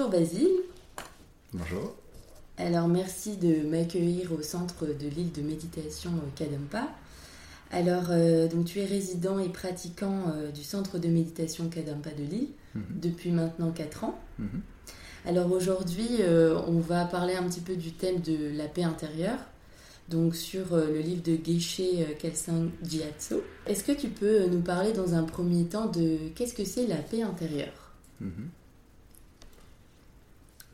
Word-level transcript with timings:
Bonjour 0.00 0.18
Basile. 0.18 0.48
Bonjour. 1.52 1.94
Alors 2.56 2.88
merci 2.88 3.36
de 3.36 3.68
m'accueillir 3.68 4.32
au 4.32 4.40
centre 4.40 4.86
de 4.86 5.06
l'île 5.08 5.30
de 5.32 5.42
méditation 5.42 6.10
Kadampa. 6.36 6.88
Alors 7.70 8.04
euh, 8.08 8.48
donc 8.48 8.64
tu 8.64 8.78
es 8.78 8.86
résident 8.86 9.38
et 9.38 9.50
pratiquant 9.50 10.22
euh, 10.34 10.50
du 10.52 10.62
centre 10.64 10.96
de 10.96 11.08
méditation 11.08 11.68
Kadampa 11.68 12.10
de 12.12 12.22
Lille 12.22 12.48
Mhm. 12.74 12.82
depuis 13.02 13.30
maintenant 13.30 13.72
4 13.72 14.04
ans. 14.04 14.18
Mhm. 14.38 14.62
Alors 15.26 15.52
aujourd'hui 15.52 16.08
euh, 16.20 16.58
on 16.66 16.78
va 16.80 17.04
parler 17.04 17.34
un 17.34 17.42
petit 17.42 17.60
peu 17.60 17.76
du 17.76 17.92
thème 17.92 18.20
de 18.20 18.56
la 18.56 18.68
paix 18.68 18.84
intérieure. 18.84 19.40
Donc 20.08 20.34
sur 20.34 20.72
euh, 20.72 20.86
le 20.86 21.00
livre 21.00 21.22
de 21.22 21.36
Geshe 21.44 21.80
euh, 21.80 22.14
Kelsang 22.18 22.70
Gyatso. 22.82 23.42
Est-ce 23.66 23.84
que 23.84 23.92
tu 23.92 24.08
peux 24.08 24.44
euh, 24.44 24.46
nous 24.46 24.62
parler 24.62 24.94
dans 24.94 25.12
un 25.12 25.24
premier 25.24 25.64
temps 25.66 25.88
de 25.88 26.16
qu'est-ce 26.34 26.54
que 26.54 26.64
c'est 26.64 26.86
la 26.86 26.96
paix 26.96 27.20
intérieure? 27.20 27.92
Mhm. 28.22 28.28
Hmm, 28.30 28.48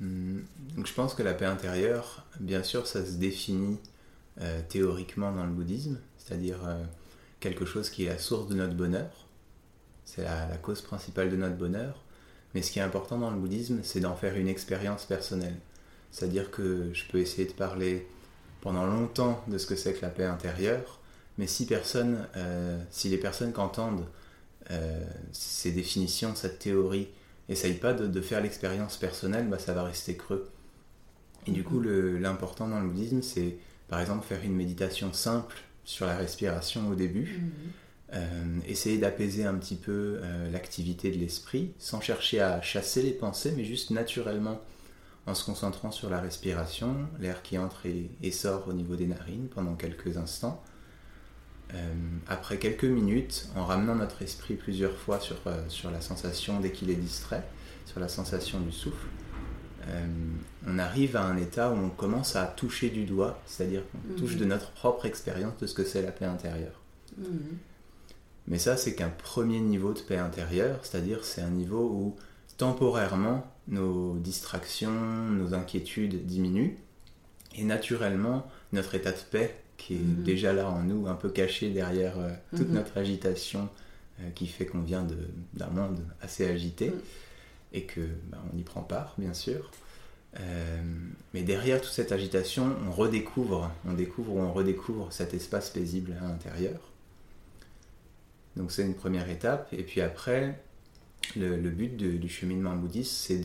Donc 0.01 0.87
je 0.87 0.93
pense 0.93 1.15
que 1.15 1.23
la 1.23 1.35
paix 1.35 1.47
intérieure, 1.47 2.27
bien 2.41 2.63
sûr, 2.63 2.87
ça 2.87 3.05
se 3.05 3.13
définit 3.13 3.79
euh, 4.41 4.61
théoriquement 4.69 5.33
dans 5.33 5.45
le 5.45 5.53
bouddhisme, 5.53 5.99
c'est-à-dire 6.19 6.59
euh, 6.67 6.85
quelque 7.41 7.65
chose 7.65 7.89
qui 7.89 8.05
est 8.05 8.09
la 8.09 8.19
source 8.19 8.49
de 8.49 8.55
notre 8.55 8.75
bonheur. 8.75 9.27
C'est 10.05 10.23
la, 10.23 10.57
cause 10.59 10.83
principale 10.83 11.31
de 11.31 11.37
notre 11.37 11.57
bonheur. 11.57 12.03
Mais 12.55 12.63
ce 12.63 12.71
qui 12.71 12.79
est 12.79 12.83
important 12.83 13.19
dans 13.19 13.31
le 13.31 13.39
bouddhisme, 13.39 13.81
c'est 13.83 14.01
d'en 14.01 14.17
faire 14.17 14.37
une 14.37 14.49
expérience 14.49 15.05
personnelle. 15.05 15.57
C'est-à-dire 16.11 16.51
que 16.51 16.91
je 16.95 17.05
peux 17.07 17.19
essayer 17.19 17.47
de 17.47 17.53
parler 17.53 18.07
pendant 18.61 18.87
longtemps 18.87 19.43
de 19.49 19.59
ce 19.59 19.67
que 19.67 19.77
c'est 19.77 19.95
que 19.95 20.03
la 20.03 20.11
paix 20.11 20.25
intérieure, 20.25 21.01
mais 21.39 21.47
si 21.47 21.67
personne, 21.67 22.27
euh, 22.37 22.81
si 22.91 23.09
les 23.09 23.19
personnes 23.19 23.53
qui 23.53 23.61
entendent 23.61 24.07
euh, 24.71 25.05
ces 25.33 25.73
définitions, 25.73 26.35
cette 26.35 26.59
théorie, 26.59 27.09
n'essayent 27.49 27.75
pas 27.75 27.93
de, 27.93 28.07
de 28.07 28.21
faire 28.21 28.41
l'expérience 28.41 28.97
personnelle, 28.97 29.49
bah, 29.49 29.59
ça 29.59 29.73
va 29.73 29.85
rester 29.85 30.17
creux. 30.17 30.51
Et 31.47 31.53
du 31.53 31.63
coup, 31.63 31.81
l'important 31.81 32.69
dans 32.69 32.81
le 32.81 32.89
bouddhisme, 32.89 33.23
c'est 33.23 33.57
par 33.89 34.01
exemple 34.01 34.27
faire 34.27 34.43
une 34.45 34.57
méditation 34.57 35.13
simple 35.13 35.57
sur 35.85 36.07
la 36.07 36.17
respiration 36.17 36.89
au 36.89 36.97
début, 36.97 37.41
euh, 38.13 38.59
essayer 38.67 38.99
d'apaiser 38.99 39.45
un 39.45 39.55
petit 39.55 39.77
peu 39.77 40.19
euh, 40.23 40.51
l'activité 40.51 41.11
de 41.11 41.19
l'esprit, 41.19 41.73
sans 41.79 42.01
chercher 42.01 42.41
à 42.41 42.61
chasser 42.63 43.03
les 43.03 43.13
pensées, 43.13 43.53
mais 43.57 43.65
juste 43.65 43.91
naturellement 43.91 44.61
en 45.27 45.35
se 45.35 45.45
concentrant 45.45 45.91
sur 45.91 46.11
la 46.11 46.21
respiration, 46.21 46.97
l'air 47.21 47.43
qui 47.43 47.59
entre 47.59 47.87
et, 47.87 48.11
et 48.23 48.33
sort 48.33 48.69
au 48.69 48.73
niveau 48.73 48.97
des 48.97 49.07
narines 49.07 49.49
pendant 49.49 49.75
quelques 49.75 50.17
instants. 50.17 50.63
Euh, 51.75 51.93
après 52.29 52.59
quelques 52.59 52.85
minutes, 52.85 53.49
en 53.57 53.65
ramenant 53.65 53.97
notre 53.97 54.23
esprit 54.23 54.55
plusieurs 54.55 54.97
fois 54.97 55.19
sur, 55.21 55.37
euh, 55.47 55.65
sur 55.69 55.91
la 55.91 56.01
sensation 56.01 56.61
dès 56.61 56.71
qu'il 56.71 56.91
est 56.91 56.95
distrait, 56.97 57.43
sur 57.87 57.99
la 58.01 58.09
sensation 58.09 58.61
du 58.61 58.71
souffle, 58.71 59.07
euh, 59.89 60.07
on 60.67 60.79
arrive 60.79 61.17
à 61.17 61.23
un 61.25 61.37
état 61.37 61.71
où 61.73 61.77
on 61.77 61.91
commence 61.91 62.37
à 62.37 62.47
toucher 62.47 62.91
du 62.91 63.05
doigt, 63.05 63.41
c'est-à-dire 63.47 63.83
qu'on 63.91 64.13
Mhm. 64.13 64.17
touche 64.19 64.37
de 64.37 64.45
notre 64.45 64.71
propre 64.73 65.07
expérience 65.07 65.57
de 65.59 65.67
ce 65.67 65.75
que 65.75 65.85
c'est 65.85 66.03
la 66.03 66.13
paix 66.13 66.25
intérieure. 66.25 66.81
Mhm. 67.19 67.59
Mais 68.49 68.59
ça, 68.59 68.77
c'est 68.77 68.95
qu'un 68.95 69.09
premier 69.11 69.59
niveau 69.59 69.93
de 69.93 70.01
paix 70.01 70.19
intérieure, 70.19 70.79
c'est-à-dire 70.85 71.25
c'est 71.25 71.41
un 71.41 71.51
niveau 71.51 71.83
où 71.83 72.17
temporairement 72.59 73.45
nos 73.69 74.15
distractions, 74.19 74.91
nos 75.31 75.53
inquiétudes 75.53 76.27
diminuent 76.27 76.77
et 77.57 77.65
naturellement 77.65 78.47
notre 78.73 78.95
état 78.95 79.11
de 79.13 79.19
paix 79.31 79.57
qui 79.77 79.95
est 79.95 79.99
Mhm. 79.99 80.23
déjà 80.25 80.53
là 80.53 80.69
en 80.69 80.83
nous, 80.83 81.07
un 81.07 81.15
peu 81.15 81.29
caché 81.31 81.71
derrière 81.71 82.19
euh, 82.19 82.31
toute 82.57 82.69
Mhm. 82.69 82.75
notre 82.75 82.97
agitation 82.99 83.69
euh, 84.21 84.31
qui 84.31 84.47
fait 84.47 84.65
qu'on 84.67 84.81
vient 84.83 85.07
d'un 85.55 85.69
monde 85.69 86.01
assez 86.23 86.47
agité 86.47 86.89
Mhm. 86.91 87.01
et 87.73 87.83
que 87.85 88.01
bah, 88.31 88.39
on 88.53 88.57
y 88.59 88.63
prend 88.63 88.83
part 88.83 89.15
bien 89.19 89.35
sûr. 89.35 89.71
Euh, 90.39 90.83
mais 91.35 91.43
derrière 91.43 91.81
toute 91.81 91.93
cette 91.93 92.13
agitation, 92.13 92.75
on 92.87 92.91
redécouvre, 92.91 93.71
on 93.87 93.93
découvre 93.95 94.35
ou 94.35 94.41
on 94.41 94.53
redécouvre 94.53 95.11
cet 95.13 95.33
espace 95.35 95.71
paisible 95.71 96.15
à 96.21 96.25
l'intérieur. 96.29 96.79
Donc 98.57 98.73
c'est 98.73 98.83
une 98.83 98.95
première 98.95 99.29
étape. 99.31 99.69
Et 99.73 99.83
puis 99.83 100.01
après, 100.01 100.59
le, 101.37 101.57
le 101.57 101.71
but 101.71 101.97
de- 101.97 102.13
du 102.17 102.29
cheminement 102.29 102.75
bouddhiste, 102.77 103.13
c'est 103.13 103.41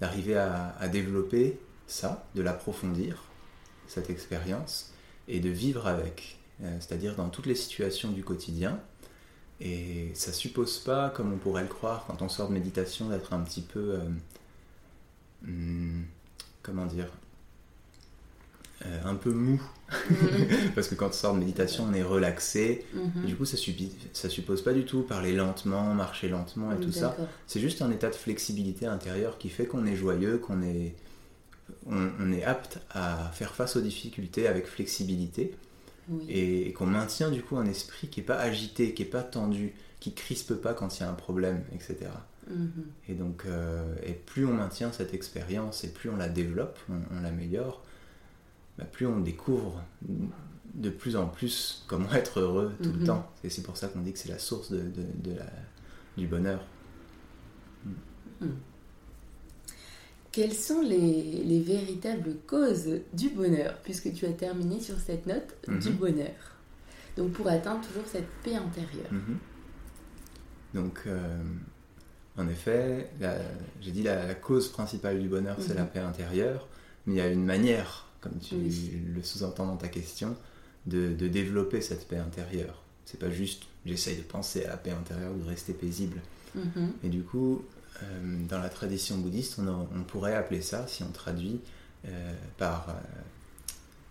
d'arriver 0.00 0.36
à, 0.36 0.76
à 0.78 0.88
développer 0.88 1.58
ça, 1.86 2.26
de 2.34 2.42
l'approfondir, 2.42 3.24
cette 3.86 4.10
expérience, 4.10 4.92
et 5.28 5.40
de 5.40 5.48
vivre 5.50 5.86
avec. 5.86 6.38
Euh, 6.62 6.76
C'est-à-dire 6.80 7.14
dans 7.16 7.28
toutes 7.28 7.46
les 7.46 7.54
situations 7.54 8.10
du 8.10 8.24
quotidien. 8.24 8.80
Et 9.60 10.10
ça 10.14 10.32
suppose 10.32 10.78
pas, 10.78 11.10
comme 11.10 11.32
on 11.32 11.36
pourrait 11.38 11.62
le 11.62 11.68
croire 11.68 12.04
quand 12.06 12.22
on 12.22 12.28
sort 12.28 12.48
de 12.48 12.54
méditation, 12.54 13.08
d'être 13.08 13.32
un 13.32 13.40
petit 13.40 13.62
peu... 13.62 13.94
euh, 13.94 13.98
hum, 15.44 16.04
comment 16.62 16.86
dire 16.86 17.08
euh, 18.86 18.98
un 19.04 19.14
peu 19.16 19.32
mou 19.32 19.60
Mhm. 20.10 20.70
parce 20.74 20.86
que 20.88 20.94
quand 20.94 21.08
on 21.08 21.12
sort 21.12 21.34
de 21.34 21.38
méditation 21.40 21.84
on 21.90 21.94
est 21.94 22.02
relaxé 22.02 22.84
Mhm. 22.94 23.24
du 23.24 23.34
coup 23.36 23.44
ça, 23.46 23.56
ça 24.12 24.28
suppose 24.28 24.62
pas 24.62 24.74
du 24.74 24.84
tout 24.84 25.00
parler 25.00 25.32
lentement 25.34 25.94
marcher 25.94 26.28
lentement 26.28 26.70
et 26.72 26.76
tout 26.76 26.92
ça 26.92 27.16
c'est 27.46 27.58
juste 27.58 27.80
un 27.82 27.90
état 27.90 28.10
de 28.10 28.14
flexibilité 28.14 28.84
intérieure 28.86 29.38
qui 29.38 29.48
fait 29.48 29.64
qu'on 29.66 29.86
est 29.86 29.96
joyeux 29.96 30.36
qu'on 30.38 30.62
est 30.62 30.94
on, 31.86 32.10
on 32.20 32.32
est 32.32 32.44
apte 32.44 32.78
à 32.90 33.30
faire 33.32 33.54
face 33.54 33.76
aux 33.76 33.80
difficultés 33.80 34.46
avec 34.48 34.66
flexibilité 34.66 35.54
Oui. 36.08 36.24
et, 36.28 36.68
et 36.68 36.72
qu'on 36.72 36.86
maintient 36.86 37.30
du 37.30 37.42
coup 37.42 37.56
un 37.56 37.66
esprit 37.66 38.08
qui 38.08 38.20
est 38.20 38.24
pas 38.24 38.38
agité 38.38 38.94
qui 38.94 39.02
est 39.02 39.06
pas 39.06 39.22
tendu 39.22 39.74
qui 40.00 40.14
crispe 40.14 40.54
pas 40.54 40.74
quand 40.74 40.96
il 40.98 41.00
y 41.00 41.02
a 41.04 41.10
un 41.10 41.14
problème 41.14 41.62
etc 41.74 42.10
Mhm. 42.50 42.70
et 43.10 43.12
donc, 43.14 43.42
euh, 43.44 43.94
et 44.02 44.14
plus 44.14 44.46
on 44.46 44.54
maintient 44.54 44.90
cette 44.90 45.12
expérience 45.12 45.84
et 45.84 45.88
plus 45.92 46.08
on 46.08 46.16
la 46.16 46.30
développe, 46.30 46.78
on, 46.88 46.94
on 47.14 47.20
l'améliore, 47.20 47.82
bah, 48.78 48.86
plus 48.90 49.06
on 49.06 49.20
découvre 49.20 49.82
de 50.74 50.88
plus 50.88 51.16
en 51.16 51.26
plus 51.26 51.84
comment 51.88 52.10
être 52.14 52.40
heureux 52.40 52.72
tout 52.82 52.88
Mhm. 52.88 53.00
le 53.00 53.04
temps. 53.06 53.30
Et 53.44 53.50
c'est 53.50 53.60
pour 53.62 53.76
ça 53.76 53.88
qu'on 53.88 54.00
dit 54.00 54.14
que 54.14 54.18
c'est 54.18 54.30
la 54.30 54.38
source 54.38 54.70
de, 54.70 54.78
de- 54.78 55.30
de 55.30 55.36
la- 55.36 55.52
du 56.16 56.26
bonheur. 56.26 56.60
Quelles 60.38 60.54
sont 60.54 60.82
les, 60.82 61.42
les 61.44 61.60
véritables 61.60 62.36
causes 62.46 63.00
du 63.12 63.30
bonheur, 63.30 63.76
puisque 63.82 64.12
tu 64.12 64.24
as 64.24 64.32
terminé 64.32 64.80
sur 64.80 64.96
cette 65.00 65.26
note 65.26 65.56
du 65.66 65.90
Mhm. 65.90 65.96
bonheur 65.96 66.36
Donc 67.16 67.32
pour 67.32 67.48
atteindre 67.48 67.84
toujours 67.84 68.06
cette 68.06 68.28
paix 68.44 68.54
intérieure. 68.54 69.10
Mhm. 69.10 69.38
Donc, 70.74 71.00
euh, 71.06 71.42
en 72.36 72.46
effet, 72.48 73.10
j'ai 73.80 73.90
dit 73.90 74.04
la, 74.04 74.26
la 74.26 74.34
cause 74.36 74.68
principale 74.68 75.18
du 75.20 75.28
bonheur, 75.28 75.56
c'est 75.60 75.74
la 75.74 75.82
Mhm. 75.82 75.88
paix 75.88 75.98
intérieure, 76.00 76.68
mais 77.06 77.14
il 77.14 77.18
y 77.18 77.20
a 77.20 77.26
une 77.28 77.44
manière, 77.44 78.06
comme 78.20 78.38
tu 78.38 78.54
Oui. 78.54 78.92
le 79.16 79.22
sous-entends 79.24 79.66
dans 79.66 79.76
ta 79.76 79.88
question, 79.88 80.36
de, 80.86 81.12
de 81.12 81.26
développer 81.26 81.80
cette 81.80 82.06
paix 82.06 82.18
intérieure. 82.18 82.80
C'est 83.06 83.18
pas 83.18 83.30
juste 83.30 83.64
j'essaye 83.86 84.18
de 84.18 84.22
penser 84.22 84.64
à 84.66 84.68
la 84.68 84.76
paix 84.76 84.92
intérieure 84.92 85.32
ou 85.34 85.38
de 85.42 85.48
rester 85.48 85.72
paisible. 85.72 86.20
Et 87.02 87.08
du 87.08 87.22
coup, 87.22 87.62
dans 88.48 88.58
la 88.60 88.68
tradition 88.68 89.18
bouddhiste, 89.18 89.58
on, 89.58 90.04
pourrait 90.04 90.34
appeler 90.34 90.62
ça, 90.62 90.86
si 90.86 91.02
on 91.02 91.10
traduit, 91.10 91.60
euh, 92.06 92.34
par 92.56 92.90
euh, 92.90 92.92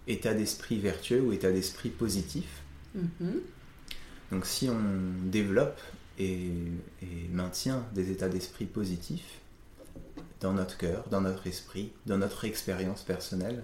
état 0.08 0.34
d'esprit 0.34 0.78
vertueux 0.80 1.22
ou 1.22 1.32
état 1.32 1.52
d'esprit 1.52 1.90
positif. 1.90 2.64
Mhm. 2.96 3.42
Donc 4.32 4.46
si 4.46 4.70
on 4.70 5.30
développe 5.30 5.80
et, 6.20 6.52
et 7.02 7.28
maintient 7.32 7.86
des 7.94 8.12
états 8.12 8.28
d'esprit 8.28 8.66
positifs 8.66 9.40
dans 10.42 10.54
notre 10.54 10.78
cœur, 10.78 11.06
dans 11.10 11.22
notre 11.22 11.48
esprit, 11.48 11.94
dans 12.06 12.18
notre 12.18 12.44
expérience 12.44 13.04
personnelle, 13.04 13.64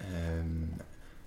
euh, 0.00 0.42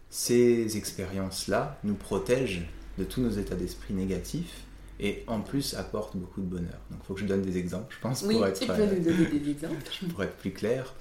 ces 0.10 0.78
expériences-là 0.78 1.80
nous 1.84 1.96
protègent 1.96 2.68
de 2.98 3.04
tous 3.04 3.22
nos 3.22 3.32
états 3.32 3.56
d'esprit 3.56 3.94
négatifs 3.94 4.67
et 5.00 5.24
en 5.28 5.42
plus 5.42 5.74
apportent 5.76 6.16
beaucoup 6.18 6.42
de 6.42 6.48
bonheur. 6.48 6.80
Donc 6.92 7.00
il 7.04 7.06
faut 7.06 7.14
que 7.14 7.20
je 7.22 7.26
donne 7.26 7.42
des 7.42 7.58
exemples, 7.58 7.94
je 7.96 8.02
pense, 8.02 8.24
Oui, 8.24 8.36
pour, 8.36 8.48
être, 8.48 8.60
tu 8.60 8.68
peux 8.68 8.74
euh, 8.74 8.96
nous 8.96 9.04
donner 9.04 9.40
des 9.40 9.50
exemples. 9.52 9.76
pour 10.10 10.24
être 10.24 10.36
plus 10.38 10.52
clair. 10.52 10.94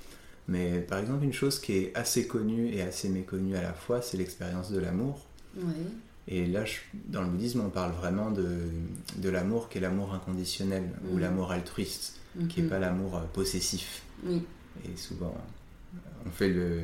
Mais 0.49 0.79
par 0.81 0.99
exemple, 1.01 1.25
une 1.25 1.33
chose 1.33 1.59
qui 1.59 1.73
est 1.77 1.93
assez 1.97 2.27
connue 2.27 2.69
et 2.69 2.83
assez 2.83 3.09
méconnue 3.09 3.57
à 3.57 3.63
la 3.63 3.73
fois, 3.73 4.01
c'est 4.03 4.17
l'expérience 4.17 4.71
de 4.71 4.79
l'amour. 4.79 5.27
Et 6.29 6.47
là, 6.47 6.65
dans 7.09 7.23
le 7.23 7.29
bouddhisme, 7.29 7.61
on 7.65 7.71
parle 7.71 7.93
vraiment 7.93 8.31
de, 8.31 8.47
de 9.17 9.29
l'amour 9.29 9.69
qui 9.69 9.79
est 9.79 9.81
l'amour 9.81 10.13
inconditionnel 10.13 10.85
ou 11.11 11.15
Mhm. 11.15 11.21
l'amour 11.21 11.53
altruiste, 11.53 12.19
qui 12.49 12.59
n'est 12.61 12.65
Mhm. 12.65 12.69
pas 12.71 12.79
l'amour 12.79 13.17
euh, 13.17 13.21
possessif. 13.33 14.03
Oui. 14.25 14.43
Et 14.85 14.97
souvent, 14.97 15.35
on 16.27 16.31
fait 16.31 16.49
le. 16.49 16.83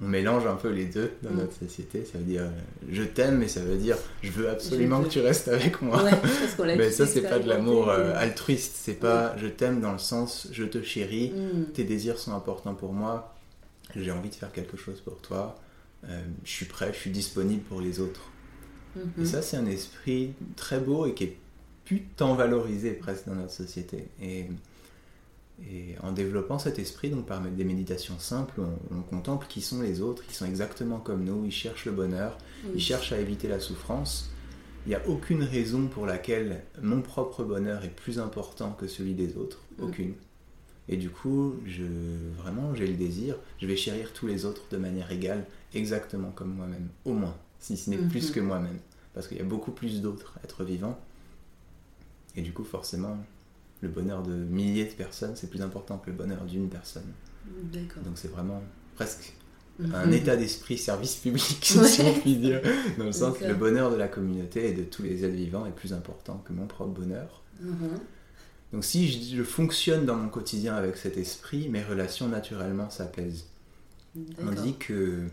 On 0.00 0.06
mélange 0.06 0.46
un 0.46 0.54
peu 0.54 0.68
les 0.70 0.84
deux 0.84 1.10
dans 1.22 1.30
Mm. 1.30 1.36
notre 1.38 1.58
société. 1.58 2.04
Ça 2.04 2.18
veut 2.18 2.24
dire 2.24 2.42
euh, 2.42 2.50
je 2.90 3.02
t'aime, 3.02 3.38
mais 3.38 3.48
ça 3.48 3.60
veut 3.60 3.76
dire 3.76 3.96
je 4.22 4.30
veux 4.30 4.48
absolument 4.48 5.00
Je 5.02 5.08
que 5.08 5.12
tu 5.12 5.20
restes 5.20 5.48
avec 5.48 5.82
moi. 5.82 6.02
Ouais, 6.04 6.10
parce 6.10 6.58
mais 6.76 6.90
ça, 6.90 7.06
c'est 7.06 7.22
pas 7.22 7.38
de 7.40 7.48
l'amour 7.48 7.88
euh, 7.88 7.94
expérimenté. 7.96 8.24
altruiste. 8.24 8.76
C'est 8.76 8.94
pas 8.94 9.36
je 9.38 9.46
t'aime 9.48 9.80
dans 9.80 9.92
le 9.92 9.98
sens 9.98 10.48
je 10.52 10.64
te 10.64 10.82
chéris, 10.82 11.30
Mm. 11.30 11.72
tes 11.74 11.84
désirs 11.84 12.18
sont 12.18 12.32
importants 12.32 12.74
pour 12.74 12.92
moi, 12.92 13.34
j'ai 13.96 14.12
envie 14.12 14.30
de 14.30 14.34
faire 14.36 14.52
quelque 14.52 14.76
chose 14.76 15.00
pour 15.00 15.18
toi, 15.20 15.58
euh, 16.08 16.20
je 16.44 16.50
suis 16.50 16.66
prêt, 16.66 16.90
je 16.92 16.98
suis 16.98 17.10
disponible 17.10 17.62
pour 17.62 17.80
les 17.80 17.98
autres. 18.00 18.30
Mhm. 18.96 19.24
Et 19.24 19.26
ça, 19.26 19.42
c'est 19.42 19.56
un 19.56 19.66
esprit 19.66 20.32
très 20.56 20.78
beau 20.80 21.06
et 21.06 21.14
qui 21.14 21.24
est 21.24 21.36
plus 21.84 22.02
tant 22.16 22.34
valorisé 22.34 22.92
presque 22.92 23.26
dans 23.26 23.34
notre 23.34 23.52
société. 23.52 24.06
Et, 24.22 24.46
et 25.66 25.96
en 26.02 26.12
développant 26.12 26.58
cet 26.58 26.78
esprit, 26.78 27.10
donc 27.10 27.26
par 27.26 27.40
des 27.40 27.64
méditations 27.64 28.18
simples, 28.18 28.60
on, 28.60 28.96
on 28.96 29.00
contemple 29.02 29.46
qui 29.48 29.60
sont 29.60 29.82
les 29.82 30.00
autres, 30.00 30.24
qui 30.26 30.34
sont 30.34 30.46
exactement 30.46 30.98
comme 31.00 31.24
nous, 31.24 31.44
ils 31.44 31.50
cherchent 31.52 31.84
le 31.86 31.92
bonheur, 31.92 32.38
Oui. 32.64 32.70
ils 32.76 32.80
cherchent 32.80 33.12
à 33.12 33.18
éviter 33.18 33.48
la 33.48 33.58
souffrance. 33.60 34.30
Il 34.86 34.90
n'y 34.90 34.94
a 34.94 35.06
aucune 35.08 35.42
raison 35.42 35.88
pour 35.88 36.06
laquelle 36.06 36.62
mon 36.80 37.02
propre 37.02 37.42
bonheur 37.44 37.84
est 37.84 37.94
plus 37.94 38.18
important 38.20 38.70
que 38.72 38.86
celui 38.86 39.14
des 39.14 39.36
autres, 39.36 39.58
Mm. 39.78 39.82
aucune. 39.84 40.14
Et 40.88 40.96
du 40.96 41.10
coup, 41.10 41.54
je, 41.66 41.84
vraiment, 42.38 42.74
j'ai 42.74 42.86
le 42.86 42.94
désir, 42.94 43.36
je 43.60 43.66
vais 43.66 43.76
chérir 43.76 44.12
tous 44.14 44.26
les 44.26 44.46
autres 44.46 44.62
de 44.70 44.76
manière 44.78 45.10
égale, 45.12 45.44
exactement 45.74 46.30
comme 46.30 46.54
moi-même, 46.54 46.88
au 47.04 47.12
moins, 47.12 47.36
si 47.58 47.76
ce 47.76 47.90
n'est 47.90 47.98
plus 47.98 48.28
Mhm. 48.28 48.34
que 48.34 48.40
moi-même. 48.40 48.78
Parce 49.12 49.26
qu'il 49.28 49.36
y 49.36 49.40
a 49.40 49.44
beaucoup 49.44 49.72
plus 49.72 50.00
d'autres 50.00 50.38
êtres 50.44 50.64
vivants. 50.64 50.98
Et 52.36 52.42
du 52.42 52.52
coup, 52.52 52.64
forcément, 52.64 53.18
le 53.80 53.88
bonheur 53.88 54.22
de 54.22 54.32
milliers 54.34 54.84
de 54.86 54.92
personnes, 54.92 55.34
c'est 55.36 55.48
plus 55.50 55.62
important 55.62 55.98
que 55.98 56.10
le 56.10 56.16
bonheur 56.16 56.44
d'une 56.44 56.68
personne. 56.68 57.06
D'accord. 57.72 58.02
Donc 58.02 58.16
c'est 58.16 58.28
vraiment 58.30 58.62
presque 58.96 59.32
Mhm. 59.78 59.94
un 59.94 60.10
état 60.10 60.36
d'esprit 60.36 60.76
service 60.76 61.14
public, 61.14 61.72
Ouais. 61.76 61.84
si 61.86 62.00
on 62.00 62.12
peut 62.12 62.30
dire, 62.30 62.60
dans 62.98 63.04
le 63.04 63.12
sens 63.12 63.38
que 63.38 63.44
le 63.44 63.54
bonheur 63.54 63.92
de 63.92 63.96
la 63.96 64.08
communauté 64.08 64.70
et 64.70 64.72
de 64.72 64.82
tous 64.82 65.04
les 65.04 65.24
êtres 65.24 65.36
vivants 65.36 65.66
est 65.66 65.70
plus 65.70 65.92
important 65.92 66.42
que 66.44 66.52
mon 66.52 66.66
propre 66.66 66.90
bonheur. 66.98 67.42
Mhm. 67.60 67.98
Donc 68.72 68.84
si 68.84 69.08
je, 69.08 69.36
je 69.36 69.42
fonctionne 69.44 70.04
dans 70.04 70.16
mon 70.16 70.28
quotidien 70.30 70.74
avec 70.74 70.96
cet 70.96 71.16
esprit, 71.16 71.68
mes 71.68 71.82
relations 71.84 72.26
naturellement 72.26 72.90
s'apaisent. 72.90 73.46
On 74.42 74.50
dit 74.50 74.74
que 74.78 75.28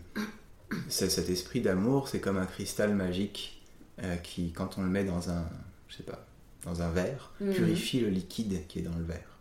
c'est- 0.88 1.10
cet 1.10 1.28
esprit 1.28 1.60
d'amour, 1.60 2.06
c'est 2.08 2.20
comme 2.20 2.36
un 2.38 2.46
cristal 2.46 2.94
magique 2.94 3.62
euh, 4.02 4.14
qui, 4.16 4.52
quand 4.52 4.78
on 4.78 4.82
le 4.82 4.88
met 4.90 5.04
dans 5.04 5.28
un, 5.30 5.44
je 5.88 5.96
sais 5.96 6.02
pas, 6.04 6.24
dans 6.66 6.82
un 6.82 6.90
verre, 6.90 7.30
Mhm. 7.40 7.52
purifie 7.54 8.00
le 8.00 8.08
liquide 8.08 8.66
qui 8.68 8.80
est 8.80 8.82
dans 8.82 8.96
le 8.96 9.04
verre. 9.04 9.38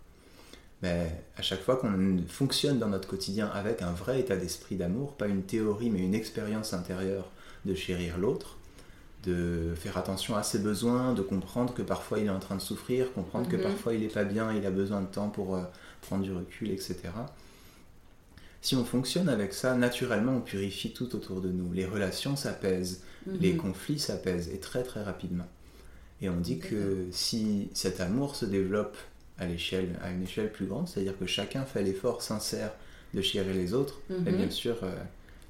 Mais 0.81 1.11
à 1.37 1.41
chaque 1.41 1.61
fois 1.61 1.75
qu'on 1.77 2.17
fonctionne 2.27 2.79
dans 2.79 2.87
notre 2.89 3.07
quotidien 3.07 3.47
avec 3.47 3.81
un 3.81 3.91
vrai 3.91 4.19
état 4.19 4.37
d'esprit 4.37 4.75
d'amour, 4.75 5.13
pas 5.13 5.27
une 5.27 5.41
théorie 5.43 5.89
mais 5.89 5.99
une 5.99 6.13
expérience 6.15 6.73
intérieure 6.73 7.29
de 7.65 7.73
chérir 7.73 8.17
l'autre, 8.17 8.57
de 9.23 9.73
faire 9.75 9.97
attention 9.97 10.35
à 10.35 10.43
ses 10.43 10.59
besoins, 10.59 11.13
de 11.13 11.23
comprendre 11.23 11.73
que 11.73 11.81
parfois 11.81 12.19
il 12.19 12.27
est 12.27 12.29
en 12.29 12.39
train 12.39 12.55
de 12.55 12.61
souffrir, 12.61 13.11
comprendre 13.13 13.49
que 13.49 13.55
Mhm. 13.55 13.63
parfois 13.63 13.93
il 13.95 14.03
est 14.03 14.13
pas 14.13 14.23
bien, 14.25 14.53
il 14.53 14.63
a 14.65 14.71
besoin 14.71 15.01
de 15.01 15.07
temps 15.07 15.29
pour 15.29 15.55
euh, 15.55 15.63
prendre 16.01 16.23
du 16.23 16.31
recul, 16.31 16.69
etc. 16.69 16.95
Si 18.61 18.75
on 18.75 18.85
fonctionne 18.85 19.29
avec 19.29 19.53
ça, 19.53 19.75
naturellement 19.75 20.33
on 20.37 20.41
purifie 20.41 20.91
tout 20.91 21.15
autour 21.15 21.41
de 21.41 21.49
nous. 21.49 21.71
Les 21.73 21.85
relations 21.85 22.35
s'apaisent, 22.35 23.01
les 23.25 23.53
Mhm. 23.53 23.57
conflits 23.57 23.99
s'apaisent 23.99 24.49
et 24.49 24.59
très 24.59 24.83
très 24.83 25.01
rapidement. 25.03 25.47
Et 26.21 26.29
on 26.29 26.37
dit 26.37 26.59
que 26.59 27.05
si 27.11 27.69
cet 27.73 27.99
amour 27.99 28.35
se 28.35 28.45
développe 28.45 28.97
à 29.37 29.45
l'échelle, 29.45 29.99
à 30.01 30.11
une 30.11 30.23
échelle 30.23 30.51
plus 30.51 30.65
grande, 30.65 30.87
c'est-à-dire 30.87 31.17
que 31.19 31.25
chacun 31.25 31.63
fait 31.65 31.83
l'effort 31.83 32.21
sincère 32.21 32.71
de 33.13 33.21
chérir 33.21 33.53
les 33.53 33.73
autres, 33.73 33.99
et 34.09 34.13
Mhm. 34.31 34.37
bien 34.37 34.49
sûr 34.49 34.77
euh, 34.83 34.91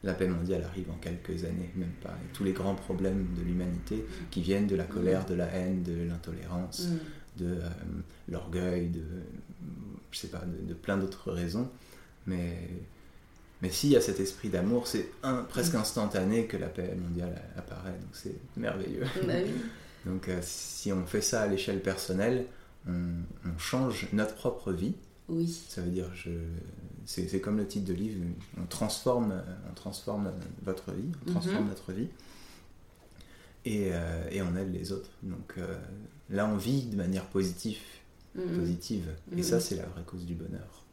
la 0.03 0.13
paix 0.13 0.27
mondiale 0.27 0.63
arrive 0.63 0.89
en 0.91 0.95
quelques 0.97 1.43
années, 1.45 1.71
même 1.75 1.93
pas. 2.03 2.09
Et 2.23 2.33
tous 2.33 2.43
les 2.43 2.51
grands 2.53 2.75
problèmes 2.75 3.27
de 3.37 3.41
l'humanité 3.43 4.05
qui 4.31 4.41
viennent 4.41 4.67
de 4.67 4.75
la 4.75 4.83
colère, 4.85 5.25
de 5.25 5.33
la 5.35 5.45
haine, 5.45 5.83
de 5.83 6.03
l'intolérance, 6.07 6.87
Mhm. 6.89 6.99
de 7.47 7.51
euh, 7.55 7.69
l'orgueil, 8.29 8.87
de 8.89 9.01
je 10.11 10.17
sais 10.19 10.27
pas, 10.29 10.43
de, 10.45 10.67
de 10.67 10.73
plein 10.73 10.97
d'autres 10.97 11.31
raisons, 11.31 11.69
mais 12.27 12.57
mais 13.61 13.69
s'il 13.71 13.89
y 13.91 13.95
a 13.95 14.01
cet 14.01 14.19
esprit 14.19 14.49
d'amour, 14.49 14.85
c'est 14.87 15.09
presque 15.49 15.75
instantané 15.75 16.45
que 16.45 16.57
la 16.57 16.67
paix 16.67 16.93
mondiale 16.95 17.41
apparaît, 17.57 17.91
donc 17.91 18.09
c'est 18.13 18.35
merveilleux. 18.57 19.03
Donc 20.05 20.27
euh, 20.29 20.39
si 20.41 20.91
on 20.91 21.05
fait 21.05 21.21
ça 21.21 21.41
à 21.41 21.47
l'échelle 21.47 21.81
personnelle, 21.81 22.45
on, 22.87 23.09
on 23.45 23.57
change 23.57 24.07
notre 24.13 24.35
propre 24.35 24.71
vie. 24.71 24.93
Oui. 25.27 25.59
Ça 25.69 25.81
veut 25.81 25.89
dire, 25.89 26.13
je, 26.13 26.29
c'est, 27.05 27.39
comme 27.39 27.57
le 27.57 27.65
titre 27.67 27.85
de 27.87 27.93
livre, 27.93 28.23
on 28.61 28.65
transforme, 28.67 29.41
on 29.69 29.73
transforme 29.73 30.31
votre 30.63 30.91
vie, 30.91 31.09
on 31.27 31.31
transforme 31.31 31.63
Mhm. 31.63 31.69
notre 31.69 31.91
vie, 31.93 32.07
et, 33.65 33.89
euh, 33.91 34.29
et 34.31 34.41
on 34.43 34.55
aide 34.55 34.71
les 34.71 34.91
autres. 34.91 35.09
Donc 35.23 35.55
euh, 35.57 35.75
là, 36.29 36.47
on 36.47 36.57
vit 36.57 36.83
de 36.83 36.95
manière 36.95 37.25
positive, 37.25 37.79
Mhm. 38.35 38.55
positive, 38.59 39.09
et 39.31 39.37
Mhm. 39.37 39.43
ça, 39.43 39.59
c'est 39.59 39.75
la 39.77 39.85
vraie 39.87 40.03
cause 40.05 40.25
du 40.25 40.35
bonheur. 40.35 40.83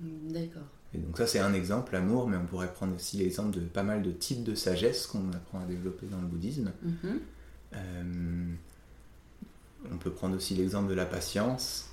D'accord. 0.00 0.62
Et 0.94 0.98
donc 0.98 1.16
ça, 1.16 1.26
c'est 1.28 1.38
un 1.38 1.54
exemple, 1.54 1.92
l'amour, 1.92 2.26
mais 2.28 2.36
on 2.36 2.44
pourrait 2.46 2.72
prendre 2.72 2.96
aussi 2.96 3.18
l'exemple 3.18 3.54
de 3.54 3.60
pas 3.60 3.84
mal 3.84 4.02
de 4.02 4.10
types 4.10 4.42
de 4.42 4.54
sagesse 4.56 5.06
qu'on 5.06 5.30
apprend 5.32 5.60
à 5.60 5.64
développer 5.66 6.06
dans 6.06 6.20
le 6.20 6.26
bouddhisme. 6.26 6.72
Mhm. 6.82 7.20
Euh, 7.74 8.52
on 9.92 9.96
peut 9.96 10.10
prendre 10.10 10.36
aussi 10.36 10.54
l'exemple 10.54 10.88
de 10.88 10.94
la 10.94 11.06
patience. 11.06 11.88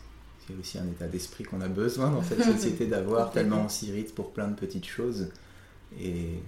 C'est 0.48 0.54
aussi 0.60 0.78
un 0.78 0.88
état 0.88 1.08
d'esprit 1.08 1.44
qu'on 1.44 1.62
a 1.62 1.68
besoin 1.68 2.12
dans 2.12 2.24
cette 2.24 2.44
société 2.56 2.86
d'avoir, 2.88 3.32
tellement 3.32 3.64
on 3.66 3.70
s'irrite 3.70 4.14
pour 4.16 4.32
plein 4.32 4.48
de 4.48 4.56
petites 4.56 4.86
choses 4.88 5.30
et, 6.00 6.40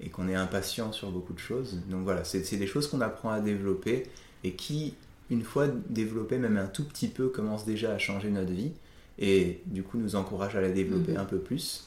et 0.00 0.08
qu'on 0.10 0.28
est 0.28 0.34
impatient 0.34 0.92
sur 0.92 1.10
beaucoup 1.10 1.32
de 1.32 1.38
choses. 1.38 1.78
Donc 1.88 2.04
voilà, 2.04 2.24
c'est 2.24 2.44
c'est 2.44 2.56
des 2.56 2.66
choses 2.66 2.86
qu'on 2.88 3.00
apprend 3.00 3.30
à 3.30 3.40
développer 3.40 4.04
et 4.44 4.52
qui, 4.52 4.94
une 5.30 5.42
fois 5.42 5.66
développées 5.88 6.38
même 6.38 6.56
un 6.56 6.66
tout 6.66 6.84
petit 6.84 7.08
peu, 7.08 7.28
commencent 7.28 7.64
déjà 7.66 7.92
à 7.92 7.98
changer 7.98 8.30
notre 8.30 8.52
vie 8.52 8.72
et 9.18 9.60
du 9.66 9.82
coup 9.82 9.98
nous 9.98 10.14
encouragent 10.16 10.56
à 10.56 10.60
la 10.60 10.70
développer 10.70 11.12
Mhm. 11.12 11.18
un 11.18 11.24
peu 11.24 11.38
plus. 11.38 11.86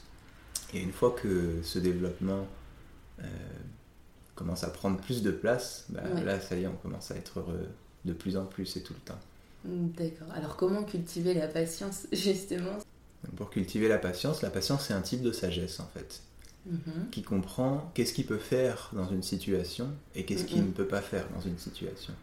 Et 0.74 0.80
une 0.80 0.92
fois 0.92 1.10
que 1.20 1.56
ce 1.62 1.78
développement 1.78 2.46
euh, 3.20 3.26
commence 4.34 4.64
à 4.64 4.70
prendre 4.70 4.98
plus 5.00 5.22
de 5.22 5.30
place, 5.30 5.84
bah, 5.90 6.02
Ouais. 6.14 6.24
là 6.24 6.40
ça 6.40 6.56
y 6.56 6.62
est, 6.62 6.66
on 6.66 6.76
commence 6.76 7.10
à 7.10 7.16
être 7.16 7.40
heureux 7.40 7.68
de 8.04 8.12
plus 8.12 8.36
en 8.36 8.44
plus 8.46 8.76
et 8.76 8.82
tout 8.82 8.94
le 8.94 9.00
temps. 9.00 9.18
D'accord. 9.64 10.28
Alors 10.34 10.56
comment 10.56 10.82
cultiver 10.84 11.34
la 11.34 11.46
patience 11.48 12.06
justement? 12.12 12.78
Pour 13.36 13.50
cultiver 13.50 13.88
la 13.88 13.98
patience, 13.98 14.42
la 14.42 14.50
patience 14.50 14.86
c'est 14.86 14.94
un 14.94 15.02
type 15.02 15.22
de 15.22 15.32
sagesse 15.32 15.78
en 15.80 15.86
fait, 15.86 16.20
Mhm. 16.66 17.10
qui 17.10 17.22
comprend 17.22 17.90
qu'est-ce 17.94 18.12
qu'il 18.12 18.26
peut 18.26 18.38
faire 18.38 18.90
dans 18.92 19.08
une 19.08 19.22
situation 19.22 19.88
et 20.14 20.24
qu'est-ce 20.24 20.44
qu'il 20.44 20.60
Mhm. 20.62 20.68
ne 20.68 20.72
peut 20.72 20.86
pas 20.88 21.00
faire 21.02 21.26
dans 21.34 21.40
une 21.40 21.58
situation. 21.58 22.14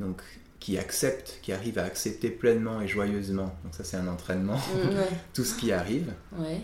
Donc 0.00 0.22
qui 0.58 0.76
accepte, 0.78 1.38
qui 1.42 1.52
arrive 1.52 1.78
à 1.78 1.84
accepter 1.84 2.30
pleinement 2.30 2.80
et 2.82 2.88
joyeusement, 2.88 3.54
donc 3.64 3.74
ça 3.74 3.82
c'est 3.84 3.96
un 3.96 4.08
entraînement, 4.08 4.56
Ouais. 4.56 5.08
tout 5.34 5.44
ce 5.44 5.54
qui 5.58 5.72
arrive. 5.72 6.12
Ouais. 6.36 6.60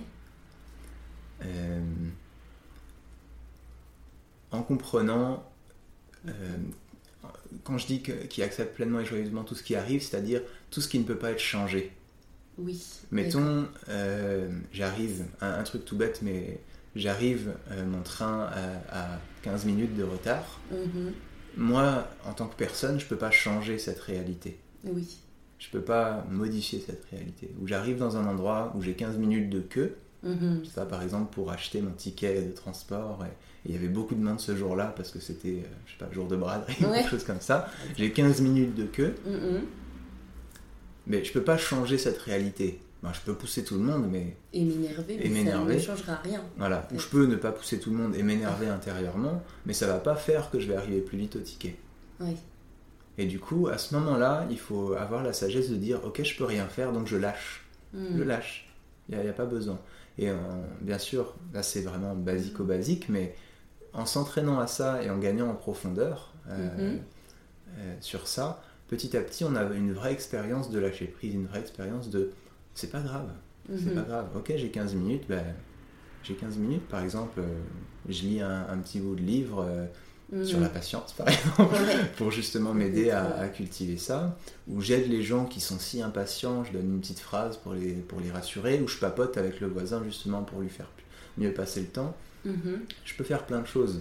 Euh, 1.45 1.81
en 4.57 4.63
comprenant, 4.63 5.45
euh, 6.27 6.33
quand 7.65 7.79
je 7.79 7.87
dis 7.87 8.03
que, 8.03 8.13
qui 8.13 8.43
accepte 8.43 8.75
pleinement 8.75 9.01
et 9.01 9.05
joyeusement 9.05 9.45
tout 9.45 9.55
ce 9.55 9.63
qui 9.63 9.77
arrive, 9.77 10.03
c'est-à-dire 10.03 10.43
tout 10.71 10.81
ce 10.81 10.89
qui 10.89 10.99
ne 10.99 11.05
peut 11.05 11.17
pas 11.17 11.31
être 11.31 11.41
changé. 11.41 11.93
Oui. 12.59 12.83
Mettons, 13.11 13.69
euh, 13.89 14.49
j'arrive, 14.73 15.25
un, 15.41 15.53
un 15.61 15.63
truc 15.63 15.85
tout 15.85 15.97
bête, 15.97 16.21
mais 16.23 16.59
j'arrive, 16.95 17.53
euh, 17.71 17.85
mon 17.85 18.03
train 18.03 18.49
à, 18.91 19.15
à 19.15 19.21
15 19.43 19.67
minutes 19.67 19.95
de 19.97 20.05
retard. 20.05 20.61
Mhm. 20.71 21.13
Moi, 21.59 22.07
en 22.25 22.33
tant 22.33 22.47
que 22.47 22.57
personne, 22.57 22.99
je 22.99 23.07
peux 23.07 23.17
pas 23.17 23.31
changer 23.31 23.79
cette 23.79 24.01
réalité. 24.01 24.59
Oui. 24.85 25.19
Je 25.59 25.69
peux 25.71 25.81
pas 25.81 26.25
modifier 26.31 26.83
cette 26.87 27.05
réalité. 27.11 27.51
Ou 27.61 27.67
j'arrive 27.67 27.97
dans 27.99 28.17
un 28.17 28.27
endroit 28.27 28.73
où 28.75 28.83
j'ai 28.83 28.95
15 28.95 29.17
minutes 29.17 29.51
de 29.51 29.61
queue, 29.61 29.97
Mhm. 30.23 30.65
Sais 30.65 30.73
pas, 30.73 30.87
par 30.87 31.03
exemple, 31.03 31.33
pour 31.33 31.51
acheter 31.53 31.81
mon 31.81 31.93
ticket 31.93 32.43
de 32.43 32.51
transport, 32.53 33.25
et 33.25 33.33
il 33.67 33.75
y 33.75 33.79
avait 33.79 33.89
beaucoup 33.89 34.15
de 34.15 34.23
monde 34.23 34.41
ce 34.41 34.55
jour-là 34.57 34.93
parce 34.97 35.11
que 35.11 35.19
c'était, 35.21 35.63
euh, 35.65 35.69
je 35.87 35.93
sais 35.93 35.99
pas, 35.99 36.09
jour 36.13 36.27
de 36.29 36.37
braderie 36.37 36.77
ou 36.81 36.85
Ouais. 36.87 36.99
quelque 37.01 37.11
chose 37.11 37.25
comme 37.25 37.41
ça. 37.41 37.69
J'ai 37.97 38.13
15 38.13 38.41
minutes 38.41 38.75
de 38.75 38.85
queue, 38.85 39.15
mais 41.07 41.25
je 41.25 41.33
peux 41.33 41.43
pas 41.43 41.57
changer 41.57 41.99
cette 41.99 42.19
réalité. 42.19 42.81
Ben, 43.03 43.13
je 43.13 43.21
peux 43.21 43.35
pousser 43.35 43.63
tout 43.63 43.75
le 43.75 43.81
monde, 43.85 44.09
mais 44.11 44.37
Et 44.53 44.65
m'énerver, 44.65 45.19
Et 45.23 45.29
mais 45.29 45.45
ça 45.45 45.59
ne 45.65 45.79
changera 45.79 46.15
rien. 46.17 46.43
voilà. 46.57 46.89
Ou 46.91 46.95
Ouais. 46.95 47.01
je 47.01 47.07
peux 47.09 47.27
ne 47.27 47.37
pas 47.37 47.53
pousser 47.53 47.79
tout 47.79 47.91
le 47.91 47.97
monde 47.97 48.17
et 48.17 48.23
m'énerver 48.23 48.69
intérieurement, 48.69 49.43
mais 49.67 49.75
ça 49.75 49.87
va 49.87 49.99
pas 49.99 50.17
faire 50.17 50.51
que 50.51 50.59
je 50.59 50.67
vais 50.67 50.77
arriver 50.77 51.01
plus 51.01 51.19
vite 51.19 51.37
au 51.37 51.41
ticket. 51.41 51.77
Oui. 52.21 52.35
Et 53.19 53.27
du 53.27 53.39
coup, 53.39 53.69
à 53.69 53.79
ce 53.79 53.95
moment-là, 53.95 54.47
il 54.51 54.59
faut 54.59 54.95
avoir 54.95 55.23
la 55.23 55.33
sagesse 55.33 55.71
de 55.71 55.77
dire, 55.77 56.01
ok, 56.05 56.23
je 56.23 56.37
peux 56.37 56.45
rien 56.45 56.67
faire, 56.67 56.93
donc 56.93 57.07
je 57.07 57.17
lâche. 57.17 57.65
Mhm. 57.93 58.19
je 58.19 58.23
lâche. 58.23 58.69
Il 59.09 59.17
n'y 59.19 59.29
a 59.29 59.33
pas 59.33 59.45
besoin. 59.47 59.79
Et 60.19 60.31
euh, 60.31 60.35
bien 60.81 60.99
sûr, 60.99 61.35
là 61.53 61.63
c'est 61.63 61.83
vraiment 61.83 62.15
basico-basique, 62.17 63.09
mais 63.09 63.35
en 63.97 64.07
s'entraînant 64.07 64.61
à 64.61 64.67
ça 64.67 65.03
et 65.03 65.11
en 65.11 65.19
gagnant 65.19 65.49
en 65.49 65.55
profondeur 65.55 66.33
euh, 66.49 66.57
Mhm. 66.93 67.01
euh, 67.79 67.95
sur 68.01 68.29
ça, 68.29 68.63
petit 68.89 69.17
à 69.17 69.21
petit, 69.21 69.43
on 69.45 69.57
a 69.57 69.65
une 69.65 69.93
vraie 69.93 70.13
expérience 70.13 70.71
de 70.71 70.79
lâcher 70.79 71.07
prise, 71.07 71.35
une 71.35 71.47
vraie 71.47 71.61
expérience 71.61 72.09
de 72.11 72.31
c'est 72.75 72.91
pas 72.91 73.01
grave, 73.01 73.29
c'est 73.69 73.87
Mhm. 73.87 73.95
pas 73.95 74.03
grave. 74.03 74.27
Ok, 74.37 74.53
j'ai 74.57 74.71
15 74.71 74.95
minutes, 74.95 75.25
ben, 75.29 75.45
j'ai 76.23 76.35
15 76.35 76.57
minutes 76.59 76.87
par 76.89 77.03
exemple, 77.03 77.41
euh, 77.41 77.47
je 78.09 78.23
lis 78.23 78.41
un, 78.41 78.67
un 78.69 78.79
petit 78.79 79.01
bout 79.01 79.17
de 79.17 79.23
livre 79.23 79.67
Mhm. 80.33 80.45
sur 80.45 80.61
la 80.61 80.69
patience 80.69 81.13
par 81.15 81.29
exemple, 81.29 81.73
Ouais. 81.73 81.95
pour 82.19 82.31
justement 82.33 82.75
m'aider 82.75 83.11
à 83.11 83.49
cultiver 83.49 83.97
ça, 83.97 84.37
ou 84.69 84.81
j'aide 84.81 85.09
les 85.09 85.23
gens 85.23 85.45
qui 85.47 85.61
sont 85.61 85.79
si 85.79 86.03
impatients, 86.03 86.65
je 86.65 86.73
donne 86.73 86.87
une 86.95 87.01
petite 87.01 87.21
phrase 87.21 87.57
pour 87.57 87.73
les, 87.75 87.93
pour 87.93 88.21
les 88.21 88.31
rassurer, 88.31 88.81
ou 88.81 88.89
je 88.89 88.99
papote 88.99 89.37
avec 89.39 89.61
le 89.61 89.69
voisin 89.69 90.03
justement 90.05 90.43
pour 90.43 90.61
lui 90.61 90.69
faire 90.69 90.91
mieux 91.39 91.53
passer 91.55 91.81
le 91.81 91.87
temps. 91.87 92.15
Mhm. 92.47 92.81
Je 93.05 93.15
peux 93.15 93.25
faire 93.25 93.45
plein 93.47 93.61
de 93.61 93.67
choses. 93.67 94.01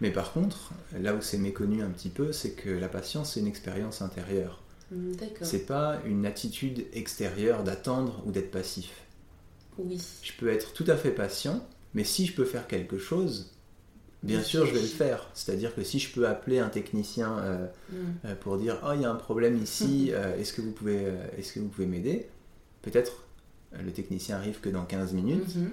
Mais 0.00 0.10
par 0.10 0.32
contre, 0.32 0.72
là 1.00 1.14
où 1.14 1.22
c'est 1.22 1.38
méconnu 1.38 1.82
un 1.82 1.88
petit 1.90 2.10
peu, 2.10 2.30
c'est 2.32 2.50
que 2.52 2.68
la 2.70 2.88
patience, 2.88 3.32
c'est 3.34 3.40
une 3.40 3.46
expérience 3.46 4.02
intérieure. 4.02 4.62
Mm. 4.92 5.12
C'est 5.42 5.66
pas 5.66 5.98
une 6.04 6.26
attitude 6.26 6.84
extérieure 6.92 7.64
d'attendre 7.64 8.22
ou 8.26 8.30
d'être 8.30 8.50
passif. 8.50 8.90
Oui. 9.78 10.00
Je 10.22 10.32
peux 10.38 10.48
être 10.48 10.72
tout 10.74 10.84
à 10.88 10.96
fait 10.96 11.10
patient, 11.10 11.66
mais 11.94 12.04
si 12.04 12.26
je 12.26 12.34
peux 12.34 12.44
faire 12.44 12.66
quelque 12.68 12.98
chose, 12.98 13.52
bien 14.22 14.42
sûr, 14.42 14.66
je 14.66 14.74
vais 14.74 14.80
le 14.82 14.86
faire. 14.86 15.28
C'est-à-dire 15.34 15.74
que 15.74 15.82
si 15.82 15.98
je 15.98 16.12
peux 16.12 16.28
appeler 16.28 16.58
un 16.58 16.68
technicien 16.68 17.38
euh, 17.38 17.66
Mm. 17.90 17.94
euh, 18.26 18.34
pour 18.36 18.58
dire 18.58 18.78
oh 18.86 18.90
il 18.94 19.00
y 19.00 19.04
a 19.06 19.10
un 19.10 19.14
problème 19.16 19.56
ici 19.62 20.10
euh, 20.12 20.36
est-ce 20.36 20.52
que 20.52 20.60
vous 20.60 20.72
pouvez 20.72 21.06
est-ce 21.38 21.52
que 21.54 21.60
vous 21.60 21.68
pouvez 21.68 21.86
m'aider? 21.86 22.28
Peut-être 22.82 23.24
le 23.72 23.90
technicien 23.92 24.36
arrive 24.36 24.60
que 24.60 24.68
dans 24.68 24.84
15 24.84 25.12
minutes 25.14 25.56
Mhm. 25.56 25.70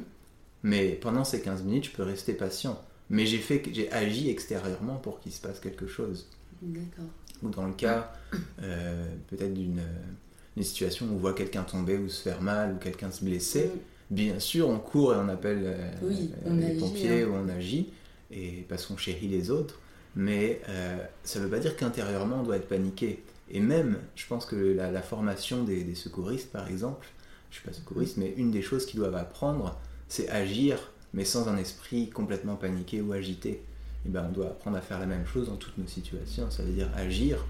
Mais 0.64 0.90
pendant 0.90 1.24
ces 1.24 1.42
15 1.42 1.64
minutes 1.64 1.86
je 1.86 1.92
peux 1.92 2.04
rester 2.04 2.34
patient 2.34 2.82
mais 3.10 3.26
j'ai 3.26 3.38
fait 3.40 3.62
j'ai 3.72 3.92
agi 3.92 4.30
extérieurement 4.30 4.96
pour 4.96 5.20
qu'il 5.20 5.32
se 5.32 5.42
passe 5.42 5.60
quelque 5.60 5.88
chose 5.88 6.28
D'accord. 6.62 7.06
ou 7.44 7.50
dans 7.50 7.66
le 7.68 7.74
cas 7.74 8.14
euh, 8.62 9.06
peut-être 9.30 9.54
d'une 9.54 9.80
euh, 9.80 10.62
situation 10.64 11.08
où 11.08 11.14
on 11.16 11.18
voit 11.18 11.34
quelqu'un 11.34 11.64
tomber 11.64 11.98
ou 11.98 12.08
se 12.10 12.22
faire 12.22 12.42
mal 12.42 12.74
ou 12.74 12.78
quelqu'un 12.78 13.12
se 13.12 13.24
blesser 13.24 13.70
Mm. 14.12 14.16
bien 14.16 14.40
sûr 14.40 14.68
on 14.68 14.80
court 14.80 15.14
et 15.14 15.18
on 15.18 15.30
appelle 15.30 15.62
euh, 15.64 15.92
Oui, 16.02 16.30
on 16.46 16.56
les 16.56 16.66
agit, 16.66 16.80
pompiers 16.80 17.22
hein. 17.24 17.28
ou 17.30 17.34
on 17.36 17.48
agit 17.50 17.90
et 18.32 18.66
parce 18.68 18.86
qu'on 18.86 18.98
chérit 18.98 19.28
les 19.30 19.50
autres 19.50 19.80
mais 20.16 20.62
euh, 20.70 20.98
ça 21.24 21.40
ne 21.40 21.46
veut 21.46 21.50
pas 21.50 21.60
dire 21.60 21.76
qu'intérieurement 21.78 22.42
on 22.42 22.44
doit 22.44 22.58
être 22.58 22.68
paniqué 22.68 23.24
et 23.50 23.60
même 23.62 23.98
je 24.16 24.26
pense 24.28 24.46
que 24.46 24.56
la, 24.56 24.92
la 24.92 25.02
formation 25.02 25.64
des, 25.64 25.84
des 25.86 25.96
secouristes 25.96 26.52
par 26.52 26.68
exemple 26.68 27.08
je 27.50 27.56
suis 27.60 27.66
pas 27.66 27.74
secouriste 27.74 28.18
mais 28.18 28.34
une 28.36 28.52
des 28.52 28.62
choses 28.62 28.86
qu'ils 28.86 29.00
doivent 29.00 29.16
apprendre 29.16 29.80
c'est 30.14 30.30
agir 30.30 30.92
mais 31.16 31.26
sans 31.26 31.48
un 31.48 31.58
esprit 31.58 32.10
complètement 32.10 32.56
paniqué 32.56 33.02
ou 33.02 33.14
agité 33.14 33.62
et 34.06 34.10
ben 34.10 34.26
on 34.30 34.32
doit 34.32 34.48
apprendre 34.48 34.78
à 34.78 34.82
faire 34.82 35.00
la 35.00 35.06
même 35.08 35.26
chose 35.26 35.48
dans 35.48 35.56
toutes 35.56 35.78
nos 35.78 35.88
situations 35.88 36.52
ça 36.52 36.62
veut 36.64 36.72
dire 36.72 36.90
agir 36.96 37.46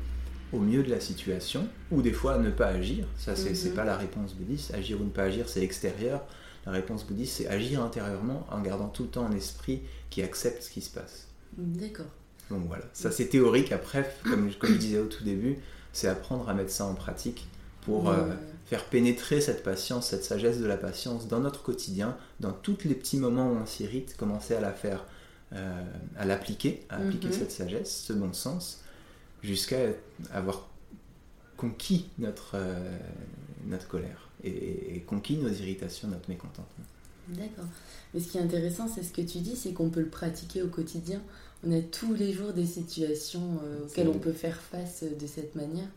au 0.53 0.59
mieux 0.59 0.83
de 0.83 0.89
la 0.91 0.99
situation 0.99 1.67
ou 1.91 2.01
des 2.01 2.13
fois 2.13 2.37
ne 2.37 2.51
pas 2.51 2.67
agir 2.67 3.05
ça 3.17 3.35
c'est 3.35 3.49
Mhm. 3.49 3.55
c'est 3.55 3.73
pas 3.73 3.83
la 3.83 3.97
réponse 3.97 4.33
bouddhiste 4.33 4.73
agir 4.73 5.01
ou 5.01 5.03
ne 5.03 5.09
pas 5.09 5.23
agir 5.23 5.49
c'est 5.49 5.63
extérieur 5.63 6.21
la 6.65 6.71
réponse 6.71 7.05
bouddhiste 7.05 7.35
c'est 7.37 7.47
agir 7.47 7.83
intérieurement 7.83 8.45
en 8.49 8.61
gardant 8.61 8.87
tout 8.87 9.03
le 9.03 9.09
temps 9.09 9.25
un 9.25 9.35
esprit 9.35 9.81
qui 10.09 10.21
accepte 10.21 10.63
ce 10.63 10.69
qui 10.69 10.81
se 10.81 10.89
passe 10.91 11.27
D'accord. 11.57 12.11
donc 12.49 12.63
voilà, 12.67 12.85
ça 12.93 13.11
c'est 13.11 13.27
théorique. 13.27 13.71
Après, 13.71 14.09
comme, 14.23 14.51
comme 14.53 14.71
je 14.73 14.77
disais 14.77 14.99
au 14.99 15.05
tout 15.05 15.23
début, 15.23 15.57
c'est 15.91 16.07
apprendre 16.07 16.47
à 16.49 16.53
mettre 16.55 16.71
ça 16.71 16.85
en 16.85 16.95
pratique 16.95 17.45
pour 17.81 18.09
euh. 18.09 18.25
Faire 18.73 18.85
pénétrer 18.85 19.39
cette 19.39 19.61
patience, 19.61 20.07
cette 20.07 20.23
sagesse 20.23 20.57
de 20.57 20.65
la 20.65 20.77
patience 20.77 21.27
dans 21.27 21.39
notre 21.39 21.61
quotidien, 21.61 22.17
dans 22.39 22.51
tous 22.53 22.77
les 22.85 22.95
petits 22.95 23.17
moments 23.17 23.51
où 23.51 23.55
on 23.55 23.67
s'irrite, 23.67 24.17
commencer 24.17 24.55
à 24.55 24.61
la 24.61 24.71
faire, 24.73 25.05
euh, 25.53 25.83
à 26.17 26.25
l'appliquer, 26.25 26.81
à 26.89 26.95
appliquer 26.95 27.27
Mhm. 27.27 27.33
cette 27.33 27.51
sagesse, 27.51 28.03
ce 28.07 28.13
bon 28.13 28.33
sens, 28.33 28.79
jusqu'à 29.43 29.77
avoir 30.33 30.67
conquis 31.55 32.07
notre, 32.17 32.53
euh, 32.55 32.97
notre 33.67 33.87
colère 33.87 34.29
et, 34.43 34.95
et 34.95 35.01
conquis 35.01 35.37
nos 35.37 35.49
irritations, 35.49 36.07
notre 36.07 36.27
mécontentement. 36.27 36.85
D'accord. 37.27 37.65
Mais 38.15 38.19
ce 38.21 38.31
qui 38.31 38.39
est 38.39 38.41
intéressant, 38.41 38.87
c'est 38.87 39.03
ce 39.03 39.13
que 39.13 39.21
tu 39.21 39.37
dis, 39.37 39.55
c'est 39.55 39.73
qu'on 39.73 39.91
peut 39.91 40.01
le 40.01 40.09
pratiquer 40.09 40.63
au 40.63 40.67
quotidien. 40.67 41.21
On 41.63 41.71
a 41.77 41.79
tous 41.81 42.15
les 42.15 42.33
jours 42.33 42.53
des 42.53 42.65
situations 42.65 43.59
euh, 43.63 43.85
auxquelles 43.85 44.07
on 44.09 44.17
peut 44.17 44.33
faire 44.33 44.59
face 44.59 45.03
de 45.03 45.27
cette 45.27 45.53
manière. 45.53 45.87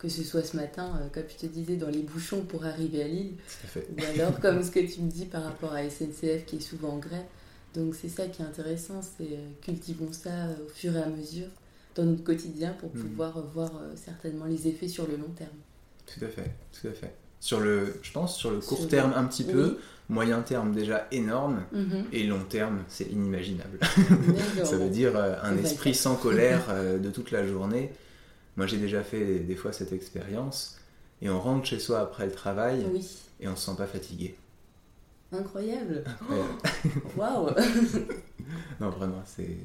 Que 0.00 0.08
ce 0.08 0.24
soit 0.24 0.42
ce 0.42 0.56
matin, 0.56 0.98
euh, 0.98 1.08
comme 1.12 1.24
je 1.28 1.46
te 1.46 1.52
disais, 1.52 1.76
dans 1.76 1.90
les 1.90 2.00
bouchons 2.02 2.40
pour 2.40 2.64
arriver 2.64 3.02
à 3.02 3.06
Lille, 3.08 3.34
ou 3.76 4.02
alors 4.14 4.40
comme 4.40 4.62
ce 4.62 4.70
que 4.70 4.80
tu 4.80 5.02
me 5.02 5.10
dis 5.10 5.26
par 5.26 5.44
rapport 5.44 5.74
à 5.74 5.82
SNCF 5.88 6.46
qui 6.46 6.56
est 6.56 6.60
souvent 6.60 6.94
en 6.94 6.98
grève. 6.98 7.26
Donc 7.74 7.94
c'est 7.94 8.08
ça 8.08 8.26
qui 8.26 8.40
est 8.40 8.44
intéressant, 8.46 9.02
c'est 9.02 9.24
euh, 9.34 9.48
cultivons 9.60 10.10
ça 10.12 10.30
euh, 10.30 10.54
au 10.66 10.68
fur 10.70 10.96
et 10.96 11.02
à 11.02 11.06
mesure 11.06 11.48
dans 11.94 12.04
notre 12.04 12.24
quotidien 12.24 12.74
pour 12.80 12.90
Mhm. 12.94 13.02
pouvoir 13.10 13.42
voir 13.54 13.70
certainement 13.94 14.46
les 14.46 14.66
effets 14.68 14.88
sur 14.88 15.06
le 15.06 15.16
long 15.16 15.28
terme. 15.36 15.50
Tout 16.06 16.24
à 16.24 16.28
fait, 16.28 16.50
tout 16.80 16.88
à 16.88 16.92
fait. 16.92 17.12
Sur 17.38 17.60
le, 17.60 17.94
je 18.02 18.10
pense 18.12 18.36
sur 18.38 18.50
le 18.52 18.58
court 18.60 18.78
Sur 18.78 18.84
le- 18.86 18.90
terme 18.90 19.12
un 19.14 19.24
petit 19.24 19.44
Oui. 19.48 19.52
peu, 19.52 19.78
moyen 20.08 20.40
terme 20.40 20.72
déjà 20.72 21.06
énorme, 21.12 21.62
Mhm. 21.72 22.04
et 22.12 22.24
long 22.24 22.42
terme 22.48 22.84
c'est 22.88 23.04
inimaginable. 23.10 23.78
Ça 24.64 24.76
veut 24.78 24.88
dire 24.88 25.14
un 25.16 25.56
esprit 25.58 25.94
sans 25.94 26.16
colère 26.16 26.68
de 26.98 27.10
toute 27.10 27.30
la 27.32 27.46
journée. 27.46 27.92
Moi 28.60 28.66
j'ai 28.66 28.76
déjà 28.76 29.02
fait 29.02 29.38
des, 29.38 29.56
fois 29.56 29.72
cette 29.72 29.94
expérience, 29.94 30.76
et 31.22 31.30
on 31.30 31.40
rentre 31.40 31.64
chez 31.64 31.78
soi 31.78 32.00
après 32.00 32.26
le 32.26 32.32
travail 32.32 32.86
Oui, 32.92 33.08
et 33.40 33.48
on 33.48 33.56
se 33.56 33.64
sent 33.64 33.76
pas 33.78 33.86
fatigué. 33.86 34.36
incroyable. 35.32 36.04
Incroyable. 36.06 36.50
Waouh 37.16 37.48
Non 38.80 38.90
vraiment 38.90 39.22
c'est 39.24 39.56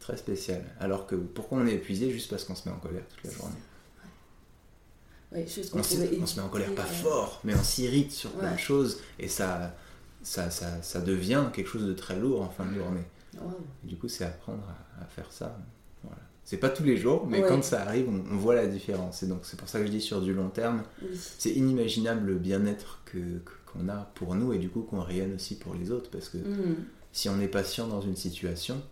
très 0.00 0.16
spécial. 0.16 0.64
Alors 0.80 1.06
que 1.06 1.14
pourquoi 1.14 1.58
on 1.58 1.66
est 1.68 1.74
épuisé 1.74 2.10
juste 2.10 2.28
parce 2.28 2.42
qu'on 2.42 2.56
se 2.56 2.68
met 2.68 2.74
en 2.74 2.80
colère 2.80 3.04
toute 3.06 3.22
la 3.22 3.30
journée? 3.30 3.54
Ouais, 5.30 5.46
qu'on 5.70 5.78
on, 5.78 6.22
on 6.22 6.26
se 6.26 6.36
met 6.40 6.42
en 6.44 6.48
colère 6.48 6.74
pas 6.74 6.82
fort, 6.86 7.40
mais 7.44 7.54
on 7.54 7.62
s'irrite 7.62 8.10
sur 8.10 8.32
plein 8.32 8.48
Ouais. 8.48 8.54
de 8.56 8.60
choses 8.60 9.00
et 9.20 9.28
ça, 9.28 9.76
ça, 10.24 10.50
ça, 10.50 10.82
ça 10.82 11.00
devient 11.00 11.44
quelque 11.52 11.68
chose 11.68 11.86
de 11.86 11.94
très 11.94 12.18
lourd 12.18 12.42
en 12.42 12.48
fin 12.50 12.66
de 12.66 12.74
journée. 12.74 13.04
Du 13.84 13.96
coup, 13.96 14.08
c'est 14.08 14.24
apprendre 14.24 14.64
à, 14.98 15.04
à 15.04 15.06
faire 15.06 15.30
ça. 15.30 15.56
C'est 16.50 16.56
pas 16.56 16.68
tous 16.68 16.82
les 16.82 16.96
jours, 16.96 17.28
mais 17.28 17.40
Ouais. 17.40 17.48
quand 17.48 17.62
ça 17.62 17.82
arrive, 17.82 18.08
on, 18.08 18.24
on 18.34 18.36
voit 18.36 18.56
la 18.56 18.66
différence. 18.66 19.22
Et 19.22 19.28
donc, 19.28 19.42
c'est 19.44 19.56
pour 19.56 19.68
ça 19.68 19.78
que 19.78 19.86
je 19.86 19.90
dis 19.92 20.00
sur 20.00 20.20
du 20.20 20.34
long 20.34 20.48
terme, 20.48 20.82
Oui. 21.00 21.08
c'est 21.38 21.52
inimaginable 21.52 22.26
le 22.26 22.38
bien-être 22.38 23.02
que, 23.04 23.18
qu'on 23.66 23.88
a 23.88 24.10
pour 24.16 24.34
nous 24.34 24.52
et 24.52 24.58
du 24.58 24.68
coup 24.68 24.80
qu'on 24.82 25.00
rayonne 25.00 25.32
aussi 25.36 25.54
pour 25.56 25.74
les 25.74 25.92
autres. 25.92 26.10
Parce 26.10 26.28
que 26.28 26.38
Mhm. 26.38 26.74
si 27.12 27.28
on 27.28 27.38
est 27.40 27.46
patient 27.46 27.86
dans 27.86 28.00
une 28.00 28.16
situation, 28.16 28.82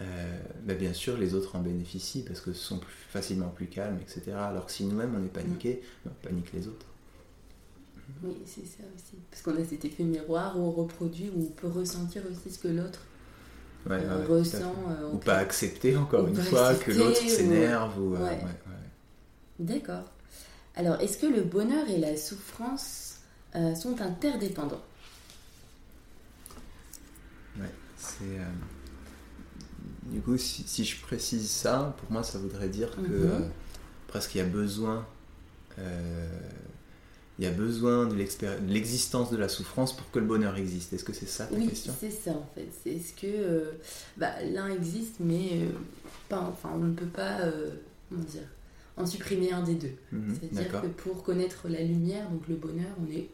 euh, 0.00 0.38
bah, 0.64 0.74
bien 0.74 0.92
sûr, 0.92 1.16
les 1.16 1.34
autres 1.34 1.54
en 1.54 1.60
bénéficient 1.60 2.22
parce 2.24 2.40
que 2.40 2.52
ce 2.52 2.64
sont 2.64 2.78
plus, 2.80 2.92
facilement 3.10 3.48
plus 3.48 3.66
calmes, 3.66 3.98
etc. 4.02 4.32
Alors 4.36 4.66
que 4.66 4.72
si 4.72 4.84
nous-mêmes 4.86 5.14
on 5.16 5.24
est 5.24 5.28
paniqués, 5.32 5.82
bah, 6.04 6.10
on 6.20 6.26
panique 6.26 6.52
les 6.52 6.66
autres. 6.66 6.86
Oui, 8.24 8.34
c'est 8.44 8.66
ça 8.66 8.82
aussi. 8.94 9.16
Parce 9.30 9.42
qu'on 9.42 9.56
a 9.56 9.64
cet 9.64 9.84
effet 9.84 10.02
miroir 10.02 10.58
où 10.58 10.62
on 10.62 10.70
reproduit, 10.72 11.30
où 11.34 11.42
on 11.42 11.52
peut 11.52 11.68
ressentir 11.68 12.22
aussi 12.28 12.52
ce 12.52 12.58
que 12.58 12.66
l'autre 12.68 13.02
Ouais, 13.88 14.00
euh, 14.02 14.18
ouais, 14.18 14.38
ressent. 14.40 14.74
euh, 14.90 15.12
Ou 15.12 15.18
pas 15.18 15.36
accepter 15.36 15.96
encore 15.96 16.24
Ou 16.24 16.28
une 16.28 16.36
fois 16.36 16.74
que 16.74 16.90
l'autre 16.90 17.20
s'énerve 17.28 17.98
ou, 18.00 18.14
euh. 18.16 18.30
D'accord. 19.58 20.04
Alors, 20.74 21.00
est-ce 21.00 21.18
que 21.18 21.26
le 21.26 21.42
bonheur 21.42 21.88
et 21.88 21.98
la 21.98 22.16
souffrance 22.16 23.20
euh, 23.54 23.74
sont 23.74 24.00
interdépendants? 24.00 24.82
Ouais, 27.58 27.70
c'est. 27.96 28.24
Du 30.10 30.20
coup, 30.20 30.36
si, 30.36 30.64
si 30.66 30.84
je 30.84 31.00
précise 31.00 31.50
ça, 31.50 31.94
pour 31.98 32.12
moi, 32.12 32.22
ça 32.22 32.38
voudrait 32.38 32.68
dire 32.68 32.90
que 32.96 33.00
Mhm. 33.00 33.30
euh, 33.30 33.40
presque 34.08 34.34
il 34.34 34.38
y 34.38 34.40
a 34.40 34.44
besoin. 34.44 35.06
Il 37.38 37.44
y 37.44 37.48
a 37.48 37.50
besoin 37.50 38.06
de 38.06 38.14
l'existence 38.14 39.30
de 39.30 39.36
la 39.36 39.48
souffrance 39.50 39.94
pour 39.94 40.10
que 40.10 40.18
le 40.18 40.24
bonheur 40.24 40.56
existe. 40.56 40.94
Est-ce 40.94 41.04
que 41.04 41.12
c'est 41.12 41.28
ça 41.28 41.46
ta 41.46 41.54
Oui, 41.56 41.68
question? 41.68 41.94
c'est 42.00 42.10
ça 42.10 42.30
en 42.30 42.48
fait. 42.54 42.66
C'est 42.82 42.90
est-ce 42.94 43.12
que 43.12 43.26
euh, 43.26 43.72
bah, 44.16 44.32
l'un 44.42 44.68
existe, 44.70 45.16
mais 45.20 45.50
euh, 45.52 45.68
pas, 46.30 46.40
enfin, 46.40 46.70
on 46.74 46.78
ne 46.78 46.94
peut 46.94 47.04
pas 47.06 47.40
euh, 47.40 47.70
comment 48.08 48.22
dire, 48.24 48.48
en 48.96 49.04
supprimer 49.04 49.52
un 49.52 49.62
des 49.62 49.74
deux. 49.74 49.92
Mhm, 50.12 50.34
C'est-à-dire 50.40 50.80
que 50.80 50.86
pour 50.86 51.22
connaître 51.22 51.68
la 51.68 51.82
lumière, 51.82 52.30
donc 52.30 52.48
le 52.48 52.56
bonheur, 52.56 52.88
on 53.06 53.10
est 53.12 53.28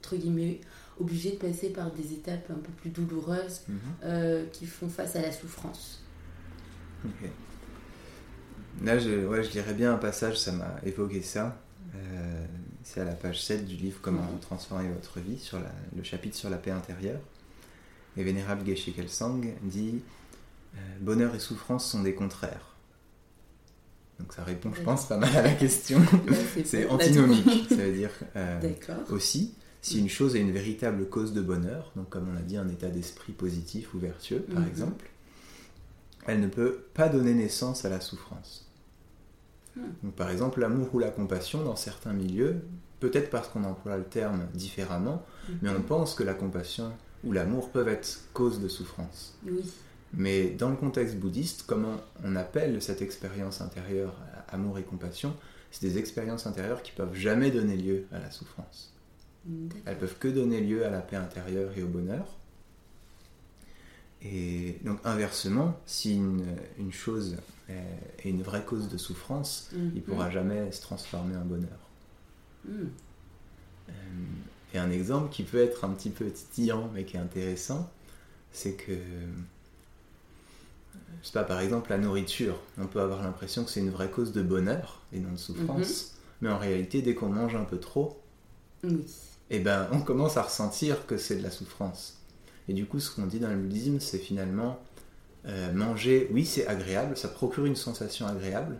entre 0.00 0.16
guillemets 0.16 0.60
obligé 1.00 1.32
de 1.32 1.36
passer 1.36 1.70
par 1.70 1.90
des 1.90 2.12
étapes 2.12 2.50
un 2.50 2.54
peu 2.60 2.70
plus 2.80 2.90
douloureuses 2.90 3.62
Mhm, 3.68 4.46
qui 4.52 4.66
font 4.66 4.88
face 4.88 5.16
à 5.16 5.22
la 5.22 5.32
souffrance. 5.32 6.04
ok. 7.04 7.30
Là, 8.82 8.98
je, 8.98 9.26
ouais, 9.26 9.42
je 9.42 9.50
lirais 9.50 9.74
bien 9.74 9.92
un 9.94 9.98
passage, 9.98 10.38
ça 10.38 10.52
m'a 10.52 10.76
évoqué 10.84 11.22
ça. 11.22 11.60
C'est 12.84 13.00
à 13.00 13.04
la 13.04 13.12
page 13.14 13.42
7 13.42 13.66
du 13.66 13.76
livre 13.76 13.98
Comment 14.02 14.22
Mhm. 14.22 14.40
transformer 14.40 14.88
votre 14.88 15.20
vie, 15.20 15.38
sur 15.38 15.58
la- 15.58 15.72
le 15.96 16.02
chapitre 16.02 16.36
sur 16.36 16.50
la 16.50 16.56
paix 16.58 16.70
intérieure. 16.70 17.20
Et 18.16 18.24
Vénérable 18.24 18.66
Geshe 18.66 18.94
Kelsang 18.94 19.40
dit 19.62 20.00
euh, 20.74 20.78
Bonheur 21.00 21.34
et 21.34 21.38
souffrance 21.38 21.88
sont 21.90 22.02
des 22.02 22.14
contraires. 22.14 22.74
Donc 24.18 24.32
ça 24.34 24.44
répond, 24.44 24.72
je 24.74 24.82
pense, 24.82 25.06
pas 25.06 25.16
mal 25.16 25.34
à 25.36 25.42
la 25.42 25.52
question. 25.54 26.00
C'est 26.64 26.86
antinomique. 26.90 27.46
ça 27.68 27.76
veut 27.76 27.92
dire 27.92 28.10
euh, 28.36 28.60
aussi, 29.10 29.54
Si 29.82 29.98
une 29.98 30.08
chose 30.10 30.36
est 30.36 30.40
une 30.40 30.52
véritable 30.52 31.08
cause 31.08 31.32
de 31.32 31.40
bonheur, 31.40 31.90
donc 31.96 32.10
comme 32.10 32.28
on 32.32 32.36
a 32.36 32.42
dit, 32.42 32.56
un 32.58 32.68
état 32.68 32.88
d'esprit 32.88 33.32
positif 33.32 33.94
ou 33.94 33.98
vertueux, 33.98 34.40
par 34.40 34.60
Mhm. 34.60 34.68
exemple, 34.68 35.06
elle 36.26 36.40
ne 36.40 36.48
peut 36.48 36.84
pas 36.94 37.08
donner 37.08 37.32
naissance 37.32 37.84
à 37.84 37.88
la 37.88 38.00
souffrance. 38.00 38.66
Hmm. 39.76 39.82
Donc, 40.02 40.14
par 40.14 40.30
exemple, 40.30 40.60
l'amour 40.60 40.88
ou 40.94 40.98
la 40.98 41.10
compassion, 41.10 41.62
dans 41.62 41.76
certains 41.76 42.12
milieux, 42.12 42.62
peut-être 43.00 43.30
parce 43.30 43.48
qu'on 43.48 43.64
emploie 43.64 43.96
le 43.96 44.04
terme 44.04 44.46
différemment, 44.54 45.24
mais 45.62 45.70
on 45.70 45.82
pense 45.82 46.14
que 46.14 46.22
la 46.22 46.34
compassion 46.34 46.92
ou 47.24 47.32
l'amour 47.32 47.70
peuvent 47.70 47.88
être 47.88 48.20
cause 48.32 48.60
de 48.60 48.68
souffrance. 48.68 49.36
Oui. 49.44 49.62
Mais 50.12 50.50
dans 50.50 50.70
le 50.70 50.76
contexte 50.76 51.16
bouddhiste, 51.16 51.64
comment 51.66 51.96
on 52.24 52.36
appelle 52.36 52.80
cette 52.82 53.02
expérience 53.02 53.60
intérieure 53.60 54.14
amour 54.48 54.78
et 54.78 54.82
compassion 54.82 55.34
C'est 55.70 55.86
des 55.86 55.98
expériences 55.98 56.46
intérieures 56.46 56.82
qui 56.82 56.92
peuvent 56.92 57.14
jamais 57.14 57.50
donner 57.50 57.76
lieu 57.76 58.04
à 58.12 58.18
la 58.18 58.30
souffrance. 58.30 58.92
Elles 59.86 59.98
peuvent 59.98 60.18
que 60.18 60.28
donner 60.28 60.60
lieu 60.60 60.84
à 60.84 60.90
la 60.90 61.00
paix 61.00 61.16
intérieure 61.16 61.72
et 61.76 61.82
au 61.82 61.86
bonheur. 61.86 62.26
Et 64.22 64.78
donc 64.84 64.98
inversement, 65.04 65.80
si 65.86 66.16
une, 66.16 66.44
une 66.78 66.92
chose 66.92 67.36
est 67.70 68.26
est 68.26 68.30
une 68.30 68.42
vraie 68.42 68.64
cause 68.64 68.88
de 68.88 68.98
souffrance, 68.98 69.70
il 69.72 69.94
ne 69.94 70.00
pourra 70.00 70.30
jamais 70.30 70.70
se 70.72 70.82
transformer 70.82 71.36
en 71.36 71.44
bonheur. 71.44 71.78
Mhm. 72.64 72.90
Euh, 73.88 73.92
Et 74.74 74.78
un 74.78 74.90
exemple 74.90 75.30
qui 75.30 75.42
peut 75.42 75.58
être 75.62 75.84
un 75.84 75.90
petit 75.90 76.10
peu 76.10 76.30
titillant 76.30 76.90
mais 76.94 77.04
qui 77.04 77.16
est 77.16 77.20
intéressant, 77.20 77.90
c'est 78.52 78.74
que, 78.74 78.92
je 81.22 81.26
sais 81.26 81.32
pas, 81.32 81.44
par 81.44 81.60
exemple 81.60 81.90
la 81.90 81.98
nourriture, 81.98 82.58
on 82.78 82.86
peut 82.86 83.00
avoir 83.00 83.22
l'impression 83.22 83.64
que 83.64 83.70
c'est 83.70 83.80
une 83.80 83.90
vraie 83.90 84.10
cause 84.10 84.32
de 84.32 84.42
bonheur 84.42 85.02
et 85.12 85.18
non 85.20 85.32
de 85.32 85.36
souffrance, 85.36 86.14
mais 86.40 86.48
en 86.48 86.58
réalité 86.58 87.02
dès 87.02 87.14
qu'on 87.14 87.28
mange 87.28 87.54
un 87.54 87.64
peu 87.64 87.78
trop, 87.78 88.20
Oui. 88.84 89.04
eh 89.50 89.58
ben, 89.60 89.88
on 89.92 90.00
commence 90.00 90.36
à 90.36 90.42
ressentir 90.42 91.06
que 91.06 91.16
c'est 91.18 91.36
de 91.36 91.42
la 91.42 91.50
souffrance. 91.50 92.16
Et 92.68 92.72
du 92.72 92.86
coup, 92.86 93.00
ce 93.00 93.10
qu'on 93.14 93.26
dit 93.26 93.40
dans 93.40 93.50
le 93.50 93.56
bouddhisme, 93.56 93.98
c'est 94.00 94.18
finalement 94.18 94.78
euh, 95.46 95.72
manger, 95.72 96.28
oui, 96.32 96.44
c'est 96.44 96.66
agréable, 96.66 97.16
ça 97.16 97.28
procure 97.28 97.64
une 97.64 97.76
sensation 97.76 98.26
agréable, 98.26 98.78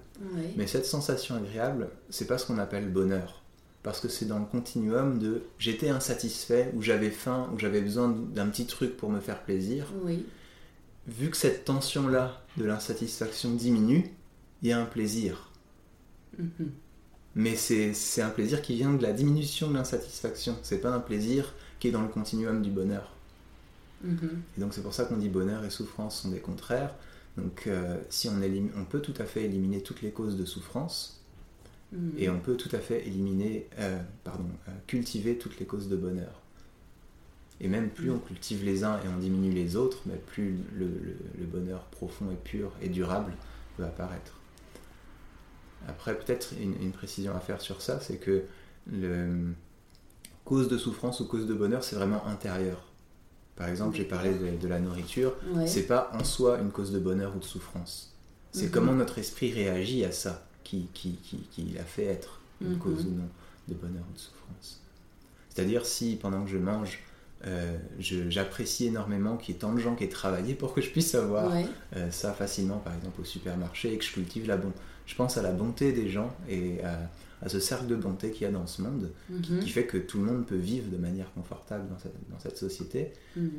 mais 0.57 0.67
cette 0.67 0.85
sensation 0.85 1.37
agréable, 1.37 1.89
c'est 2.11 2.27
pas 2.27 2.39
ce 2.39 2.47
qu'on 2.47 2.59
appelle 2.59 2.91
bonheur. 2.91 3.43
Parce 3.83 3.99
que 3.99 4.09
c'est 4.09 4.27
dans 4.27 4.39
le 4.39 4.45
continuum 4.45 5.19
de 5.19 5.43
j'étais 5.59 5.89
insatisfait, 5.89 6.71
ou 6.75 6.83
j'avais 6.83 7.11
faim, 7.11 7.49
ou 7.55 7.59
j'avais 7.59 7.81
besoin 7.81 8.11
d'un 8.11 8.49
petit 8.49 8.67
truc 8.67 8.97
pour 8.99 9.09
me 9.09 9.21
faire 9.21 9.43
plaisir. 9.43 9.87
Oui. 10.05 10.27
Vu 11.09 11.31
que 11.31 11.37
cette 11.39 11.65
tension-là 11.65 12.45
de 12.59 12.65
l'insatisfaction 12.67 13.55
diminue, 13.55 14.15
il 14.61 14.69
y 14.69 14.73
a 14.73 14.79
un 14.79 14.85
plaisir. 14.85 15.51
Mhm. 16.39 16.73
Mais 17.37 17.57
c'est 17.57 17.95
c'est 17.95 18.21
un 18.21 18.29
plaisir 18.29 18.61
qui 18.61 18.75
vient 18.75 18.93
de 18.93 19.03
la 19.03 19.13
diminution 19.13 19.69
de 19.69 19.75
l'insatisfaction. 19.75 20.59
C'est 20.63 20.81
pas 20.81 20.91
un 20.91 21.01
plaisir 21.01 21.55
qui 21.79 21.89
est 21.89 21.93
dans 21.93 22.03
le 22.03 22.09
continuum 22.09 22.61
du 22.61 22.71
bonheur. 22.71 23.15
Mhm. 24.03 24.43
Et 24.57 24.61
donc 24.61 24.73
c'est 24.75 24.83
pour 24.83 24.95
ça 24.95 25.05
qu'on 25.05 25.17
dit 25.17 25.29
bonheur 25.29 25.65
et 25.65 25.71
souffrance 25.71 26.23
sont 26.23 26.31
des 26.31 26.41
contraires. 26.41 26.95
Donc 27.37 27.65
euh, 27.67 27.97
si 28.09 28.29
on, 28.29 28.85
peut 28.85 29.01
tout 29.01 29.15
à 29.19 29.25
fait 29.25 29.45
éliminer 29.45 29.83
toutes 29.83 30.03
les 30.03 30.11
causes 30.11 30.37
de 30.37 30.45
souffrance 30.45 31.17
Mhm. 31.93 32.13
et 32.19 32.31
on 32.31 32.39
peut 32.39 32.57
tout 32.57 32.69
à 32.75 32.79
fait 32.79 33.07
éliminer, 33.07 33.69
euh, 33.79 33.99
pardon, 34.25 34.47
euh, 34.69 34.73
cultiver 34.87 35.39
toutes 35.39 35.59
les 35.59 35.67
causes 35.67 35.89
de 35.89 35.97
bonheur. 35.97 36.41
Et 37.61 37.69
même 37.69 37.91
plus 37.91 38.11
on 38.11 38.19
cultive 38.19 38.65
les 38.65 38.85
uns 38.85 38.99
et 39.05 39.09
on 39.09 39.19
diminue 39.19 39.53
les 39.53 39.77
autres, 39.77 39.99
mais 40.07 40.17
plus 40.17 40.57
le, 40.75 40.87
le- 40.87 41.17
le 41.39 41.45
bonheur 41.47 41.85
profond 41.87 42.31
et 42.31 42.37
pur 42.37 42.73
et 42.81 42.89
durable 42.89 43.33
peut 43.77 43.85
apparaître. 43.85 44.33
Après, 45.89 46.17
peut-être 46.19 46.53
une, 46.61 46.75
une 46.81 46.93
précision 46.93 47.35
à 47.35 47.41
faire 47.41 47.61
sur 47.61 47.83
ça, 47.83 48.01
c'est 48.01 48.19
que 48.19 48.45
le 48.91 49.53
cause 50.45 50.69
de 50.69 50.79
souffrance 50.79 51.21
ou 51.21 51.27
cause 51.27 51.47
de 51.47 51.55
bonheur, 51.55 51.85
c'est 51.85 51.97
vraiment 51.97 52.27
intérieur. 52.27 52.87
Par 53.61 53.69
exemple, 53.69 53.95
j'ai 53.95 54.05
parlé 54.05 54.31
de, 54.33 54.57
de 54.57 54.69
la 54.69 54.79
nourriture, 54.79 55.35
Ouais. 55.55 55.67
c'est 55.67 55.83
pas 55.83 56.11
en 56.15 56.25
soi 56.25 56.59
une 56.61 56.71
cause 56.71 56.93
de 56.93 56.99
bonheur 56.99 57.37
ou 57.37 57.41
de 57.41 57.45
souffrance. 57.45 58.11
C'est 58.53 58.65
Mhm. 58.67 58.71
comment 58.71 58.93
notre 58.95 59.19
esprit 59.19 59.53
réagit 59.53 60.03
à 60.07 60.13
ça 60.13 60.47
qui, 60.65 60.89
qui, 60.95 61.17
qui, 61.23 61.37
qui 61.53 61.65
l'a 61.75 61.85
fait 61.85 62.07
être 62.07 62.41
une 62.63 62.71
Mhm. 62.71 62.79
cause 62.79 63.05
ou 63.05 63.11
non 63.11 63.29
de 63.69 63.75
bonheur 63.75 64.03
ou 64.11 64.15
de 64.15 64.19
souffrance. 64.19 64.81
C'est-à-dire 65.51 65.85
si 65.85 66.17
pendant 66.17 66.43
que 66.43 66.49
je 66.51 66.57
mange, 66.57 67.01
euh, 67.47 67.77
j'apprécie 67.99 68.87
énormément 68.87 69.37
qu'il 69.37 69.55
y 69.55 69.57
ait 69.59 69.61
tant 69.61 69.75
de 69.75 69.79
gens 69.81 69.95
qui 69.95 70.05
aient 70.05 70.09
travaillé 70.09 70.55
pour 70.55 70.73
que 70.73 70.81
je 70.81 70.89
puisse 70.89 71.15
avoir 71.15 71.53
Ouais. 71.53 71.67
euh, 71.97 72.11
ça 72.11 72.33
facilement, 72.33 72.79
par 72.79 72.95
exemple 72.95 73.21
au 73.21 73.25
supermarché, 73.25 73.93
et 73.93 73.99
que 73.99 74.05
je 74.05 74.13
cultive 74.13 74.47
la 74.49 74.57
bonté. 74.57 74.79
Je 75.11 75.17
pense 75.17 75.37
à 75.37 75.43
la 75.43 75.51
bonté 75.51 75.93
des 75.93 76.09
gens 76.09 76.33
et 76.49 76.81
à, 76.85 77.11
à 77.43 77.49
ce 77.49 77.59
cercle 77.59 77.89
de 77.89 77.97
bonté 77.97 78.31
qu'il 78.31 78.43
y 78.43 78.47
a 78.47 78.53
dans 78.53 78.69
ce 78.69 78.81
monde, 78.81 79.11
qui, 79.43 79.53
Mhm. 79.53 79.59
qui 79.61 79.69
fait 79.71 79.85
que 79.85 79.99
tout 79.99 80.19
le 80.19 80.25
monde 80.25 80.47
peut 80.47 80.55
vivre 80.57 80.89
de 80.89 80.97
manière 80.97 81.33
confortable 81.33 81.89
dans 81.89 81.99
cette, 81.99 82.15
dans 82.31 82.39
cette 82.39 82.57
société. 82.57 83.13
Mhm. 83.37 83.51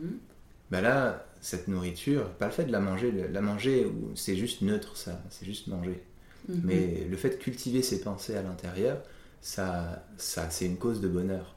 Bah 0.72 0.80
là, 0.80 1.26
cette 1.42 1.68
nourriture, 1.68 2.30
pas 2.36 2.46
le 2.46 2.54
fait 2.54 2.64
de 2.64 2.72
la 2.72 2.80
manger, 2.80 3.12
la 3.30 3.42
manger, 3.42 3.86
c'est 4.16 4.38
juste 4.38 4.62
neutre, 4.62 4.96
ça, 4.96 5.22
c'est 5.30 5.46
juste 5.46 5.68
manger. 5.68 6.02
Mhm. 6.48 6.62
Mais 6.64 7.06
le 7.10 7.18
fait 7.18 7.32
de 7.32 7.36
cultiver 7.36 7.82
ses 7.82 8.00
pensées 8.00 8.36
à 8.38 8.42
l'intérieur, 8.42 9.04
ça, 9.42 10.06
ça 10.16 10.50
c'est 10.50 10.66
une 10.68 10.78
cause 10.78 11.02
de 11.02 11.10
bonheur. 11.10 11.56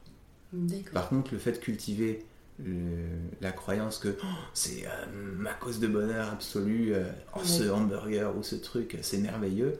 Par 0.93 1.07
contre, 1.09 1.31
le 1.33 1.39
fait 1.39 1.53
de 1.53 1.57
cultiver 1.57 2.25
le- 2.63 2.73
la 3.41 3.51
croyance 3.51 3.97
que 3.97 4.15
Oh, 4.21 4.25
c'est 4.53 4.85
euh, 4.87 5.05
ma 5.37 5.53
cause 5.53 5.79
de 5.79 5.87
bonheur 5.87 6.29
absolue, 6.31 6.93
euh, 6.93 7.03
oh, 7.35 7.39
ce 7.43 7.69
hamburger 7.69 8.35
ou 8.37 8.43
ce 8.43 8.55
truc, 8.55 8.97
c'est 9.01 9.17
merveilleux, 9.17 9.73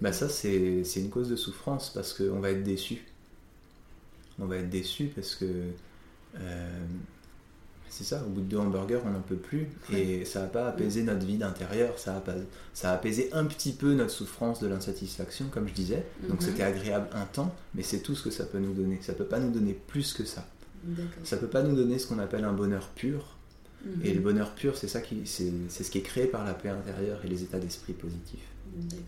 bah 0.00 0.12
ça 0.12 0.28
c'est 0.28 0.82
une 0.96 1.10
cause 1.10 1.28
de 1.30 1.36
souffrance 1.36 1.90
parce 1.92 2.12
qu'on 2.12 2.38
va 2.40 2.50
être 2.50 2.62
déçu. 2.62 3.04
On 4.38 4.46
va 4.46 4.56
être 4.58 4.70
déçu 4.70 5.06
parce 5.14 5.34
que 5.34 5.44
euh, 6.40 6.78
c'est 7.88 8.02
ça, 8.04 8.24
au 8.26 8.28
bout 8.30 8.40
de 8.40 8.46
deux 8.46 8.56
hamburgers 8.58 8.98
on 9.06 9.10
n'en 9.10 9.20
peut 9.20 9.36
plus 9.36 9.68
et 9.92 10.24
ça 10.24 10.40
va 10.40 10.46
pas 10.48 10.68
apaiser 10.68 11.04
notre 11.04 11.24
vie 11.24 11.36
d'intérieur, 11.36 11.96
ça, 11.98 12.16
a 12.16 12.20
pas- 12.20 12.34
ça 12.72 12.90
a 12.90 12.94
apaisé 12.94 13.28
un 13.32 13.44
petit 13.44 13.72
peu 13.72 13.94
notre 13.94 14.10
souffrance 14.10 14.58
de 14.60 14.66
l'insatisfaction 14.66 15.46
comme 15.48 15.68
je 15.68 15.74
disais. 15.74 16.04
Donc 16.28 16.40
Mhm. 16.40 16.46
c'était 16.48 16.62
agréable 16.64 17.08
un 17.12 17.24
temps, 17.24 17.54
mais 17.74 17.82
c'est 17.84 18.00
tout 18.00 18.16
ce 18.16 18.24
que 18.24 18.30
ça 18.30 18.44
peut 18.46 18.58
nous 18.58 18.72
donner. 18.74 18.98
Ça 19.00 19.12
peut 19.14 19.24
pas 19.26 19.38
nous 19.38 19.52
donner 19.52 19.74
plus 19.86 20.12
que 20.12 20.24
ça. 20.24 20.44
Ça 21.24 21.36
peut 21.36 21.46
pas 21.48 21.62
nous 21.62 21.74
donner 21.76 21.98
ce 21.98 22.06
qu'on 22.06 22.18
appelle 22.18 22.44
un 22.44 22.52
bonheur 22.52 22.88
pur. 22.88 23.36
Mhm. 23.84 24.00
Et 24.04 24.14
le 24.14 24.20
bonheur 24.20 24.54
pur, 24.54 24.76
c'est 24.78 24.88
ça 24.88 25.00
qui, 25.00 25.26
c'est 25.26 25.52
c'est 25.68 25.84
ce 25.84 25.90
qui 25.90 25.98
est 25.98 26.02
créé 26.02 26.26
par 26.26 26.44
la 26.44 26.54
paix 26.54 26.70
intérieure 26.70 27.20
et 27.24 27.28
les 27.28 27.42
états 27.42 27.58
d'esprit 27.58 27.92
positifs. 27.92 28.48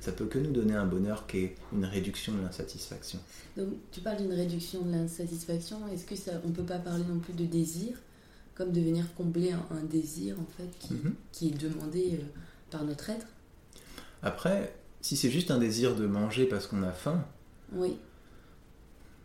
Ça 0.00 0.12
peut 0.12 0.26
que 0.26 0.38
nous 0.38 0.52
donner 0.52 0.74
un 0.74 0.86
bonheur 0.86 1.26
qui 1.26 1.38
est 1.38 1.54
une 1.72 1.84
réduction 1.86 2.32
de 2.34 2.40
l'insatisfaction. 2.42 3.18
Donc, 3.56 3.68
tu 3.90 4.00
parles 4.00 4.18
d'une 4.18 4.32
réduction 4.32 4.82
de 4.82 4.92
l'insatisfaction. 4.92 5.78
Est-ce 5.92 6.04
que 6.04 6.14
ça, 6.14 6.32
on 6.46 6.50
peut 6.50 6.62
pas 6.62 6.78
parler 6.78 7.02
non 7.08 7.18
plus 7.18 7.32
de 7.32 7.46
désir, 7.46 7.96
comme 8.54 8.70
de 8.70 8.80
venir 8.80 9.06
combler 9.16 9.52
un, 9.52 9.66
un 9.74 9.82
désir 9.82 10.36
en 10.38 10.46
fait 10.56 10.68
qui, 10.78 10.94
Mhm. 10.94 11.14
qui 11.32 11.48
est 11.48 11.58
demandé 11.58 12.10
euh, 12.20 12.24
par 12.70 12.84
notre 12.84 13.10
être? 13.10 13.26
Après, 14.22 14.72
si 15.00 15.16
c'est 15.16 15.30
juste 15.30 15.50
un 15.50 15.58
désir 15.58 15.96
de 15.96 16.06
manger 16.06 16.46
parce 16.46 16.66
qu'on 16.66 16.82
a 16.82 16.92
faim, 16.92 17.24
Oui. 17.72 17.96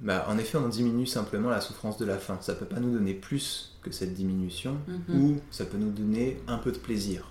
Bah, 0.02 0.26
en 0.30 0.38
effet, 0.38 0.58
on 0.58 0.68
diminue 0.68 1.06
simplement 1.06 1.50
la 1.50 1.62
souffrance 1.62 1.98
de 1.98 2.06
la 2.06 2.18
faim. 2.18 2.38
Ça 2.42 2.56
peut 2.56 2.66
pas 2.66 2.80
nous 2.80 2.92
donner 2.92 3.14
plus 3.14 3.78
que 3.84 3.92
cette 3.92 4.14
diminution, 4.14 4.78
Mhm. 4.88 5.22
ou 5.22 5.40
ça 5.52 5.66
peut 5.66 5.78
nous 5.78 5.92
donner 5.92 6.38
un 6.48 6.58
peu 6.58 6.72
de 6.72 6.78
plaisir. 6.78 7.28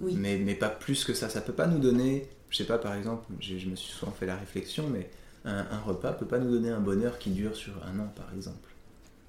Oui. 0.00 0.16
mais, 0.18 0.38
mais 0.38 0.54
pas 0.54 0.68
plus 0.68 1.04
que 1.04 1.14
ça. 1.14 1.28
Ça 1.28 1.40
peut 1.40 1.52
pas 1.52 1.66
nous 1.66 1.78
donner, 1.78 2.26
je 2.50 2.56
sais 2.56 2.64
pas, 2.64 2.78
par 2.78 2.94
exemple, 2.94 3.24
je 3.40 3.68
me 3.68 3.76
suis 3.76 3.92
souvent 3.92 4.10
fait 4.10 4.26
la 4.26 4.34
réflexion, 4.36 4.88
mais 4.88 5.08
un, 5.44 5.58
un 5.70 5.78
repas 5.80 6.12
peut 6.12 6.26
pas 6.26 6.38
nous 6.38 6.50
donner 6.50 6.70
un 6.70 6.80
bonheur 6.80 7.18
qui 7.18 7.30
dure 7.30 7.54
sur 7.54 7.72
un 7.86 7.98
an, 8.00 8.12
par 8.16 8.26
exemple. 8.34 8.68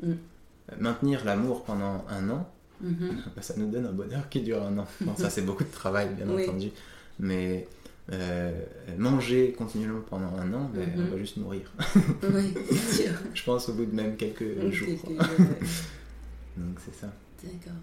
Mm. 0.01 0.11
Euh, 0.11 0.75
Maintenir 0.79 1.25
l'amour 1.25 1.63
pendant 1.63 2.05
un 2.09 2.29
an, 2.29 2.49
Mhm. 2.81 3.17
bah, 3.35 3.41
ça 3.41 3.53
nous 3.57 3.69
donne 3.69 3.85
un 3.85 3.91
bonheur 3.91 4.27
qui 4.29 4.41
dure 4.41 4.63
un 4.63 4.77
an. 4.79 4.87
Bon, 5.01 5.15
ça 5.15 5.29
c'est 5.29 5.43
beaucoup 5.43 5.63
de 5.63 5.71
travail, 5.71 6.13
bien 6.15 6.27
Oui. 6.27 6.43
entendu, 6.43 6.71
mais 7.19 7.67
euh, 8.11 8.51
manger 8.97 9.53
continuellement 9.57 10.01
pendant 10.09 10.35
un 10.37 10.53
an, 10.53 10.69
ben, 10.73 10.89
Mhm. 10.95 11.05
on 11.07 11.11
va 11.11 11.17
juste 11.17 11.37
mourir. 11.37 11.61
oui, 12.23 12.53
c'est 12.69 13.03
sûr. 13.03 13.11
je 13.33 13.43
pense 13.43 13.69
au 13.69 13.73
bout 13.73 13.85
de 13.85 13.95
même 13.95 14.15
quelques 14.17 14.43
jours. 14.71 14.87
ouais. 14.89 15.15
Donc 16.57 16.77
c'est 16.85 16.95
ça. 16.99 17.07
D'accord. 17.43 17.79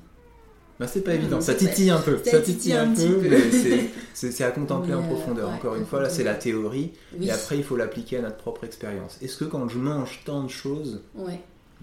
Bah, 0.78 0.86
c'est 0.86 1.02
pas 1.02 1.10
Ah, 1.10 1.14
évident, 1.16 1.36
mais 1.36 1.42
ça 1.42 1.54
titille 1.54 1.90
un 1.90 2.00
peu, 2.00 2.18
ça 2.24 2.40
titille 2.40 2.72
un 2.72 2.94
peu, 2.94 3.18
peu. 3.18 3.28
mais 3.28 3.50
c'est- 4.14 4.44
à 4.44 4.50
contempler 4.50 4.94
en 4.94 5.02
profondeur. 5.02 5.48
ouais, 5.48 5.54
Encore 5.54 5.74
une 5.76 5.84
fois, 5.84 6.00
là 6.02 6.08
c'est 6.08 6.24
la 6.24 6.34
théorie, 6.34 6.92
Oui. 7.18 7.26
et 7.26 7.30
après 7.30 7.58
il 7.58 7.64
faut 7.64 7.76
l'appliquer 7.76 8.18
à 8.18 8.22
notre 8.22 8.36
propre 8.38 8.64
expérience. 8.64 9.18
Est-ce 9.20 9.36
que 9.36 9.44
quand 9.44 9.68
je 9.68 9.78
mange 9.78 10.20
tant 10.24 10.42
de 10.44 10.48
choses, 10.48 11.02
Ouais. 11.14 11.38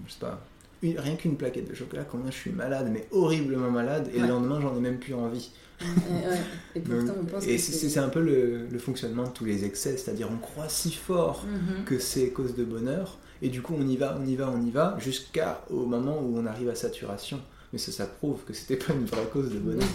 je 0.07 0.11
sais 0.13 0.19
pas, 0.19 0.41
une- 0.81 0.97
rien 0.99 1.15
qu'une 1.15 1.37
plaquette 1.37 1.69
de 1.69 1.75
chocolat, 1.75 2.05
quand 2.05 2.17
moi 2.17 2.31
je 2.31 2.37
suis 2.37 2.51
malade, 2.51 2.89
mais 2.91 3.07
horriblement 3.11 3.69
malade, 3.69 4.09
et 4.13 4.17
Ouais. 4.17 4.23
le 4.23 4.29
lendemain 4.29 4.59
j'en 4.61 4.75
ai 4.75 4.79
même 4.79 4.97
plus 4.97 5.13
envie. 5.13 5.51
Ouais. 5.79 6.41
Et 6.75 6.79
pourtant, 6.79 7.05
Donc, 7.05 7.15
on 7.21 7.25
pense 7.25 7.43
et 7.45 7.55
que 7.55 7.61
c'est 7.61 7.99
un 7.99 8.09
peu 8.09 8.21
le, 8.21 8.67
le 8.67 8.79
fonctionnement 8.79 9.25
de 9.25 9.29
tous 9.29 9.45
les 9.45 9.63
excès, 9.63 9.95
c'est-à-dire 9.97 10.27
on 10.31 10.37
croit 10.37 10.69
si 10.69 10.91
fort 10.91 11.45
Mhm. 11.45 11.85
que 11.85 11.99
c'est 11.99 12.29
cause 12.31 12.55
de 12.55 12.63
bonheur, 12.63 13.19
et 13.43 13.49
du 13.49 13.61
coup 13.61 13.75
on 13.77 13.87
y 13.87 13.95
va, 13.97 14.17
on 14.19 14.25
y 14.25 14.35
va, 14.35 14.49
on 14.49 14.61
y 14.65 14.71
va, 14.71 14.97
jusqu'au 14.99 15.85
moment 15.85 16.19
où 16.19 16.37
on 16.37 16.45
arrive 16.47 16.69
à 16.69 16.75
saturation. 16.75 17.39
Mais 17.73 17.79
ça, 17.79 17.91
ça 17.91 18.05
prouve 18.07 18.43
que 18.45 18.53
c'était 18.53 18.77
pas 18.77 18.93
une 18.93 19.05
vraie 19.05 19.27
cause 19.31 19.51
de 19.51 19.59
bonheur. 19.59 19.87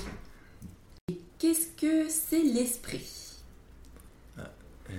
Qu'est-ce 1.38 1.68
que 1.80 2.08
c'est 2.08 2.42
l'esprit? 2.42 3.08
Euh, 4.38 4.92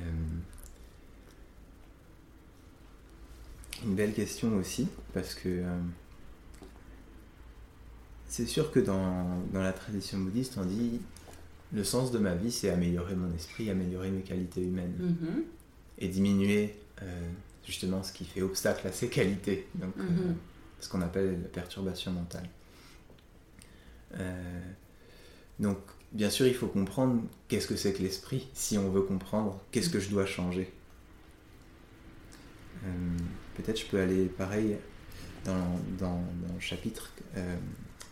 une 3.85 3.95
belle 3.95 4.13
question 4.13 4.55
aussi, 4.57 4.87
parce 5.13 5.35
que 5.35 5.47
euh, 5.49 5.77
c'est 8.33 8.47
sûr 8.47 8.71
que 8.71 8.79
dans, 8.79 9.45
dans, 9.53 9.61
la 9.61 9.73
tradition 9.73 10.17
bouddhiste, 10.17 10.57
on 10.57 10.65
dit 10.65 10.99
le 11.71 11.83
sens 11.83 12.11
de 12.11 12.17
ma 12.17 12.33
vie, 12.33 12.51
c'est 12.51 12.71
améliorer 12.71 13.13
mon 13.13 13.31
esprit, 13.35 13.69
améliorer 13.69 14.09
mes 14.09 14.23
qualités 14.23 14.63
humaines 14.63 14.95
mm-hmm. 14.99 15.43
et 15.99 16.07
diminuer 16.07 16.73
euh, 17.03 17.29
justement 17.63 18.01
ce 18.01 18.11
qui 18.11 18.25
fait 18.25 18.41
obstacle 18.41 18.87
à 18.87 18.91
ces 18.91 19.07
qualités, 19.07 19.67
donc 19.75 19.93
euh, 19.99 20.01
mm-hmm. 20.01 20.33
ce 20.79 20.89
qu'on 20.89 21.03
appelle 21.03 21.43
la 21.43 21.47
perturbation 21.47 22.11
mentale. 22.11 22.49
donc, 25.59 25.77
bien 26.11 26.31
sûr, 26.31 26.47
il 26.47 26.55
faut 26.55 26.65
comprendre 26.65 27.21
qu'est-ce 27.49 27.67
que 27.67 27.75
c'est 27.75 27.93
que 27.93 28.01
l'esprit, 28.01 28.47
si 28.55 28.79
on 28.79 28.89
veut 28.89 29.03
comprendre 29.03 29.61
qu'est-ce 29.69 29.91
que 29.91 29.99
je 29.99 30.09
dois 30.09 30.25
changer. 30.25 30.73
Peut-être 33.55 33.79
je 33.79 33.85
peux 33.85 34.01
aller 34.01 34.25
pareil 34.25 34.75
dans, 35.45 35.79
dans, 35.99 36.23
le 36.53 36.59
chapitre 36.59 37.11
euh, 37.37 37.55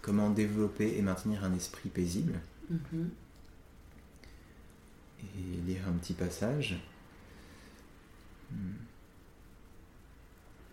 Comment 0.01 0.29
développer 0.29 0.97
et 0.97 1.01
maintenir 1.01 1.43
un 1.43 1.53
esprit 1.53 1.89
paisible. 1.89 2.39
Mhm. 2.69 3.09
Et 5.23 5.61
lire 5.67 5.81
un 5.87 5.93
petit 5.93 6.13
passage. 6.13 6.79
Hmm. 8.51 8.73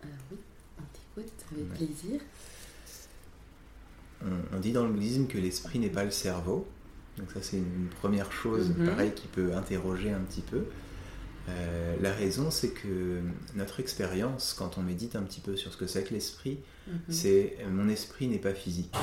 Alors 0.01 0.15
oui, 0.31 0.37
on 0.79 0.83
t'écoute 1.21 1.33
avec 1.51 1.73
plaisir. 1.73 2.21
On, 4.53 4.59
dit 4.59 4.73
dans 4.73 4.85
le 4.85 4.91
bouddhisme 4.91 5.27
que 5.27 5.37
l'esprit 5.37 5.79
n'est 5.79 5.89
pas 5.89 6.03
le 6.03 6.11
cerveau. 6.11 6.67
Donc 7.17 7.31
ça 7.31 7.41
c'est 7.41 7.57
une, 7.57 7.87
première 7.99 8.31
chose, 8.31 8.69
mhm. 8.69 8.87
pareil, 8.87 9.13
qui 9.13 9.27
peut 9.27 9.53
interroger 9.55 10.11
un 10.11 10.21
petit 10.21 10.41
peu. 10.41 10.65
Euh, 11.49 11.95
la 12.01 12.13
raison, 12.13 12.51
c'est 12.51 12.69
que 12.69 13.21
notre 13.55 13.79
expérience, 13.79 14.53
quand 14.57 14.77
on 14.77 14.81
médite 14.81 15.15
un 15.15 15.23
petit 15.23 15.41
peu 15.41 15.55
sur 15.55 15.71
ce 15.71 15.77
que 15.77 15.87
c'est 15.87 16.03
que 16.03 16.13
l'esprit, 16.13 16.59
mhm. 16.87 16.99
c'est 17.09 17.57
mon 17.69 17.89
esprit 17.89 18.27
n'est 18.27 18.39
pas 18.39 18.53
physique. 18.53 18.95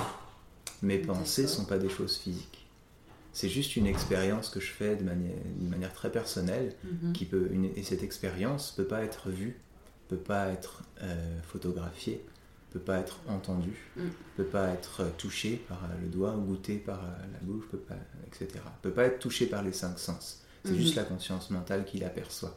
Mes 0.83 0.99
pensées 0.99 1.43
ne 1.43 1.49
sont 1.49 1.65
pas 1.65 1.79
des 1.79 1.89
choses 1.89 2.17
physiques. 2.17 2.67
C'est 3.33 3.49
juste 3.49 3.77
une 3.77 3.87
expérience 3.87 4.49
que 4.49 4.61
je 4.61 4.71
fais 4.71 4.97
de 4.97 5.05
manière, 5.05 5.37
manière 5.61 5.93
très 5.93 6.11
personnelle, 6.11 6.75
mhm. 6.85 7.13
qui 7.13 7.25
peut, 7.27 7.51
et 7.77 7.83
cette 7.83 8.03
expérience 8.03 8.73
ne 8.73 8.83
peut 8.83 8.89
pas 8.89 9.03
être 9.03 9.31
vue, 9.31 9.61
ne 10.11 10.17
peut 10.17 10.23
pas 10.23 10.49
être 10.49 10.83
euh, 11.03 11.41
photographiée, 11.43 12.25
ne 12.69 12.79
peut 12.79 12.85
pas 12.85 12.99
être 12.99 13.21
entendue, 13.29 13.91
ne 13.97 14.05
mm. 14.05 14.11
peut 14.37 14.45
pas 14.45 14.69
être 14.69 15.05
touchée 15.17 15.65
par 15.69 15.81
le 16.01 16.09
doigt 16.09 16.35
ou 16.37 16.43
goûtée 16.43 16.77
par 16.77 17.01
la 17.01 17.39
bouche, 17.41 17.65
peut 17.71 17.79
pas, 17.79 17.97
etc. 18.27 18.49
Ne 18.55 18.83
peut 18.83 18.91
pas 18.91 19.05
être 19.05 19.19
touchée 19.19 19.47
par 19.47 19.63
les 19.63 19.73
cinq 19.73 19.99
sens. 19.99 20.46
C'est 20.67 20.75
juste 20.75 20.97
mhm. 20.97 21.03
la 21.03 21.09
conscience 21.09 21.51
mentale 21.51 21.85
qui 21.85 21.99
l'aperçoit. 21.99 22.57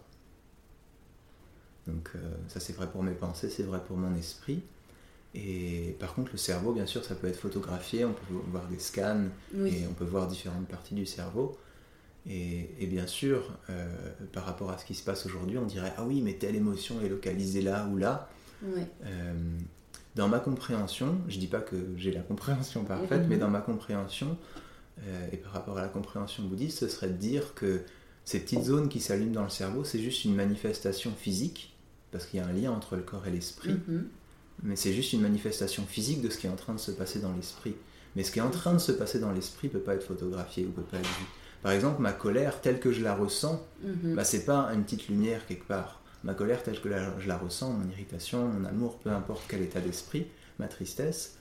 Donc 1.89 2.12
euh, 2.15 2.19
ça 2.48 2.60
c'est 2.60 2.74
vrai 2.74 2.88
pour 2.88 3.04
mes 3.04 3.13
pensées, 3.13 3.50
c'est 3.50 3.63
vrai 3.63 3.80
pour 3.86 3.98
mon 3.98 4.15
esprit. 4.15 4.62
Et 5.36 5.95
par 6.00 6.15
contre 6.15 6.32
le 6.32 6.38
cerveau, 6.38 6.74
bien 6.74 6.86
sûr, 6.86 7.04
ça 7.04 7.15
peut 7.15 7.28
être 7.28 7.39
photographié, 7.39 8.04
on 8.04 8.13
peut 8.13 8.34
voir 8.48 8.67
des 8.67 8.80
scans 8.80 9.26
et 9.54 9.86
on 9.88 9.93
peut 9.93 10.06
voir 10.06 10.28
différentes 10.28 10.67
parties 10.67 10.95
du 10.95 11.06
cerveau. 11.06 11.58
Et, 12.28 12.86
bien 12.86 13.08
sûr, 13.08 13.58
euh, 13.69 13.88
par 14.34 14.45
rapport 14.45 14.69
à 14.69 14.78
ce 14.78 14.86
qui 14.86 14.93
se 14.93 15.04
passe 15.04 15.26
aujourd'hui, 15.26 15.58
on 15.58 15.65
dirait 15.65 15.93
ah 15.98 16.04
oui, 16.04 16.22
mais 16.22 16.34
telle 16.34 16.56
émotion 16.56 17.02
est 17.02 17.10
localisée 17.10 17.62
là 17.62 17.88
ou 17.91 17.98
là. 17.98 18.30
Euh, 18.63 19.34
dans 20.15 20.28
ma 20.28 20.39
compréhension, 20.39 21.17
je 21.28 21.39
dis 21.39 21.48
pas 21.48 21.62
que 21.62 21.76
j'ai 21.95 22.12
la 22.12 22.22
compréhension 22.22 22.84
parfaite, 22.84 23.24
mais 23.30 23.38
dans 23.38 23.50
ma 23.50 23.62
compréhension 23.62 24.38
et 25.32 25.38
par 25.38 25.54
rapport 25.54 25.78
à 25.78 25.82
la 25.82 25.88
compréhension 25.88 26.43
bouddhiste, 26.43 26.80
ce 26.80 26.89
serait 26.89 27.08
de 27.08 27.13
dire 27.13 27.54
que 27.54 27.84
ces 28.26 28.40
petites 28.40 28.64
zones 28.64 28.90
qui 28.90 29.00
s'allument 29.00 29.34
dans 29.34 29.44
le 29.44 29.50
cerveau, 29.50 29.84
c'est 29.84 30.00
juste 30.00 30.26
une 30.26 30.36
manifestation 30.36 31.12
physique, 31.18 31.74
parce 32.12 32.26
qu'il 32.26 32.40
y 32.40 32.44
a 32.44 32.46
un 32.46 32.54
lien 32.54 32.72
entre 32.72 32.96
le 32.96 33.02
corps 33.02 33.26
et 33.28 33.32
l'esprit, 33.32 33.74
mhm. 33.88 34.08
mais 34.64 34.76
c'est 34.76 34.94
juste 34.94 35.14
une 35.14 35.22
manifestation 35.22 35.86
physique 35.86 36.22
de 36.22 36.30
ce 36.30 36.38
qui 36.38 36.48
est 36.48 36.50
en 36.50 36.56
train 36.56 36.74
de 36.74 36.80
se 36.80 36.92
passer 36.92 37.20
dans 37.20 37.34
l'esprit. 37.34 37.76
Mais 38.16 38.24
ce 38.24 38.32
qui 38.32 38.40
est 38.40 38.44
en 38.44 38.50
train 38.50 38.74
de 38.74 38.80
se 38.80 38.92
passer 38.92 39.20
dans 39.20 39.32
l'esprit 39.32 39.68
ne 39.68 39.74
peut 39.74 39.80
pas 39.80 39.94
être 39.96 40.04
photographié 40.04 40.66
ou 40.66 40.72
peut 40.72 40.82
pas 40.82 40.98
être 40.98 41.08
vu. 41.08 41.26
Par 41.62 41.72
exemple, 41.72 42.02
ma 42.02 42.12
colère 42.12 42.62
telle 42.62 42.80
que 42.80 42.92
je 42.92 43.04
la 43.04 43.16
ressens, 43.16 43.64
mhm. 43.84 44.16
bah, 44.16 44.24
c'est 44.24 44.46
pas 44.46 44.72
une 44.74 44.84
petite 44.84 45.08
lumière 45.08 45.46
quelque 45.48 45.68
part. 45.68 46.00
Ma 46.24 46.34
colère 46.34 46.64
telle 46.64 46.82
que 46.82 46.90
je 47.20 47.28
la 47.28 47.38
ressens, 47.38 47.72
mon 47.72 47.90
irritation, 47.90 48.48
mon 48.48 48.66
amour, 48.66 48.98
peu 49.00 49.10
importe 49.10 49.44
quel 49.48 49.62
état 49.62 49.80
d'esprit, 49.80 50.28
ma 50.58 50.68
tristesse, 50.68 51.38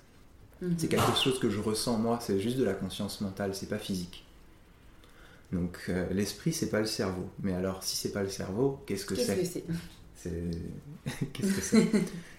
mhm. 0.60 0.74
c'est 0.76 0.88
quelque 0.88 1.16
chose 1.16 1.38
que 1.38 1.50
je 1.50 1.60
ressens 1.60 1.98
moi, 1.98 2.18
c'est 2.20 2.38
juste 2.38 2.56
de 2.56 2.64
la 2.64 2.74
conscience 2.74 3.20
mentale, 3.20 3.54
c'est 3.54 3.68
pas 3.68 3.78
physique. 3.78 4.24
Donc 5.52 5.78
euh, 5.88 6.06
l'esprit, 6.12 6.52
c'est 6.52 6.68
pas 6.68 6.80
le 6.80 6.86
cerveau. 6.86 7.28
Mais 7.42 7.54
alors, 7.54 7.82
si 7.82 7.96
c'est 7.96 8.12
pas 8.12 8.22
le 8.22 8.28
cerveau, 8.28 8.82
qu'est-ce 8.86 9.06
que 9.06 9.14
c'est 9.14 9.36
Qu'est-ce 9.36 9.52
que 9.54 9.62
c'est? 10.16 11.32
Qu'est-ce 11.32 11.54
que 11.54 11.60
c'est? 11.60 11.88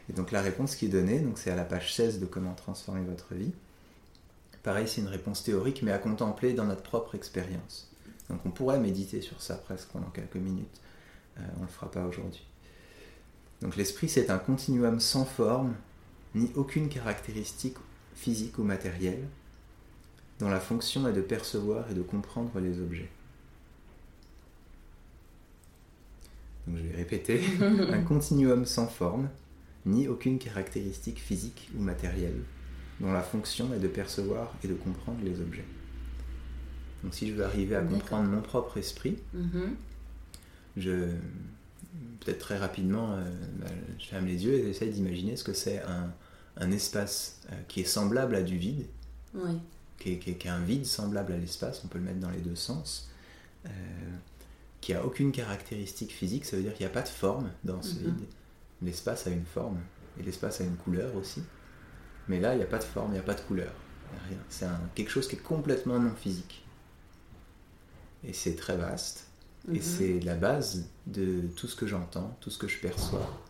Et 0.09 0.13
donc 0.13 0.31
la 0.31 0.41
réponse 0.41 0.75
qui 0.75 0.85
est 0.85 0.89
donnée, 0.89 1.19
donc 1.19 1.37
c'est 1.37 1.51
à 1.51 1.55
la 1.55 1.63
page 1.63 1.93
16 1.95 2.19
de 2.19 2.25
Comment 2.25 2.53
transformer 2.53 3.05
votre 3.05 3.33
vie. 3.33 3.53
Pareil, 4.63 4.87
c'est 4.87 5.01
une 5.01 5.07
réponse 5.07 5.43
théorique, 5.43 5.81
mais 5.83 5.91
à 5.91 5.97
contempler 5.97 6.53
dans 6.53 6.65
notre 6.65 6.83
propre 6.83 7.15
expérience. 7.15 7.89
Donc 8.29 8.41
on 8.45 8.51
pourrait 8.51 8.79
méditer 8.79 9.21
sur 9.21 9.41
ça 9.41 9.55
presque 9.55 9.89
pendant 9.89 10.09
quelques 10.09 10.35
minutes. 10.35 10.81
Euh, 11.37 11.41
on 11.57 11.61
ne 11.61 11.65
le 11.65 11.71
fera 11.71 11.89
pas 11.89 12.05
aujourd'hui. 12.05 12.45
Donc 13.61 13.75
l'esprit, 13.75 14.09
c'est 14.09 14.29
un 14.29 14.37
continuum 14.37 14.99
sans 14.99 15.25
forme, 15.25 15.75
ni 16.35 16.51
aucune 16.55 16.89
caractéristique 16.89 17.77
physique 18.13 18.57
ou 18.57 18.63
matérielle, 18.63 19.27
dont 20.39 20.49
la 20.49 20.60
fonction 20.60 21.08
est 21.08 21.13
de 21.13 21.21
percevoir 21.21 21.89
et 21.91 21.93
de 21.93 22.02
comprendre 22.02 22.60
les 22.60 22.80
objets. 22.80 23.10
Donc 26.65 26.78
je 26.78 26.84
vais 26.84 26.95
répéter, 26.95 27.41
un 27.62 28.02
continuum 28.04 28.65
sans 28.65 28.88
forme, 28.88 29.30
ni 29.86 30.08
aucune 30.08 30.39
caractéristique 30.39 31.19
physique 31.19 31.69
ou 31.78 31.82
matérielle, 31.82 32.41
dont 33.02 33.12
la 33.12 33.21
fonction 33.21 33.73
est 33.73 33.80
de 33.80 33.88
percevoir 33.88 34.54
et 34.63 34.67
de 34.67 34.73
comprendre 34.73 35.19
les 35.23 35.41
objets. 35.41 35.65
Donc 37.04 37.13
si 37.13 37.28
je 37.28 37.34
veux 37.34 37.43
arriver 37.43 37.75
à 37.75 37.82
comprendre 37.82 38.30
mon 38.30 38.41
propre 38.41 38.78
esprit, 38.78 39.17
mm-hmm. 39.36 39.69
je 40.78 40.91
peut-être 42.19 42.39
très 42.39 42.58
rapidement, 42.58 43.13
euh, 43.13 43.23
bah, 43.60 43.67
je 43.97 44.06
ferme 44.06 44.25
les 44.25 44.45
yeux 44.45 44.54
et 44.54 44.63
j'essaie 44.63 44.88
d'imaginer 44.88 45.36
ce 45.38 45.43
que 45.43 45.54
c'est 45.54 45.82
un, 45.82 46.71
espace 46.71 47.39
euh, 47.52 47.56
qui 47.69 47.80
est 47.80 47.86
semblable 47.86 48.36
à 48.36 48.43
du 48.43 48.58
vide, 48.58 48.86
oui 49.34 49.58
qui 49.99 50.13
est, 50.13 50.47
un 50.47 50.62
vide 50.62 50.85
semblable 50.85 51.33
à 51.33 51.38
l'espace, 51.38 51.81
on 51.83 51.88
peut 51.88 51.99
le 51.99 52.05
mettre 52.05 52.19
dans 52.19 52.29
les 52.29 52.39
deux 52.39 52.55
sens, 52.55 53.09
euh, 53.65 53.69
qui 54.81 54.93
a 54.93 55.05
aucune 55.05 55.31
caractéristique 55.31 56.12
physique, 56.12 56.45
ça 56.45 56.55
veut 56.55 56.63
dire 56.63 56.73
qu'il 56.73 56.85
n'y 56.85 56.91
a 56.91 56.93
pas 56.93 57.01
de 57.01 57.09
forme 57.09 57.51
dans 57.63 57.81
ce 57.81 57.95
mhm. 57.95 58.05
vide. 58.05 58.25
L'espace 58.81 59.27
a 59.27 59.29
une 59.29 59.45
forme, 59.45 59.79
et 60.17 60.23
l'espace 60.23 60.62
a 60.62 60.63
une 60.63 60.77
couleur 60.77 61.15
aussi. 61.15 61.43
Mais 62.29 62.39
là, 62.39 62.53
il 62.53 62.57
n'y 62.57 62.63
a 62.63 62.67
pas 62.67 62.77
de 62.77 62.83
forme, 62.83 63.09
il 63.12 63.13
n'y 63.13 63.19
a 63.19 63.23
pas 63.23 63.33
de 63.33 63.41
couleur. 63.41 63.73
rien. 64.29 64.38
C'est 64.47 64.67
quelque 64.95 65.12
chose 65.12 65.27
qui 65.27 65.35
est 65.35 65.43
complètement 65.43 65.99
non 65.99 66.15
physique. 66.15 66.65
Et 68.23 68.33
c'est 68.33 68.55
très 68.55 68.77
vaste. 68.77 69.27
Et 69.67 69.73
mhm. 69.73 69.81
c'est 69.81 70.19
la 70.21 70.35
base 70.35 70.88
de 71.07 71.41
tout 71.55 71.67
ce 71.67 71.75
que 71.75 71.88
j'entends, 71.88 72.38
tout 72.39 72.49
ce 72.49 72.57
que 72.57 72.69
je 72.69 72.79
perçois, 72.79 73.43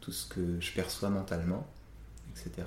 tout 0.00 0.12
ce 0.12 0.26
que 0.26 0.58
je 0.60 0.72
perçois 0.72 1.10
mentalement, 1.10 1.66
etc 2.30 2.64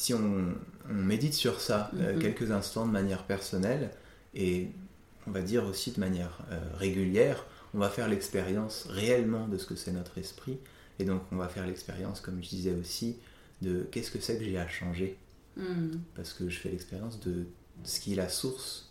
si 0.00 0.14
on, 0.14 0.54
médite 0.88 1.34
sur 1.34 1.60
ça 1.60 1.90
euh, 1.94 2.14
mhm. 2.14 2.22
quelques 2.22 2.50
instants 2.50 2.86
de 2.86 2.90
manière 2.90 3.24
personnelle 3.24 3.90
et 4.34 4.70
on 5.26 5.30
va 5.30 5.42
dire 5.42 5.64
aussi 5.66 5.92
de 5.92 6.00
manière 6.00 6.38
euh, 6.50 6.58
régulière, 6.74 7.44
on 7.74 7.78
va 7.78 7.90
faire 7.90 8.08
l'expérience 8.08 8.86
réellement 8.88 9.46
de 9.46 9.58
ce 9.58 9.66
que 9.66 9.76
c'est 9.76 9.92
notre 9.92 10.16
esprit 10.16 10.58
et 10.98 11.04
donc 11.04 11.20
on 11.30 11.36
va 11.36 11.48
faire 11.48 11.66
l'expérience, 11.66 12.20
comme 12.22 12.42
je 12.42 12.48
disais 12.48 12.74
aussi, 12.74 13.18
de 13.60 13.86
qu'est-ce 13.92 14.10
que 14.10 14.20
c'est 14.20 14.38
que 14.38 14.44
j'ai 14.44 14.58
à 14.58 14.66
changer 14.66 15.18
mhm. 15.58 16.00
parce 16.16 16.32
que 16.32 16.48
je 16.48 16.58
fais 16.58 16.70
l'expérience 16.70 17.20
de, 17.20 17.44
ce 17.84 18.00
qui 18.00 18.14
est 18.14 18.16
la 18.16 18.30
source 18.30 18.90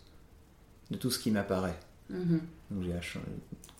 de 0.92 0.96
tout 0.96 1.10
ce 1.10 1.18
qui 1.18 1.32
m'apparaît. 1.32 1.78
Mhm. 2.08 2.40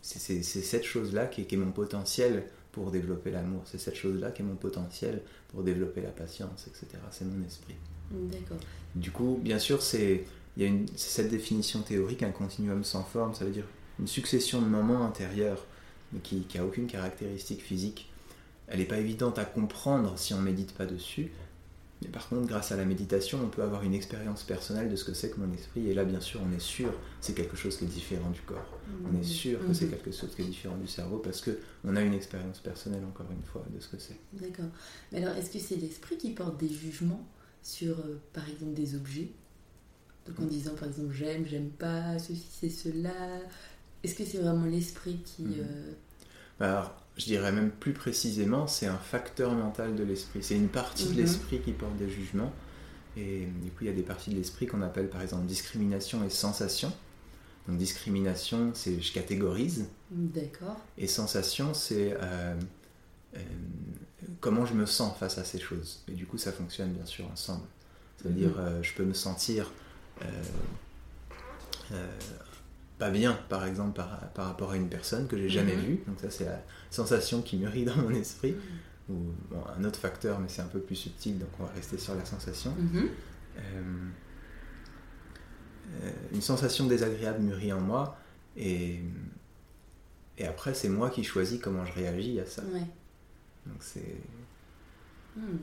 c'est 0.02 0.42
cette 0.42 0.84
chose-là 0.84 1.26
qui, 1.26 1.44
qui, 1.44 1.54
est 1.54 1.58
mon 1.58 1.70
potentiel 1.70 2.44
pour 2.72 2.90
développer 2.90 3.30
l'amour. 3.30 3.62
C'est 3.64 3.78
cette 3.78 3.96
chose-là 3.96 4.30
qui 4.30 4.42
est 4.42 4.44
mon 4.44 4.56
potentiel 4.56 5.22
pour 5.48 5.62
développer 5.62 6.00
la 6.00 6.10
patience, 6.10 6.66
etc. 6.68 6.86
C'est 7.10 7.24
mon 7.24 7.44
esprit. 7.44 7.74
D'accord. 8.10 8.58
Du 8.94 9.10
coup, 9.10 9.38
bien 9.42 9.58
sûr, 9.58 9.82
c'est 9.82 10.24
il 10.56 10.62
y 10.62 10.66
a 10.66 10.68
une, 10.68 10.86
cette 10.96 11.30
définition 11.30 11.80
théorique, 11.80 12.22
un 12.22 12.32
continuum 12.32 12.82
sans 12.84 13.04
forme, 13.04 13.34
ça 13.34 13.44
veut 13.44 13.52
dire 13.52 13.66
une 13.98 14.08
succession 14.08 14.60
de 14.60 14.66
moments 14.66 15.04
intérieurs, 15.04 15.64
mais 16.12 16.20
qui 16.20 16.46
n'a 16.54 16.64
aucune 16.64 16.86
caractéristique 16.86 17.62
physique. 17.62 18.10
Elle 18.66 18.78
n'est 18.78 18.86
pas 18.86 18.98
évidente 18.98 19.38
à 19.38 19.44
comprendre 19.44 20.18
si 20.18 20.32
on 20.34 20.38
ne 20.38 20.44
médite 20.44 20.72
pas 20.74 20.86
dessus, 20.86 21.30
mais 22.02 22.08
par 22.08 22.28
contre, 22.28 22.46
grâce 22.46 22.72
à 22.72 22.76
la 22.76 22.86
méditation, 22.86 23.38
on 23.42 23.48
peut 23.48 23.62
avoir 23.62 23.82
une 23.82 23.92
expérience 23.92 24.42
personnelle 24.42 24.88
de 24.88 24.96
ce 24.96 25.04
que 25.04 25.12
c'est 25.12 25.30
que 25.30 25.40
mon 25.40 25.52
esprit. 25.52 25.88
Et 25.88 25.94
là, 25.94 26.04
bien 26.04 26.20
sûr, 26.20 26.40
on 26.42 26.54
est 26.54 26.60
sûr 26.60 26.92
c'est 27.20 27.34
quelque 27.34 27.56
chose 27.56 27.76
qui 27.76 27.84
est 27.84 27.88
différent 27.88 28.30
du 28.30 28.40
corps. 28.40 28.78
On 29.04 29.18
est 29.18 29.24
sûr 29.24 29.58
que 29.66 29.74
c'est 29.74 29.86
mmh. 29.86 29.90
quelque 29.90 30.12
chose 30.12 30.34
qui 30.34 30.42
est 30.42 30.46
différent 30.46 30.76
du 30.78 30.86
cerveau 30.86 31.18
parce 31.18 31.42
que 31.42 31.58
on 31.84 31.94
a 31.96 32.00
une 32.00 32.14
expérience 32.14 32.58
personnelle, 32.60 33.04
encore 33.04 33.30
une 33.30 33.42
fois, 33.42 33.64
de 33.74 33.80
ce 33.80 33.88
que 33.88 33.98
c'est. 33.98 34.18
D'accord. 34.32 34.70
Mais 35.12 35.22
alors, 35.22 35.36
est-ce 35.36 35.50
que 35.50 35.58
c'est 35.58 35.76
l'esprit 35.76 36.16
qui 36.16 36.30
porte 36.30 36.58
des 36.58 36.70
jugements 36.70 37.26
sur, 37.62 37.98
euh, 37.98 38.20
par 38.32 38.48
exemple, 38.48 38.72
des 38.72 38.94
objets? 38.94 39.30
Donc 40.26 40.38
en 40.40 40.44
mmh. 40.44 40.48
disant, 40.48 40.74
par 40.74 40.88
exemple, 40.88 41.12
j'aime, 41.12 41.44
j'aime 41.46 41.70
pas, 41.70 42.18
ceci, 42.18 42.46
c'est 42.50 42.70
cela. 42.70 43.40
Est-ce 44.02 44.14
que 44.14 44.24
c'est 44.24 44.38
vraiment 44.38 44.64
l'esprit 44.64 45.20
qui... 45.22 45.44
Euh, 45.58 45.92
bah, 46.58 46.78
alors, 46.78 47.06
je 47.20 47.26
dirais 47.26 47.52
même 47.52 47.70
plus 47.70 47.92
précisément, 47.92 48.66
c'est 48.66 48.86
un 48.86 48.96
facteur 48.96 49.52
mental 49.52 49.94
de 49.94 50.02
l'esprit. 50.02 50.42
C'est 50.42 50.56
une 50.56 50.68
partie 50.68 51.04
de 51.04 51.10
Mhm. 51.10 51.16
l'esprit 51.18 51.60
qui 51.60 51.72
porte 51.72 51.96
des 51.98 52.08
jugements. 52.08 52.52
Et 53.16 53.46
du 53.62 53.70
coup, 53.70 53.78
il 53.82 53.86
y 53.88 53.90
a 53.90 53.92
des 53.92 54.02
parties 54.02 54.30
de 54.30 54.36
l'esprit 54.36 54.66
qu'on 54.66 54.80
appelle 54.82 55.08
par 55.10 55.20
exemple 55.20 55.44
discrimination 55.44 56.24
et 56.24 56.30
sensation. 56.30 56.92
Donc 57.68 57.76
discrimination, 57.76 58.70
c'est 58.74 59.00
je 59.02 59.12
catégorise. 59.12 59.86
D'accord. 60.10 60.78
Et 60.96 61.06
sensation, 61.06 61.74
c'est 61.74 62.16
euh, 62.20 62.54
euh, 63.36 63.38
comment 64.40 64.64
je 64.64 64.72
me 64.74 64.86
sens 64.86 65.16
face 65.18 65.36
à 65.36 65.44
ces 65.44 65.58
choses. 65.58 66.02
Et 66.08 66.12
du 66.12 66.24
coup, 66.26 66.38
ça 66.38 66.52
fonctionne 66.52 66.90
bien 66.92 67.04
sûr 67.04 67.30
ensemble. 67.30 67.66
C'est-à-dire, 68.16 68.50
Mhm. 68.50 68.58
euh, 68.60 68.82
je 68.82 68.94
peux 68.94 69.04
me 69.04 69.14
sentir 69.14 69.70
pas 72.98 73.10
bien, 73.10 73.32
par 73.48 73.64
exemple, 73.66 73.94
par, 73.96 74.20
par 74.34 74.46
rapport 74.46 74.72
à 74.72 74.76
une 74.76 74.88
personne 74.88 75.26
que 75.26 75.36
j'ai 75.38 75.48
jamais 75.48 75.74
Mhm. 75.74 75.82
vue. 75.82 76.02
Donc 76.06 76.20
ça, 76.20 76.30
c'est 76.30 76.44
la 76.44 76.62
sensation 76.90 77.42
qui 77.42 77.56
mûrit 77.56 77.84
dans 77.84 77.96
mon 77.96 78.10
esprit. 78.10 78.54
Ou 79.08 79.14
bon, 79.50 79.62
un 79.76 79.82
autre 79.84 79.98
facteur, 79.98 80.38
mais 80.38 80.48
c'est 80.48 80.62
un 80.62 80.66
peu 80.68 80.80
plus 80.80 80.94
subtil, 80.96 81.38
donc 81.38 81.48
on 81.58 81.64
va 81.64 81.72
rester 81.72 81.98
sur 81.98 82.14
la 82.14 82.24
sensation. 82.24 82.72
Mhm. 82.78 83.08
Euh, 83.58 83.60
euh, 86.04 86.10
une 86.32 86.40
sensation 86.42 86.86
désagréable 86.86 87.40
mûrit 87.40 87.72
en 87.72 87.80
moi 87.80 88.16
et, 88.56 89.00
et 90.38 90.46
après 90.46 90.72
c'est 90.74 90.88
moi 90.88 91.10
qui 91.10 91.24
choisis 91.24 91.60
comment 91.60 91.84
je 91.84 91.92
réagis 91.92 92.38
à 92.40 92.46
ça. 92.46 92.62
Ouais. 92.72 92.86
Donc 93.66 93.78
c'est 93.80 94.16
Hmm. 95.36 95.58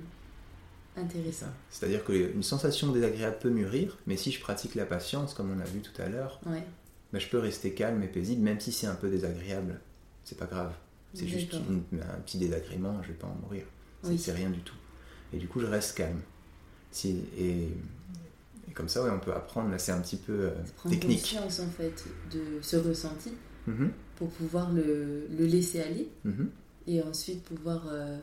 Intéressant. 0.95 1.47
c'est-à-dire 1.69 2.03
qu'une 2.05 2.41
sensation 2.41 2.91
désagréable 2.93 3.37
peut 3.41 3.49
mûrir, 3.49 3.97
mais 4.07 4.15
si 4.15 4.31
je 4.31 4.39
pratique 4.39 4.75
la 4.75 4.85
patience 4.85 5.33
comme 5.33 5.51
on 5.51 5.59
a 5.59 5.65
vu 5.65 5.81
tout 5.81 6.01
à 6.01 6.07
l'heure, 6.07 6.39
Ouais. 6.45 6.63
ben, 7.11 7.19
je 7.19 7.27
peux 7.27 7.37
rester 7.37 7.73
calme 7.73 8.01
et 8.01 8.07
paisible 8.07 8.41
même 8.41 8.59
si 8.61 8.71
c'est 8.71 8.87
un 8.87 8.95
peu 8.95 9.09
désagréable. 9.09 9.79
C'est 10.23 10.37
pas 10.37 10.45
grave. 10.45 10.73
C'est 11.13 11.27
juste 11.27 11.53
une- 11.53 11.83
un 12.01 12.19
petit 12.21 12.37
désagrément, 12.37 13.01
je 13.03 13.07
vais 13.09 13.13
pas 13.15 13.27
en 13.27 13.35
mourir. 13.41 13.63
C'est 14.03 14.09
Oui. 14.09 14.19
c'est 14.19 14.33
rien 14.33 14.49
du 14.49 14.59
tout. 14.61 14.75
Et 15.33 15.37
du 15.37 15.47
coup, 15.47 15.59
je 15.59 15.65
reste 15.65 15.97
calme. 15.97 16.21
Si, 16.91 17.21
et, 17.37 17.67
et 18.67 18.71
comme 18.73 18.87
ça, 18.89 19.03
ouais, 19.03 19.09
on 19.09 19.19
peut 19.19 19.33
apprendre. 19.33 19.69
Là, 19.71 19.79
c'est 19.79 19.91
un 19.91 20.01
petit 20.01 20.17
peu 20.17 20.33
euh, 20.33 20.51
Prendre 20.77 20.95
technique. 20.95 21.21
conscience 21.21 21.59
en 21.59 21.67
fait 21.69 22.05
de 22.31 22.61
ce 22.61 22.77
ressenti 22.77 23.31
Mhm, 23.67 23.91
pour 24.15 24.29
pouvoir 24.29 24.71
le, 24.71 25.27
le 25.37 25.45
laisser 25.45 25.81
aller 25.81 26.07
mhm. 26.23 26.49
et 26.87 27.01
ensuite 27.01 27.43
pouvoir 27.43 27.85
euh, 27.89 28.17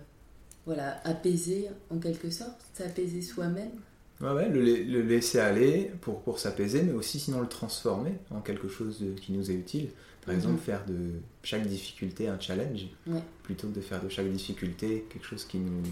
voilà, 0.64 0.98
apaiser 1.06 1.68
en 1.90 1.98
quelque 1.98 2.30
sorte, 2.30 2.62
s'apaiser 2.72 3.20
soi-même. 3.20 3.72
Ouais, 4.20 4.30
ouais, 4.30 4.48
le, 4.48 4.60
la- 4.62 4.78
le 4.78 5.02
laisser 5.02 5.38
aller 5.40 5.90
pour, 6.00 6.22
pour 6.22 6.38
s'apaiser, 6.38 6.82
mais 6.82 6.92
aussi 6.92 7.18
sinon 7.18 7.40
le 7.40 7.48
transformer 7.48 8.12
en 8.30 8.40
quelque 8.40 8.68
chose 8.68 9.00
de- 9.00 9.12
qui 9.12 9.32
nous 9.32 9.50
est 9.50 9.54
utile. 9.54 9.88
Par 10.24 10.32
Mhm. 10.32 10.40
exemple, 10.40 10.60
faire 10.60 10.84
de 10.86 11.10
chaque 11.42 11.66
difficulté 11.66 12.28
un 12.28 12.38
challenge, 12.40 12.86
Ouais. 13.06 13.20
plutôt 13.42 13.68
que 13.68 13.74
de 13.74 13.80
faire 13.80 14.02
de 14.02 14.08
chaque 14.08 14.30
difficulté 14.30 15.04
quelque 15.10 15.26
chose 15.26 15.44
qui 15.44 15.58
nous 15.58 15.82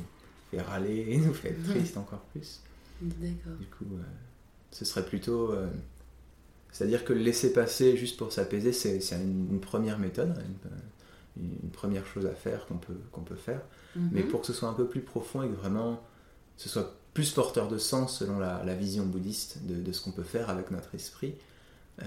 fait 0.50 0.60
râler 0.62 1.06
et 1.08 1.18
nous 1.18 1.34
fait 1.34 1.50
être 1.50 1.62
triste 1.64 1.96
encore 1.96 2.20
plus. 2.32 2.60
D'accord. 3.02 3.58
Du 3.58 3.66
coup, 3.66 3.84
euh, 3.94 4.02
ce 4.70 4.84
serait 4.84 5.04
plutôt... 5.04 5.50
euh, 5.52 5.66
C'est-à-dire 6.70 7.04
que 7.04 7.12
le 7.12 7.20
laisser 7.20 7.52
passer 7.52 7.96
juste 7.98 8.16
pour 8.16 8.32
s'apaiser, 8.32 8.72
c'est 8.72 8.98
une, 9.16 9.48
une 9.50 9.60
première 9.60 9.98
méthode, 9.98 10.34
une, 11.36 11.50
une 11.64 11.70
première 11.70 12.06
chose 12.06 12.24
à 12.24 12.34
faire 12.34 12.64
qu'on 12.66 12.78
peut, 12.78 12.96
qu'on 13.10 13.20
peut 13.22 13.34
faire. 13.36 13.60
Mais 13.96 14.22
Mhm. 14.22 14.28
pour 14.28 14.40
que 14.40 14.46
ce 14.46 14.52
soit 14.54 14.68
un 14.70 14.72
peu 14.74 14.86
plus 14.86 15.00
profond 15.02 15.42
et 15.42 15.48
que 15.48 15.54
vraiment 15.54 16.02
ce 16.56 16.68
soit 16.70 16.94
plus 17.14 17.30
porteur 17.32 17.68
de 17.68 17.78
sens 17.78 18.18
selon 18.18 18.38
la, 18.38 18.62
la 18.64 18.74
vision 18.74 19.04
bouddhiste 19.04 19.64
de, 19.66 19.74
de 19.82 19.92
ce 19.92 20.00
qu'on 20.00 20.12
peut 20.12 20.22
faire 20.22 20.48
avec 20.50 20.70
notre 20.70 20.94
esprit, 20.94 21.34
euh, 22.02 22.04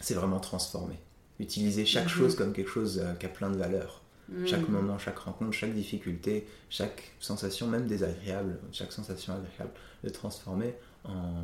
c'est 0.00 0.14
vraiment 0.14 0.40
transformer. 0.40 0.98
Utiliser 1.40 1.84
chaque 1.86 2.04
Mhm. 2.04 2.10
chose 2.10 2.36
comme 2.36 2.52
quelque 2.52 2.70
chose 2.70 3.00
euh, 3.02 3.14
qui 3.14 3.26
a 3.26 3.28
plein 3.30 3.50
de 3.50 3.56
valeur. 3.56 4.02
Chaque 4.46 4.68
Hmm. 4.68 4.72
moment, 4.72 4.96
chaque 4.96 5.18
rencontre, 5.18 5.50
chaque 5.52 5.74
difficulté, 5.74 6.46
chaque 6.68 7.10
sensation, 7.18 7.66
même 7.66 7.88
désagréable, 7.88 8.60
chaque 8.70 8.92
sensation 8.92 9.34
agréable, 9.34 9.72
le 10.04 10.12
transformer 10.12 10.76
en, 11.04 11.42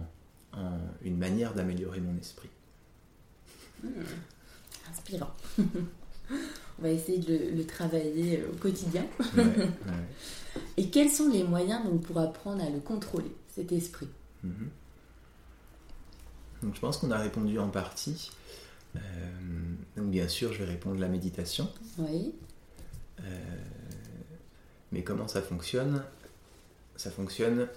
en 0.53 0.79
une 1.03 1.17
manière 1.19 1.53
d'améliorer 1.53 1.99
mon 2.01 2.17
esprit. 2.17 2.49
Hmm. 3.83 3.89
Inspirant. 4.89 5.35
On 6.31 6.83
va 6.83 6.91
essayer 6.91 7.19
de 7.19 7.33
le, 7.33 7.51
le 7.51 7.65
travailler 7.65 8.41
euh, 8.41 8.53
au 8.53 8.57
quotidien. 8.57 9.07
Ouais, 9.37 9.45
ouais. 9.45 9.71
Et 10.77 10.91
quels 10.91 11.11
sont 11.11 11.29
les 11.29 11.45
moyens 11.45 11.85
donc, 11.85 12.03
pour 12.03 12.19
apprendre 12.19 12.63
à 12.63 12.71
le 12.71 12.81
contrôler, 12.81 13.35
cet 13.55 13.73
esprit? 13.73 14.09
Mhm. 14.43 14.69
Donc 16.63 16.75
je 16.75 16.81
pense 16.81 16.97
qu'on 16.99 17.11
a 17.11 17.19
répondu 17.19 17.59
en 17.59 17.69
partie. 17.69 18.31
Euh, 18.97 19.01
donc 19.97 20.11
bien 20.11 20.29
sûr, 20.29 20.53
je 20.53 20.59
vais 20.59 20.71
répondre 20.71 21.01
la 21.01 21.09
méditation. 21.09 21.69
Oui. 21.99 22.33
Euh, 23.21 23.25
mais 24.93 25.03
comment 25.03 25.29
ça 25.29 25.43
fonctionne? 25.43 26.03
Ça 26.97 27.11
fonctionne, 27.11 27.69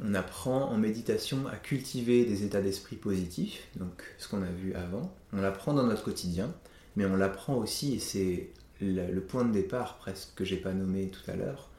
on 0.00 0.14
apprend 0.14 0.70
en 0.70 0.76
méditation 0.76 1.46
à 1.48 1.56
cultiver 1.56 2.24
des 2.24 2.44
états 2.44 2.60
d'esprit 2.60 2.96
positifs, 2.96 3.66
donc 3.74 4.14
ce 4.18 4.28
qu'on 4.28 4.42
a 4.42 4.50
vu 4.50 4.74
avant. 4.74 5.12
On 5.32 5.40
l'apprend 5.40 5.74
dans 5.74 5.82
notre 5.82 6.04
quotidien, 6.04 6.54
mais 6.98 7.06
on 7.06 7.16
l'apprend 7.16 7.54
aussi, 7.54 7.94
et 7.94 7.98
c'est 8.00 8.50
le, 8.82 9.10
le 9.12 9.20
point 9.20 9.44
de 9.44 9.52
départ 9.52 9.96
presque 9.98 10.30
que 10.34 10.44
j'ai 10.44 10.56
pas 10.58 10.72
nommé 10.72 11.08
tout 11.08 11.30
à 11.30 11.36
l'heure. 11.36 11.70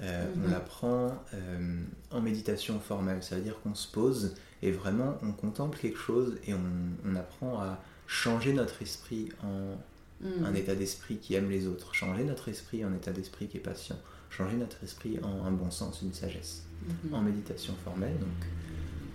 euh, 0.00 0.24
On 0.38 0.44
Mhm. 0.46 0.50
l'apprend 0.52 1.22
euh, 1.34 1.82
en 2.10 2.20
méditation 2.20 2.80
formelle, 2.80 3.22
c'est-à-dire 3.22 3.60
qu'on 3.62 3.74
se 3.74 3.88
pose 3.90 4.34
et 4.62 4.70
vraiment 4.70 5.18
on 5.22 5.32
contemple 5.32 5.76
quelque 5.78 5.98
chose 5.98 6.36
et 6.46 6.54
on, 6.54 6.60
on 7.08 7.14
apprend 7.16 7.60
à 7.60 7.80
changer 8.06 8.52
notre 8.54 8.80
esprit 8.82 9.28
en, 9.42 9.76
Hmm. 10.20 10.44
un 10.44 10.54
état 10.54 10.74
d'esprit 10.76 11.16
qui 11.18 11.34
aime 11.34 11.50
les 11.50 11.66
autres, 11.66 11.92
changer 11.94 12.24
notre 12.24 12.48
esprit 12.48 12.84
en 12.84 12.94
état 12.94 13.12
d'esprit 13.12 13.46
qui 13.48 13.56
est 13.58 13.60
patient, 13.60 13.98
changer 14.30 14.56
notre 14.56 14.82
esprit 14.82 15.18
en 15.22 15.44
un 15.44 15.50
bon 15.50 15.70
sens, 15.72 16.00
une 16.02 16.14
sagesse. 16.14 16.62
Mhm. 17.04 17.14
En 17.14 17.20
méditation 17.20 17.74
formelle, 17.84 18.16
donc, 18.20 18.40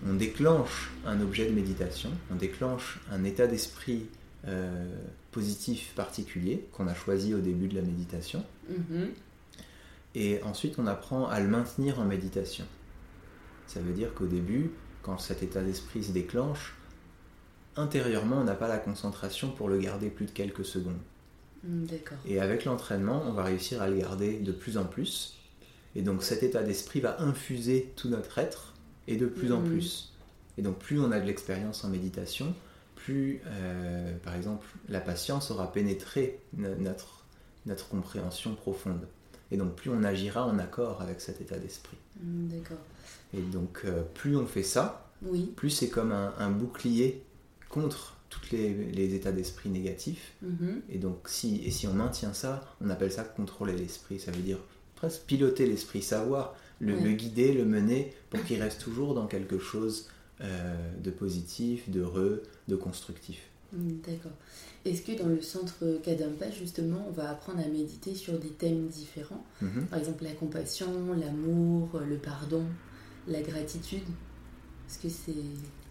on 0.06 0.14
déclenche 0.14 0.90
un 1.06 1.20
objet 1.20 1.46
de 1.50 1.54
méditation, 1.54 2.10
on 2.30 2.36
déclenche 2.36 3.00
un 3.10 3.24
état 3.24 3.46
d'esprit 3.46 4.06
euh, 4.46 4.86
positif 5.32 5.92
particulier 5.94 6.66
qu'on 6.72 6.86
a 6.88 6.94
choisi 6.94 7.34
au 7.34 7.38
début 7.40 7.68
de 7.68 7.76
la 7.76 7.82
méditation, 7.82 8.44
Mhm. 8.68 9.08
et 10.14 10.42
ensuite 10.42 10.78
on 10.78 10.86
apprend 10.86 11.26
à 11.28 11.40
le 11.40 11.48
maintenir 11.48 12.00
en 12.00 12.04
méditation. 12.04 12.64
Ça 13.66 13.80
veut 13.80 13.92
dire 13.92 14.12
qu'au 14.14 14.26
début, 14.26 14.70
quand 15.02 15.18
cet 15.18 15.42
état 15.42 15.62
d'esprit 15.62 16.02
se 16.02 16.12
déclenche, 16.12 16.74
intérieurement 17.76 18.38
on 18.40 18.44
n'a 18.44 18.54
pas 18.54 18.68
la 18.68 18.78
concentration 18.78 19.50
pour 19.50 19.68
le 19.68 19.78
garder 19.78 20.10
plus 20.10 20.26
de 20.26 20.30
quelques 20.32 20.64
secondes. 20.64 20.98
D'accord. 21.62 22.18
Et 22.26 22.40
avec 22.40 22.64
l'entraînement, 22.64 23.22
on 23.26 23.32
va 23.32 23.44
réussir 23.44 23.82
à 23.82 23.88
le 23.88 23.96
garder 23.98 24.38
de 24.38 24.50
plus 24.52 24.78
en 24.78 24.84
plus. 24.84 25.36
Et 25.94 26.02
donc 26.02 26.22
cet 26.22 26.42
état 26.42 26.62
d'esprit 26.62 27.00
va 27.00 27.20
infuser 27.22 27.92
tout 27.96 28.08
notre 28.08 28.38
être 28.38 28.74
et 29.06 29.16
de 29.16 29.26
plus 29.26 29.52
en 29.52 29.60
Mhm. 29.60 29.68
plus. 29.68 30.12
Et 30.58 30.62
donc 30.62 30.78
plus 30.78 30.98
on 31.00 31.12
a 31.12 31.20
de 31.20 31.26
l'expérience 31.26 31.84
en 31.84 31.88
méditation, 31.88 32.54
plus, 33.04 33.40
euh, 33.46 34.12
par 34.22 34.34
exemple, 34.34 34.66
la 34.88 35.00
patience 35.00 35.50
aura 35.50 35.72
pénétré 35.72 36.38
no- 36.56 36.74
notre, 36.76 37.24
notre 37.66 37.88
compréhension 37.88 38.54
profonde. 38.54 39.06
Et 39.50 39.56
donc 39.56 39.74
plus 39.74 39.90
on 39.90 40.04
agira 40.04 40.46
en 40.46 40.58
accord 40.58 41.02
avec 41.02 41.20
cet 41.20 41.40
état 41.40 41.58
d'esprit. 41.58 41.96
Hmm, 42.22 42.48
D'accord. 42.48 42.78
Et 43.34 43.40
donc 43.40 43.82
euh, 43.84 44.02
plus 44.14 44.36
on 44.36 44.46
fait 44.46 44.62
ça, 44.62 45.08
Oui. 45.22 45.52
plus 45.56 45.70
c'est 45.70 45.88
comme 45.88 46.12
un, 46.12 46.32
un 46.38 46.50
bouclier 46.50 47.22
contre 47.68 48.16
tous 48.28 48.52
les, 48.52 48.72
les 48.92 49.14
états 49.14 49.32
d'esprit 49.32 49.70
négatifs. 49.70 50.34
Mhm. 50.42 50.82
Et 50.88 50.98
donc, 50.98 51.28
si, 51.28 51.62
et 51.64 51.70
si 51.72 51.88
on 51.88 51.94
maintient 51.94 52.32
ça, 52.32 52.62
on 52.80 52.88
appelle 52.90 53.10
ça 53.10 53.24
contrôler 53.24 53.72
l'esprit. 53.76 54.20
Ça 54.20 54.30
veut 54.30 54.42
dire 54.42 54.58
presque 54.94 55.22
piloter 55.22 55.66
l'esprit, 55.66 56.00
savoir 56.02 56.54
le, 56.78 56.94
Ouais. 56.94 57.00
le 57.02 57.10
guider, 57.12 57.52
le 57.52 57.64
mener, 57.64 58.12
pour 58.30 58.42
qu'il 58.44 58.62
reste 58.62 58.80
toujours 58.80 59.14
dans 59.14 59.26
quelque 59.26 59.58
chose 59.58 60.08
euh, 60.42 60.76
de 61.02 61.10
positif, 61.10 61.88
d'heureux, 61.90 62.42
de 62.68 62.76
constructif. 62.76 63.38
Hmm, 63.72 64.00
D'accord. 64.04 64.32
Est-ce 64.84 65.02
que 65.02 65.12
dans 65.16 65.28
le 65.28 65.40
centre 65.42 66.00
Kadampa, 66.02 66.50
justement, 66.50 67.04
on 67.08 67.12
va 67.12 67.30
apprendre 67.30 67.60
à 67.60 67.68
méditer 67.68 68.14
sur 68.14 68.38
des 68.38 68.48
thèmes 68.48 68.88
différents? 68.88 69.44
Mhm. 69.62 69.86
Par 69.86 69.98
exemple, 69.98 70.24
la 70.24 70.32
compassion, 70.32 71.12
l'amour, 71.14 72.00
le 72.08 72.16
pardon, 72.16 72.64
la 73.28 73.42
gratitude? 73.42 74.02
Est-ce 74.88 74.98
que 74.98 75.08
c'est. 75.08 75.34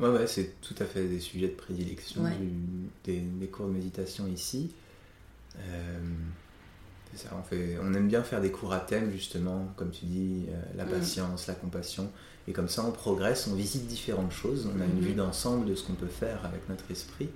Ouais, 0.04 0.10
ouais, 0.10 0.28
c'est 0.28 0.60
tout 0.62 0.76
à 0.80 0.86
fait 0.86 1.08
des 1.08 1.20
sujets 1.20 1.48
de 1.50 1.54
prédilection 1.56 2.24
Ouais. 2.24 2.36
du- 2.38 2.90
des, 3.06 3.20
des 3.22 3.48
cours 3.48 3.68
de 3.68 3.74
méditation 3.74 4.28
ici. 4.28 4.72
Euh, 5.60 6.00
c'est 7.12 7.28
ça, 7.28 7.36
on, 7.38 7.44
fait, 7.44 7.78
on 7.82 7.94
aime 7.94 8.08
bien 8.08 8.24
faire 8.24 8.42
des 8.42 8.52
cours 8.52 8.72
à 8.74 8.80
thème, 8.80 9.12
justement, 9.12 9.68
comme 9.76 9.92
tu 9.92 10.06
dis, 10.06 10.46
euh, 10.50 10.62
la 10.76 10.86
Mm. 10.86 10.90
patience, 10.90 11.48
la 11.48 11.56
compassion. 11.56 12.12
Et 12.50 12.52
comme 12.52 12.68
ça, 12.68 12.84
on 12.84 12.92
progresse, 12.92 13.48
on 13.48 13.54
visite 13.56 13.86
différentes 13.88 14.32
choses, 14.34 14.68
on 14.76 14.82
a 14.82 14.86
une 14.86 14.96
Mhm. 14.96 15.00
vue 15.02 15.14
d'ensemble 15.14 15.66
de 15.68 15.76
ce 15.76 15.84
qu'on 15.86 15.94
peut 15.94 16.08
faire 16.08 16.44
avec 16.46 16.68
notre 16.68 16.90
esprit. 16.92 17.30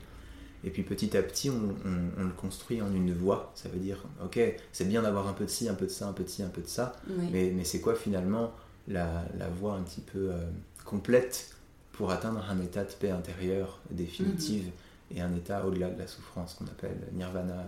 Et 0.66 0.70
puis 0.72 0.84
petit 0.84 1.16
à 1.16 1.22
petit, 1.22 1.50
on, 1.50 1.76
on- 1.86 2.22
on 2.22 2.24
le 2.26 2.32
construit 2.34 2.82
en 2.82 2.92
une 2.94 3.14
voie. 3.14 3.52
Ça 3.56 3.70
veut 3.70 3.80
dire, 3.80 4.04
ok, 4.24 4.40
c'est 4.72 4.86
bien 4.88 5.02
d'avoir 5.04 5.28
un 5.28 5.34
peu 5.34 5.46
de 5.46 5.50
ci, 5.50 5.70
un 5.70 5.76
peu 5.76 5.86
de 5.86 5.92
ça, 5.92 6.08
un 6.08 6.14
peu 6.14 6.24
de 6.24 6.30
ci, 6.30 6.42
un 6.42 6.50
peu 6.50 6.62
de 6.62 6.68
ça. 6.68 6.94
Oui. 7.08 7.28
Mais, 7.32 7.52
mais 7.56 7.64
c'est 7.64 7.80
quoi 7.80 7.96
finalement 7.96 8.52
la, 8.88 9.24
la 9.38 9.48
voie 9.50 9.74
un 9.76 9.82
petit 9.84 10.02
peu 10.02 10.32
euh, 10.32 10.38
complète 10.84 11.52
pour 11.92 12.12
atteindre 12.12 12.44
un 12.50 12.60
état 12.62 12.84
de 12.84 12.92
paix 12.92 13.12
intérieure 13.12 13.80
définitive 13.92 14.72
et 15.16 15.22
un 15.22 15.34
état 15.36 15.64
au-delà 15.66 15.90
de 15.90 16.00
la 16.00 16.08
souffrance 16.08 16.56
qu'on 16.56 16.66
appelle 16.66 16.98
nirvana. 17.14 17.66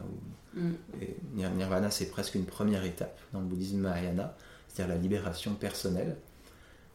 Ou... 0.57 0.59
Mm. 0.61 1.57
Nirvana, 1.57 1.91
c'est 1.91 2.07
presque 2.07 2.33
une 2.35 2.45
première 2.45 2.83
étape 2.85 3.19
dans 3.33 3.39
le 3.39 3.45
bouddhisme 3.45 3.77
Mahayana, 3.79 4.35
c'est-à-dire 4.67 4.95
la 4.95 4.99
libération 5.01 5.53
personnelle. 5.53 6.15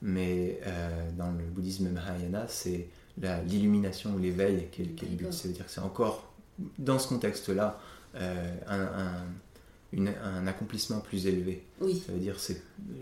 Mais 0.02 0.60
euh, 0.66 1.10
dans 1.16 1.30
le 1.30 1.44
bouddhisme 1.44 1.90
Mahayana, 1.90 2.46
c'est 2.48 2.88
l'illumination 3.46 4.14
ou 4.14 4.18
l'éveil 4.18 4.68
qui, 4.72 4.82
est, 4.82 4.86
qui 4.86 5.04
est 5.04 5.08
le 5.08 5.16
but. 5.16 5.32
C'est-à-dire 5.32 5.66
que 5.66 5.70
c'est 5.70 5.80
encore, 5.80 6.32
dans 6.78 6.98
ce 6.98 7.08
contexte-là, 7.08 7.78
euh, 8.16 8.56
un, 8.66 8.80
un, 9.98 10.06
un, 10.06 10.46
accomplissement 10.46 11.00
plus 11.00 11.26
élevé. 11.26 11.64
Oui. 11.80 12.02
Ça 12.04 12.12
veut 12.12 12.18
dire 12.18 12.36
que 12.36 12.52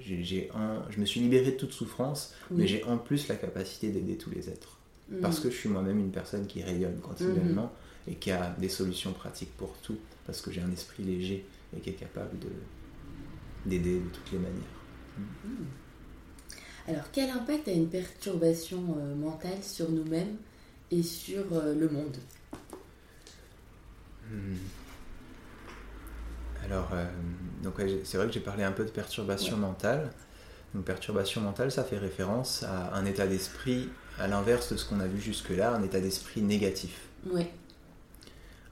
j'ai 0.01 0.51
je 0.91 1.01
me 1.01 1.07
suis 1.07 1.21
libéré 1.21 1.53
de 1.53 1.57
toute 1.57 1.73
souffrance, 1.73 2.35
mais 2.51 2.67
j'ai 2.67 2.83
en 2.85 2.99
plus 2.99 3.29
la 3.29 3.37
capacité 3.37 3.91
d'aider 3.91 4.17
tous 4.17 4.31
les 4.31 4.49
êtres. 4.49 4.79
Mm. 5.11 5.21
Parce 5.21 5.41
que 5.41 5.51
je 5.51 5.57
suis 5.57 5.69
moi-même 5.69 5.99
une 5.99 6.11
personne 6.11 6.47
qui 6.47 6.63
rayonne 6.63 6.99
continuellement 7.01 7.73
et 8.07 8.15
qui 8.15 8.31
a 8.31 8.55
des 8.59 8.69
solutions 8.69 9.13
pratiques 9.13 9.57
pour 9.57 9.75
tout, 9.83 9.99
parce 10.27 10.41
que 10.41 10.51
j'ai 10.51 10.63
un 10.63 10.73
esprit 10.73 11.03
léger 11.05 11.45
et 11.77 11.81
qui 11.81 11.91
est 11.91 11.95
capable 11.95 12.37
d'aider 13.67 14.01
de, 14.01 14.09
toutes 14.13 14.33
les 14.33 14.39
manières. 14.39 14.63
Mm. 15.19 15.65
Alors, 16.89 17.05
quel 17.13 17.31
impact 17.31 17.69
a 17.69 17.73
une 17.73 17.89
perturbation 17.89 18.97
euh, 18.99 19.15
mentale 19.15 19.63
sur 19.63 19.89
nous-mêmes 19.91 20.37
et 20.91 21.05
sur 21.05 21.45
euh, 21.53 21.75
le 21.75 21.89
monde? 21.89 22.17
Hmm. 24.31 24.57
Alors, 26.65 26.91
euh, 26.93 27.07
donc 27.63 27.75
c'est 28.05 28.17
vrai 28.19 28.27
que 28.27 28.33
j'ai 28.33 28.41
parlé 28.41 28.65
un 28.65 28.73
peu 28.73 28.85
de 28.85 28.91
perturbation 28.91 29.57
Ouais. 29.57 29.63
mentale. 29.63 30.11
Donc, 30.75 30.85
perturbation 30.85 31.41
mentale, 31.41 31.73
ça 31.73 31.85
fait 31.85 31.99
référence 31.99 32.63
à 32.65 32.95
un 32.95 33.05
état 33.07 33.27
d'esprit 33.27 33.89
à 34.19 34.29
l'inverse 34.29 34.73
de 34.73 34.77
ce 34.77 34.85
qu'on 34.89 35.01
a 35.01 35.07
vu 35.07 35.21
jusque-là, 35.21 35.75
un 35.75 35.83
état 35.83 36.01
d'esprit 36.01 36.43
négatif. 36.43 37.11
Oui. 37.27 37.47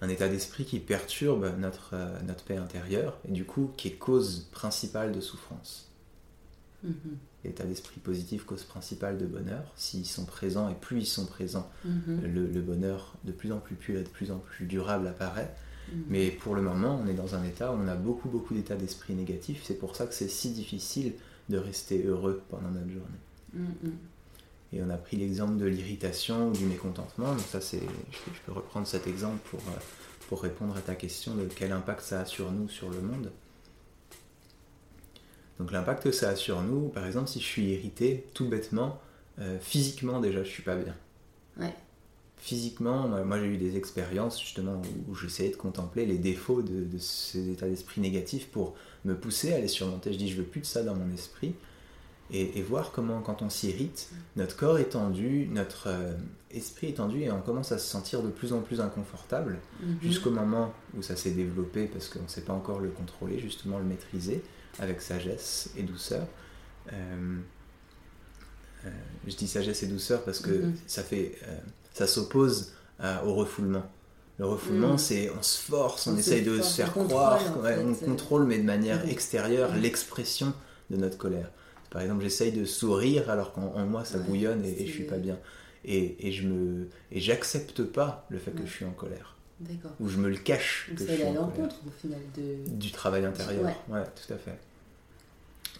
Un 0.00 0.08
état 0.08 0.28
d'esprit 0.28 0.64
qui 0.64 0.80
perturbe 0.80 1.54
notre, 1.58 1.90
euh, 1.94 2.20
notre 2.22 2.44
paix 2.44 2.56
intérieure 2.56 3.18
et 3.28 3.32
du 3.32 3.44
coup 3.44 3.72
qui 3.76 3.88
est 3.88 3.96
cause 3.98 4.48
principale 4.52 5.12
de 5.12 5.20
souffrance. 5.20 5.90
Mhm. 6.82 7.18
L'état 7.46 7.64
d'esprit 7.64 8.00
positif, 8.00 8.44
cause 8.44 8.64
principale 8.64 9.18
de 9.18 9.26
bonheur. 9.26 9.72
S'ils 9.76 10.04
sont 10.06 10.24
présents 10.24 10.68
et 10.68 10.74
plus 10.74 10.98
ils 11.00 11.06
sont 11.06 11.26
présents, 11.26 11.70
Mhm. 11.84 12.20
le, 12.22 12.46
le 12.46 12.60
bonheur 12.60 13.14
de 13.24 13.32
plus 13.32 13.52
en 13.52 13.58
plus 13.58 13.74
pur 13.76 13.98
et 13.98 14.02
de 14.02 14.08
plus 14.08 14.30
en 14.32 14.38
plus 14.38 14.66
durable 14.66 15.06
apparaît. 15.06 15.54
Mhm. 15.92 16.02
Mais 16.08 16.30
pour 16.30 16.54
le 16.56 16.62
moment, 16.62 17.00
on 17.02 17.06
est 17.08 17.14
dans 17.14 17.34
un 17.36 17.44
état 17.44 17.72
où 17.72 17.76
on 17.76 17.86
a 17.88 17.94
beaucoup, 17.94 18.28
beaucoup 18.28 18.54
d'états 18.54 18.74
d'esprit 18.76 19.14
négatifs. 19.14 19.62
C'est 19.64 19.78
pour 19.78 19.94
ça 19.96 20.06
que 20.06 20.14
c'est 20.14 20.28
si 20.28 20.50
difficile 20.50 21.12
de 21.48 21.58
rester 21.58 22.04
heureux 22.04 22.42
pendant 22.50 22.70
notre 22.70 22.88
journée. 22.88 23.20
Mhm. 23.54 23.92
Et 24.72 24.82
on 24.82 24.90
a 24.90 24.96
pris 24.96 25.16
l'exemple 25.16 25.56
de 25.58 25.66
l'irritation 25.66 26.48
ou 26.48 26.52
du 26.52 26.64
mécontentement. 26.66 27.30
Donc 27.32 27.46
ça, 27.48 27.60
c'est, 27.60 27.78
je, 27.78 28.18
peux- 28.24 28.34
je 28.34 28.40
peux 28.44 28.52
reprendre 28.52 28.86
cet 28.88 29.06
exemple 29.06 29.38
pour, 29.50 29.60
euh, 29.60 29.78
pour 30.28 30.42
répondre 30.42 30.76
à 30.76 30.80
ta 30.80 30.96
question 30.96 31.36
de 31.36 31.44
quel 31.44 31.70
impact 31.70 32.00
ça 32.02 32.20
a 32.22 32.24
sur 32.24 32.50
nous, 32.50 32.68
sur 32.68 32.90
le 32.90 33.00
monde. 33.00 33.30
Donc 35.58 35.72
l'impact 35.72 36.02
que 36.04 36.12
ça 36.12 36.30
a 36.30 36.36
sur 36.36 36.60
nous, 36.62 36.88
par 36.88 37.06
exemple, 37.06 37.28
si 37.28 37.40
je 37.40 37.44
suis 37.44 37.64
irrité, 37.72 38.26
tout 38.34 38.48
bêtement, 38.48 39.00
euh, 39.38 39.58
physiquement 39.60 40.20
déjà, 40.20 40.42
je 40.44 40.48
suis 40.48 40.62
pas 40.62 40.76
bien. 40.76 40.94
Ouais. 41.58 41.74
Physiquement, 42.38 43.08
moi, 43.24 43.38
j'ai 43.40 43.46
eu 43.46 43.56
des 43.56 43.76
expériences 43.76 44.40
justement 44.40 44.80
où, 45.08 45.10
où 45.12 45.14
j'essayais 45.14 45.50
de 45.50 45.56
contempler 45.56 46.04
les 46.06 46.18
défauts 46.18 46.62
de, 46.62 46.84
de 46.84 46.98
ces 46.98 47.50
états 47.50 47.66
d'esprit 47.68 48.00
négatifs 48.00 48.48
pour 48.48 48.74
me 49.04 49.14
pousser 49.16 49.52
à 49.54 49.58
les 49.58 49.68
surmonter. 49.68 50.12
Je 50.12 50.18
dis, 50.18 50.28
je 50.28 50.36
veux 50.36 50.44
plus 50.44 50.60
de 50.60 50.66
ça 50.66 50.82
dans 50.82 50.94
mon 50.94 51.12
esprit. 51.14 51.54
Et, 52.32 52.58
et 52.58 52.62
voir 52.62 52.90
comment, 52.92 53.20
quand 53.22 53.40
on 53.42 53.48
s'irrite, 53.48 54.10
notre 54.36 54.56
corps 54.56 54.78
est 54.78 54.90
tendu, 54.90 55.48
notre 55.50 55.84
euh, 55.88 56.12
esprit 56.50 56.88
est 56.88 56.94
tendu 56.94 57.22
et 57.22 57.30
on 57.30 57.40
commence 57.40 57.70
à 57.70 57.78
se 57.78 57.86
sentir 57.88 58.20
de 58.22 58.28
plus 58.30 58.52
en 58.52 58.60
plus 58.60 58.80
inconfortable 58.80 59.58
Mhm. 59.80 59.98
jusqu'au 60.02 60.30
moment 60.32 60.72
où 60.98 61.02
ça 61.02 61.14
s'est 61.14 61.30
développé 61.30 61.86
parce 61.86 62.08
qu'on 62.08 62.22
ne 62.24 62.28
sait 62.28 62.40
pas 62.42 62.52
encore 62.52 62.80
le 62.80 62.88
contrôler, 62.90 63.38
justement 63.38 63.78
le 63.78 63.84
maîtriser 63.84 64.42
avec 64.78 65.00
sagesse 65.00 65.70
et 65.76 65.82
douceur. 65.82 66.26
Euh, 66.92 67.38
euh, 68.84 68.90
je 69.26 69.34
dis 69.34 69.48
sagesse 69.48 69.82
et 69.82 69.86
douceur 69.86 70.22
parce 70.24 70.38
que 70.40 70.50
Mhm. 70.50 70.74
ça 70.86 71.02
fait, 71.02 71.32
euh, 71.48 71.56
ça 71.92 72.06
s'oppose 72.06 72.72
au 73.24 73.34
refoulement. 73.34 73.84
Le 74.38 74.46
refoulement, 74.46 74.92
Mhm. 74.92 74.98
c'est 74.98 75.30
on 75.30 75.42
se 75.42 75.58
force, 75.58 76.06
on, 76.06 76.16
essaye 76.16 76.42
de 76.42 76.60
se 76.60 76.76
faire 76.76 76.96
on 76.96 77.04
croire, 77.06 77.40
en 77.58 77.60
ouais, 77.62 77.74
fait, 77.74 77.84
on 77.84 77.94
contrôle 77.94 78.44
mais 78.44 78.58
de 78.58 78.64
manière 78.64 79.04
Mhm. 79.04 79.10
extérieure 79.10 79.74
l'expression 79.76 80.52
de 80.90 80.96
notre 80.96 81.16
colère. 81.18 81.50
Par 81.90 82.02
exemple, 82.02 82.22
j'essaye 82.22 82.52
de 82.52 82.64
sourire 82.64 83.30
alors 83.30 83.52
qu'en 83.52 83.72
en 83.74 83.86
moi 83.86 84.04
ça 84.04 84.18
Ouais, 84.18 84.24
bouillonne 84.24 84.64
et, 84.64 84.82
et 84.82 84.86
je 84.86 84.92
suis 84.92 85.04
pas 85.04 85.16
bien. 85.18 85.38
Et, 85.84 86.28
et 86.28 86.32
je 86.32 86.46
me 86.48 86.88
et 87.12 87.20
j'accepte 87.20 87.82
pas 87.84 88.26
le 88.30 88.38
fait 88.38 88.50
que 88.50 88.66
je 88.66 88.70
suis 88.72 88.84
en 88.84 88.90
colère. 88.92 89.35
Ou 90.00 90.08
je 90.08 90.18
me 90.18 90.28
le 90.28 90.36
cache 90.36 90.86
Donc 90.90 90.98
que 90.98 91.04
en 91.04 91.06
colère 91.06 91.32
l'encontre 91.34 91.76
au 91.86 91.90
final 91.90 92.20
de. 92.36 92.56
du 92.70 92.90
travail 92.92 93.24
intérieur. 93.24 93.64
Ouais. 93.64 93.76
Ouais. 93.88 94.04
tout 94.04 94.32
à 94.32 94.36
fait. 94.36 94.58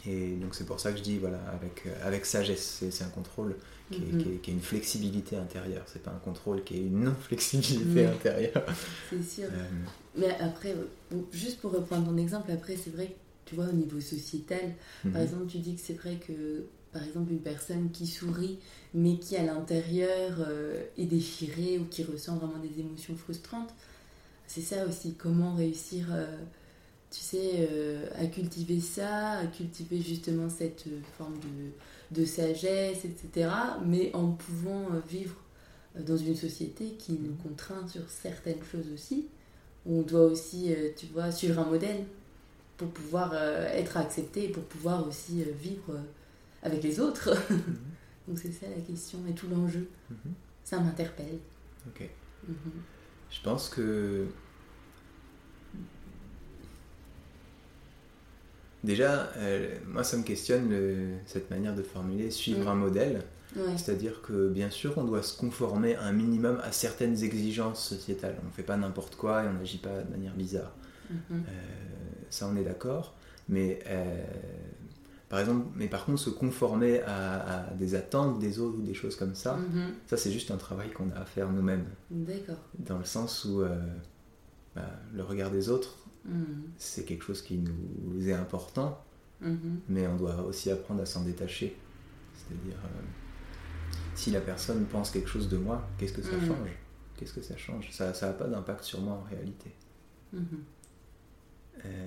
Et 0.09 0.37
donc 0.37 0.55
c'est 0.55 0.65
pour 0.67 0.79
ça 0.81 0.93
que 0.93 0.99
je 0.99 1.03
dis 1.03 1.19
voilà 1.19 1.41
avec 1.53 1.85
euh, 1.87 1.91
avec 2.07 2.25
sagesse, 2.27 2.77
c'est 2.81 2.91
c'est 2.91 3.05
un 3.05 3.09
contrôle 3.09 3.57
qui, 3.91 3.99
est, 3.99 4.13
Mhm. 4.13 4.23
qui 4.23 4.29
est- 4.31 4.37
qui 4.39 4.51
est 4.51 4.55
une 4.55 4.61
flexibilité 4.63 5.37
intérieure. 5.37 5.85
C'est 5.87 6.03
pas 6.03 6.11
un 6.11 6.19
contrôle 6.19 6.63
qui 6.65 6.75
est 6.77 6.81
une 6.81 7.05
non 7.05 7.15
flexibilité 7.21 8.01
Ouais. 8.03 8.07
intérieure. 8.07 8.65
C'est 9.11 9.23
sûr. 9.23 9.49
Euh, 9.53 9.65
Mais 10.19 10.35
après, 10.41 10.75
bon, 11.11 11.25
juste 11.33 11.61
pour 11.61 11.73
reprendre 11.73 12.07
ton 12.09 12.17
exemple, 12.17 12.51
après, 12.51 12.77
c'est 12.77 12.91
vrai 12.95 13.07
que 13.09 13.13
tu 13.45 13.55
vois, 13.55 13.67
au 13.67 13.73
niveau 13.73 14.01
sociétal, 14.01 14.75
par 15.03 15.13
mhm. 15.13 15.21
exemple, 15.23 15.47
tu 15.47 15.59
dis 15.59 15.75
que 15.77 15.81
c'est 15.81 15.93
vrai 15.95 16.17
que, 16.17 16.65
par 16.93 17.05
exemple, 17.05 17.31
une 17.33 17.41
personne 17.41 17.91
qui 17.91 18.07
sourit, 18.07 18.59
mais 18.95 19.19
qui 19.19 19.37
à 19.37 19.43
l'intérieur 19.43 20.39
euh, 20.41 20.83
est 20.97 21.05
déchirée 21.05 21.79
ou 21.79 21.85
qui 21.85 22.03
ressent 22.03 22.37
vraiment 22.37 22.59
des 22.59 22.81
émotions 22.81 23.15
frustrantes, 23.17 23.75
c'est 24.47 24.63
ça 24.63 24.87
aussi, 24.87 25.15
comment 25.15 25.55
réussir, 25.55 26.07
euh, 26.11 26.39
tu 27.11 27.21
sais, 27.21 27.69
euh, 27.71 28.09
à 28.19 28.27
cultiver 28.27 28.81
ça, 28.81 29.33
à 29.33 29.47
cultiver 29.47 30.01
justement 30.01 30.49
cette 30.49 30.85
forme 31.19 31.35
de, 31.35 32.19
de 32.19 32.25
sagesse, 32.25 33.05
etc., 33.05 33.51
mais 33.85 34.15
en 34.15 34.29
pouvant 34.29 34.87
vivre 35.07 35.37
dans 35.99 36.17
une 36.17 36.37
société 36.37 36.93
qui 36.99 37.13
nous 37.13 37.35
contraint 37.43 37.87
sur 37.89 38.09
certaines 38.09 38.63
choses 38.71 38.87
aussi, 38.95 39.27
où 39.85 39.99
on 40.01 40.03
doit 40.03 40.25
aussi, 40.25 40.75
tu 40.97 41.07
vois, 41.07 41.31
suivre 41.33 41.59
un 41.59 41.67
modèle 41.67 42.05
pour 42.77 42.89
pouvoir 42.89 43.35
être 43.35 43.97
accepté 43.97 44.45
et 44.45 44.49
pour 44.49 44.65
pouvoir 44.65 45.07
aussi 45.09 45.43
vivre 45.59 46.01
avec 46.63 46.83
les 46.83 47.01
autres. 47.01 47.31
Mhm. 47.51 47.61
Donc 48.29 48.39
c'est 48.39 48.53
ça 48.53 48.67
la 48.69 48.83
question 48.83 49.19
et 49.29 49.33
tout 49.33 49.47
l'enjeu. 49.49 49.89
Mhm. 50.11 50.17
Ça 50.65 50.81
m'interpelle. 50.81 51.39
Ok. 51.87 52.09
Mhm. 52.49 52.55
Je 53.31 53.41
pense 53.43 53.69
que 53.69 54.27
déjà, 58.85 59.31
euh, 59.37 59.77
moi 59.87 60.05
ça 60.05 60.17
me 60.17 60.23
questionne 60.23 60.69
le- 60.71 61.15
cette 61.27 61.51
manière 61.51 61.75
de 61.75 61.83
formuler 61.83 62.31
suivre 62.31 62.69
un 62.69 62.75
modèle. 62.75 63.23
Ouais. 63.57 63.77
C'est-à-dire 63.77 64.21
que 64.23 64.49
bien 64.49 64.71
sûr, 64.71 64.93
on 64.99 65.05
doit 65.05 65.23
se 65.23 65.37
conformer 65.37 65.97
un 65.97 66.13
minimum 66.13 66.61
à 66.63 66.73
certaines 66.73 67.23
exigences 67.25 67.83
sociétales. 67.89 68.37
On 68.43 68.47
ne 68.47 68.53
fait 68.53 68.63
pas 68.63 68.77
n'importe 68.77 69.17
quoi 69.17 69.45
et 69.45 69.49
on 69.49 69.55
n'agit 69.55 69.79
pas 69.79 70.03
de 70.03 70.11
manière 70.11 70.35
bizarre. 70.35 70.73
Euh, 71.11 71.35
ça, 72.29 72.49
on 72.53 72.57
est 72.57 72.65
d'accord. 72.65 73.15
Mais 73.49 73.79
euh, 73.87 74.25
par 75.29 75.41
exemple, 75.41 75.67
mais 75.75 75.89
par 75.89 76.05
contre, 76.05 76.19
se 76.21 76.31
conformer 76.31 77.01
à, 77.03 77.69
à 77.71 77.75
des 77.75 77.95
attentes 77.95 78.39
des 78.39 78.59
autres 78.61 78.79
ou 78.79 78.83
des 78.83 78.95
choses 78.95 79.17
comme 79.17 79.35
ça, 79.35 79.57
Mhm. 79.57 79.93
ça 80.07 80.17
c'est 80.17 80.31
juste 80.31 80.51
un 80.51 80.57
travail 80.57 80.91
qu'on 80.93 81.11
a 81.11 81.17
à 81.21 81.25
faire 81.25 81.51
nous-mêmes. 81.51 81.87
D'accord. 82.11 82.59
Dans 82.79 82.99
le 82.99 83.05
sens 83.05 83.45
où 83.45 83.61
euh, 83.63 83.77
bah, 84.77 84.83
le 85.15 85.23
regard 85.23 85.51
des 85.51 85.69
autres, 85.69 85.97
Mhm. 86.25 86.63
c'est 86.77 87.05
quelque 87.05 87.25
chose 87.25 87.43
qui 87.43 87.59
nous 87.59 88.29
est 88.29 88.33
important, 88.35 89.03
Mhm. 89.41 89.81
mais 89.89 90.07
on 90.07 90.17
doit 90.17 90.43
aussi 90.43 90.71
apprendre 90.71 91.03
à 91.03 91.07
s'en 91.07 91.23
détacher. 91.23 91.77
C'est-à-dire, 92.37 92.77
euh, 92.85 93.03
si 94.15 94.31
la 94.31 94.41
personne 94.41 94.85
pense 94.87 95.11
quelque 95.11 95.29
chose 95.29 95.49
de 95.49 95.57
moi, 95.57 95.87
qu'est-ce 95.99 96.13
que 96.13 96.23
ça 96.23 96.39
change? 96.41 96.71
Qu'est-ce 97.17 97.33
que 97.33 97.43
ça 97.43 97.57
change? 97.57 97.91
Ça 97.93 98.13
n'a 98.13 98.33
pas 98.33 98.47
d'impact 98.47 98.85
sur 98.85 99.01
moi 99.01 99.15
en 99.15 99.23
réalité. 99.29 99.73
Euh, 101.85 102.07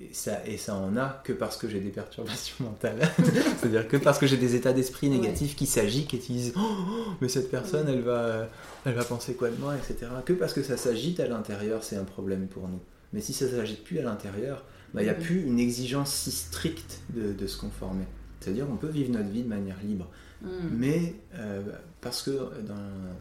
et, 0.00 0.12
ça, 0.12 0.46
et 0.46 0.56
ça 0.58 0.74
en 0.74 0.96
a 0.96 1.20
que 1.24 1.32
parce 1.32 1.56
que 1.56 1.68
j'ai 1.68 1.80
des 1.80 1.90
perturbations 1.90 2.56
mentales. 2.64 3.00
C'est-à-dire 3.60 3.88
que 3.88 3.96
parce 3.96 4.18
que 4.18 4.26
j'ai 4.26 4.36
des 4.36 4.54
états 4.54 4.72
d'esprit 4.72 5.08
Ouais. 5.08 5.16
négatifs 5.16 5.56
qui 5.56 5.66
s'agitent 5.66 6.12
et 6.14 6.18
qui 6.18 6.32
disent 6.34 6.52
oh, 6.56 7.14
mais 7.20 7.28
cette 7.28 7.50
personne, 7.50 7.88
elle, 7.88 8.02
va, 8.02 8.48
elle 8.84 8.94
va 8.94 9.04
penser 9.04 9.34
quoi 9.34 9.48
de 9.50 9.56
moi, 9.56 9.74
etc. 9.76 10.10
Que 10.24 10.32
parce 10.34 10.52
que 10.52 10.62
ça 10.62 10.76
s'agite 10.76 11.20
à 11.20 11.26
l'intérieur, 11.28 11.82
c'est 11.82 11.96
un 11.96 12.04
problème 12.04 12.46
pour 12.46 12.68
nous. 12.68 12.80
Mais 13.12 13.20
si 13.20 13.32
ça 13.32 13.48
s'agite 13.48 13.84
plus 13.84 13.98
à 13.98 14.02
l'intérieur, 14.02 14.64
bah, 14.92 15.00
il 15.02 15.04
n'y 15.04 15.10
a 15.10 15.14
plus 15.14 15.42
une 15.44 15.58
exigence 15.58 16.12
si 16.12 16.30
stricte 16.30 17.00
de, 17.14 17.32
de 17.32 17.46
se 17.46 17.56
conformer. 17.58 18.04
C'est-à-dire 18.40 18.66
on 18.70 18.76
peut 18.76 18.88
vivre 18.88 19.10
notre 19.12 19.28
vie 19.30 19.42
de 19.42 19.48
manière 19.48 19.78
libre. 19.82 20.10
Mhm. 20.42 20.50
Mais 20.72 21.14
euh, 21.36 21.62
parce 22.02 22.22
que 22.22 22.30
dans, 22.30 22.74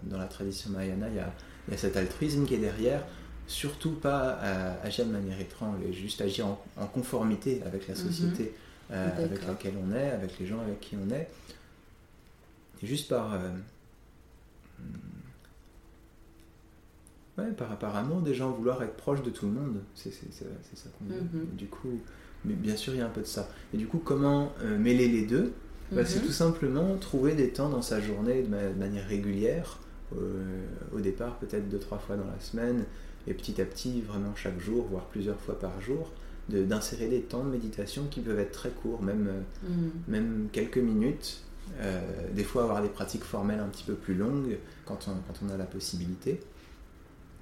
dans 0.04 0.18
la 0.18 0.26
tradition 0.26 0.72
Mahayana, 0.72 1.08
il 1.10 1.16
y 1.16 1.20
a, 1.20 1.34
il 1.68 1.72
y 1.72 1.76
a 1.76 1.78
cet 1.78 1.96
altruisme 1.96 2.46
qui 2.46 2.56
est 2.56 2.60
derrière, 2.60 3.04
surtout 3.48 3.92
pas 3.92 4.32
à 4.42 4.82
agir 4.82 5.06
de 5.06 5.12
manière 5.12 5.40
étrange, 5.40 5.78
juste 5.92 6.22
agir 6.22 6.48
en, 6.48 6.64
en 6.78 6.88
conformité 6.88 7.62
avec 7.66 7.88
la 7.88 7.94
Mhm. 7.94 8.00
société 8.00 8.54
euh, 8.92 9.26
avec 9.26 9.46
laquelle 9.48 9.74
on 9.84 9.94
est, 9.96 10.10
avec 10.12 10.40
les 10.40 10.46
gens 10.46 10.60
avec 10.62 10.80
qui 10.80 10.96
on 10.96 11.10
est. 11.14 11.28
Et 12.84 12.88
juste 12.88 13.08
par, 13.10 13.34
euh, 13.34 13.50
Ouais, 17.38 17.52
par, 17.52 17.78
par 17.78 17.96
amour 17.98 18.22
des 18.22 18.34
gens, 18.34 18.52
vouloir 18.52 18.82
être 18.82 18.96
proche 18.96 19.22
de 19.22 19.30
tout 19.30 19.46
le 19.46 19.52
monde, 19.52 19.82
c'est 19.94 20.10
ça 20.14 20.46
qu'on 20.98 21.06
dit. 21.06 21.20
Mhm. 21.20 21.48
Du 21.58 21.66
coup, 21.68 22.00
mais 22.46 22.54
bien 22.54 22.78
sûr, 22.78 22.94
il 22.94 23.00
y 23.00 23.02
a 23.02 23.06
un 23.06 23.10
peu 23.10 23.22
de 23.22 23.26
ça. 23.28 23.50
Et 23.74 23.78
du 23.78 23.88
coup, 23.88 23.98
comment 23.98 24.54
euh, 24.62 24.78
mêler 24.78 25.10
les 25.10 25.26
deux? 25.26 25.52
Bah, 25.92 26.06
C'est 26.06 26.20
Mhm. 26.20 26.26
tout 26.28 26.32
simplement 26.32 26.96
trouver 26.98 27.36
des 27.36 27.50
temps 27.50 27.70
dans 27.70 27.82
sa 27.82 28.00
journée 28.00 28.42
de, 28.44 28.48
ma- 28.48 28.70
de 28.70 28.74
manière 28.80 29.06
régulière, 29.06 29.80
euh, 30.18 30.66
au 30.94 31.00
départ 31.02 31.38
peut-être 31.40 31.68
deux, 31.68 31.78
trois 31.80 31.98
fois 32.00 32.16
dans 32.16 32.26
la 32.26 32.40
semaine, 32.40 32.86
et 33.28 33.34
petit 33.34 33.60
à 33.62 33.66
petit, 33.66 34.02
vraiment 34.02 34.36
chaque 34.36 34.60
jour, 34.60 34.86
voire 34.90 35.06
plusieurs 35.06 35.40
fois 35.40 35.58
par 35.60 35.80
jour, 35.82 36.12
de- 36.50 36.64
d'insérer 36.64 37.08
des 37.08 37.22
temps 37.22 37.44
de 37.44 37.50
méditation 37.50 38.06
qui 38.10 38.22
peuvent 38.22 38.40
être 38.40 38.52
très 38.52 38.70
courts, 38.70 39.02
même, 39.02 39.28
euh, 39.28 39.70
Mhm. 39.70 39.92
même 40.08 40.48
quelques 40.52 40.78
minutes. 40.78 41.42
Euh, 41.80 42.00
des 42.34 42.44
fois 42.44 42.62
avoir 42.64 42.84
des 42.84 42.90
pratiques 42.90 43.24
formelles 43.24 43.60
un 43.60 43.68
petit 43.70 43.84
peu 43.84 43.96
plus 43.96 44.14
longues 44.14 44.58
quand 44.86 45.08
on, 45.08 45.14
quand 45.28 45.40
on 45.44 45.50
a 45.50 45.58
la 45.58 45.66
possibilité. 45.66 46.40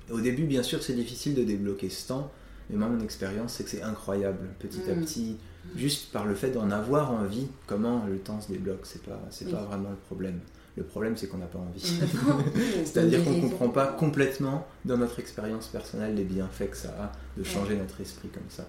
Au 0.10 0.20
début, 0.22 0.44
bien 0.46 0.64
sûr, 0.64 0.82
c'est 0.82 0.94
difficile 0.96 1.36
de 1.36 1.44
débloquer 1.44 1.90
ce 1.90 2.08
temps, 2.08 2.32
mais 2.70 2.78
moi, 2.78 2.88
mon 2.88 3.02
expérience, 3.02 3.54
c'est 3.56 3.64
que 3.66 3.70
c'est 3.70 3.82
incroyable, 3.82 4.48
petit 4.60 4.90
à 4.90 4.96
Mm. 4.96 5.02
petit, 5.02 5.38
juste 5.76 6.12
par 6.12 6.26
le 6.26 6.36
fait 6.36 6.52
d'en 6.52 6.70
avoir 6.72 7.12
envie, 7.12 7.48
comment 7.68 8.06
le 8.06 8.18
temps 8.18 8.40
se 8.42 8.52
débloque, 8.52 8.82
c'est 8.86 9.04
pas, 9.04 9.20
c'est 9.30 9.46
Oui. 9.46 9.52
pas 9.52 9.64
vraiment 9.64 9.90
le 9.90 9.96
problème. 9.96 10.40
Le 10.76 10.84
problème, 10.84 11.16
c'est 11.18 11.28
qu'on 11.28 11.38
n'a 11.38 11.46
pas 11.46 11.60
envie. 11.60 11.82
C'est-à-dire 12.86 13.24
qu'on 13.24 13.32
ne 13.34 13.42
comprend 13.42 13.70
pas 13.70 13.88
complètement, 13.88 14.66
dans 14.86 14.98
notre 14.98 15.20
expérience 15.20 15.68
personnelle, 15.68 16.16
les 16.16 16.24
bienfaits 16.24 16.70
que 16.72 16.78
ça 16.78 16.90
a 17.00 17.12
de 17.38 17.44
changer 17.44 17.76
notre 17.76 18.02
esprit 18.02 18.30
comme 18.30 18.50
ça. 18.50 18.68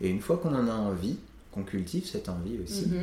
Et 0.00 0.08
une 0.08 0.20
fois 0.20 0.36
qu'on 0.38 0.54
en 0.54 0.66
a 0.68 0.72
envie, 0.72 1.16
qu'on 1.52 1.62
cultive 1.62 2.06
cette 2.06 2.28
envie 2.28 2.58
aussi, 2.62 2.86
Mhm. 2.86 3.00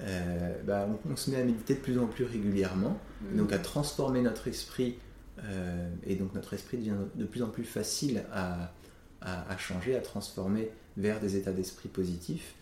euh, 0.00 0.54
bah, 0.66 0.88
on, 1.06 1.12
on 1.12 1.16
se 1.16 1.30
met 1.30 1.36
à 1.40 1.44
méditer 1.44 1.74
de 1.74 1.80
plus 1.80 1.98
en 1.98 2.06
plus 2.06 2.24
régulièrement, 2.24 2.98
et 3.32 3.36
donc 3.36 3.52
à 3.52 3.58
transformer 3.58 4.22
notre 4.22 4.48
esprit, 4.48 4.96
euh, 5.44 5.88
et 6.04 6.16
donc 6.16 6.34
notre 6.34 6.52
esprit 6.54 6.78
devient 6.78 6.94
de 7.14 7.24
plus 7.24 7.42
en 7.42 7.48
plus 7.48 7.64
facile 7.64 8.24
à, 8.32 8.72
à- 9.20 9.50
à 9.52 9.56
changer, 9.56 9.94
à 9.94 10.00
transformer 10.00 10.70
vers 10.96 11.20
des 11.20 11.36
états 11.36 11.52
d'esprit 11.52 11.88
positifs. 11.88 12.54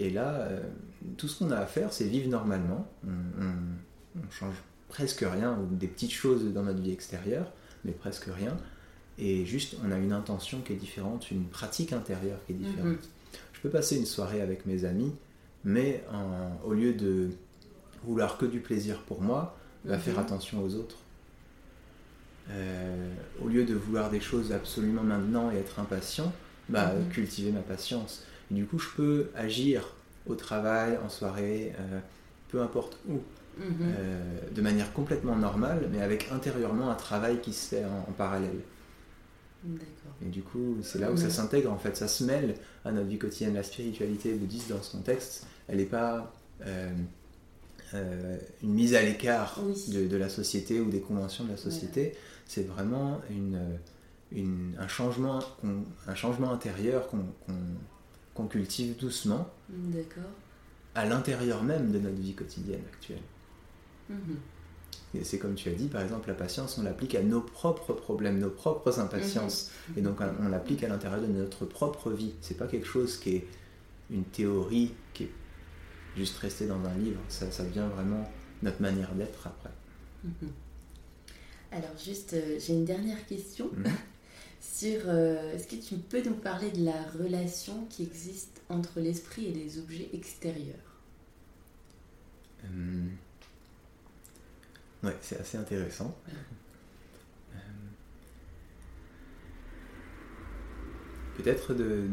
Et 0.00 0.08
là, 0.10 0.32
euh, 0.32 0.60
tout 1.18 1.28
ce 1.28 1.38
qu'on 1.38 1.50
a 1.50 1.56
à 1.58 1.66
faire, 1.66 1.92
c'est 1.92 2.06
vivre 2.06 2.28
normalement. 2.28 2.88
On, 3.06 4.20
change 4.32 4.54
presque 4.88 5.20
rien, 5.30 5.56
ou 5.58 5.74
des 5.76 5.86
petites 5.86 6.10
choses 6.12 6.52
dans 6.52 6.62
notre 6.64 6.80
vie 6.80 6.90
extérieure, 6.90 7.52
mais 7.84 7.92
presque 7.92 8.24
rien. 8.34 8.56
Et 9.18 9.44
juste, 9.44 9.76
on 9.86 9.92
a 9.92 9.98
une 9.98 10.12
intention 10.12 10.62
qui 10.62 10.72
est 10.72 10.76
différente, 10.76 11.30
une 11.30 11.44
pratique 11.44 11.92
intérieure 11.92 12.38
qui 12.46 12.52
est 12.52 12.56
différente. 12.56 12.86
Mhm. 12.86 12.98
Je 13.52 13.60
peux 13.60 13.68
passer 13.70 13.96
une 13.98 14.06
soirée 14.06 14.40
avec 14.40 14.64
mes 14.66 14.84
amis, 14.86 15.12
mais 15.64 16.02
en- 16.12 16.58
au 16.66 16.72
lieu 16.72 16.92
de 16.94 17.28
vouloir 18.04 18.38
que 18.38 18.46
du 18.46 18.60
plaisir 18.60 19.02
pour 19.02 19.20
moi, 19.20 19.56
va 19.84 19.96
Mhm. 19.96 20.02
faire 20.02 20.18
attention 20.18 20.62
aux 20.64 20.74
autres. 20.74 20.96
Euh, 22.50 23.14
au 23.44 23.48
lieu 23.48 23.64
de 23.64 23.74
vouloir 23.74 24.10
des 24.10 24.20
choses 24.20 24.50
absolument 24.52 25.02
maintenant 25.04 25.52
et 25.52 25.56
être 25.56 25.78
impatient, 25.78 26.32
bah, 26.68 26.94
Mhm. 26.94 27.08
cultiver 27.10 27.52
ma 27.52 27.60
patience. 27.60 28.24
Et 28.50 28.54
du 28.54 28.66
coup, 28.66 28.78
je 28.78 28.88
peux 28.96 29.30
agir 29.34 29.94
au 30.26 30.34
travail, 30.34 30.98
en 31.04 31.08
soirée, 31.08 31.72
euh, 31.78 32.00
peu 32.48 32.60
importe 32.60 32.98
où, 33.08 33.14
Mhm. 33.58 33.74
euh, 33.82 34.20
de 34.54 34.62
manière 34.62 34.92
complètement 34.92 35.36
normale, 35.36 35.88
mais 35.92 36.00
avec 36.02 36.30
intérieurement 36.32 36.90
un 36.90 36.94
travail 36.94 37.40
qui 37.40 37.52
se 37.52 37.68
fait 37.74 37.84
en- 37.84 38.10
en 38.10 38.12
parallèle. 38.12 38.60
Et 40.24 40.28
du 40.28 40.42
coup, 40.42 40.76
c'est 40.82 40.98
là 40.98 41.10
où 41.12 41.16
ça 41.16 41.24
Mhm. 41.24 41.30
s'intègre 41.30 41.72
en 41.72 41.78
fait, 41.78 41.96
ça 41.96 42.08
se 42.08 42.24
mêle 42.24 42.54
à 42.84 42.92
notre 42.92 43.08
vie 43.08 43.18
quotidienne. 43.18 43.54
La 43.54 43.62
spiritualité 43.62 44.32
bouddhiste 44.32 44.70
dans 44.70 44.82
ce 44.82 44.92
contexte, 44.92 45.46
elle 45.68 45.78
n'est 45.78 45.84
pas 45.84 46.32
euh, 46.66 46.90
euh, 47.94 48.36
une 48.62 48.74
mise 48.74 48.94
à 48.94 49.02
l'écart 49.02 49.58
Oui. 49.64 49.74
de, 49.92 50.06
de 50.06 50.16
la 50.16 50.28
société 50.28 50.78
ou 50.80 50.90
des 50.90 51.00
conventions 51.00 51.44
de 51.44 51.50
la 51.50 51.56
société, 51.56 52.12
c'est 52.46 52.66
vraiment 52.66 53.20
une, 53.30 53.58
une- 54.30 54.74
un, 54.78 54.86
changement, 54.88 55.40
un 56.06 56.14
changement 56.14 56.52
intérieur 56.52 57.08
qu'on 57.08 57.18
qu'on- 57.46 57.54
qu'on 58.40 58.46
cultive 58.46 58.96
doucement 58.96 59.48
D'accord. 59.68 60.30
à 60.94 61.04
l'intérieur 61.04 61.62
même 61.62 61.92
de 61.92 61.98
notre 61.98 62.16
vie 62.16 62.34
quotidienne 62.34 62.82
actuelle. 62.92 63.22
Mhm. 64.08 64.36
Et 65.14 65.24
c'est 65.24 65.38
comme 65.38 65.54
tu 65.54 65.68
as 65.68 65.72
dit, 65.72 65.88
par 65.88 66.02
exemple, 66.02 66.28
la 66.28 66.34
patience, 66.34 66.78
on 66.78 66.82
l'applique 66.82 67.14
à 67.16 67.22
nos 67.22 67.40
propres 67.40 67.92
problèmes, 67.92 68.38
nos 68.38 68.50
propres 68.50 69.00
impatiences. 69.00 69.70
Mhm. 69.90 69.98
Et 69.98 70.02
donc 70.02 70.18
on 70.40 70.48
l'applique 70.48 70.84
à 70.84 70.88
l'intérieur 70.88 71.20
de 71.20 71.26
notre 71.26 71.66
propre 71.66 72.10
vie. 72.10 72.32
C'est 72.40 72.56
pas 72.56 72.66
quelque 72.66 72.86
chose 72.86 73.16
qui 73.16 73.36
est 73.36 73.46
une 74.10 74.24
théorie 74.24 74.92
qui 75.12 75.24
est 75.24 75.32
juste 76.16 76.38
restée 76.38 76.66
dans 76.66 76.82
un 76.84 76.94
livre. 76.94 77.20
Ça, 77.28 77.50
ça 77.50 77.64
devient 77.64 77.88
vraiment 77.94 78.30
notre 78.62 78.80
manière 78.80 79.12
d'être 79.14 79.46
après. 79.46 79.70
Mhm. 80.24 80.50
Alors 81.72 81.96
juste, 82.02 82.32
euh, 82.34 82.58
j'ai 82.58 82.72
une 82.72 82.84
dernière 82.84 83.24
question. 83.26 83.70
Sur 84.60 85.02
euh, 85.06 85.54
est-ce 85.54 85.66
que 85.66 85.76
tu 85.76 85.96
peux 85.96 86.22
nous 86.22 86.34
parler 86.36 86.70
de 86.70 86.84
la 86.84 87.02
relation 87.18 87.86
qui 87.86 88.02
existe 88.04 88.62
entre 88.68 89.00
l'esprit 89.00 89.46
et 89.46 89.52
les 89.52 89.78
objets 89.78 90.10
extérieurs? 90.12 91.00
Euh, 92.64 93.08
Ouais, 95.02 95.16
c'est 95.22 95.38
assez 95.40 95.56
intéressant. 95.58 96.14
Euh, 97.54 97.58
Peut-être 101.34 101.74
de, 101.74 102.08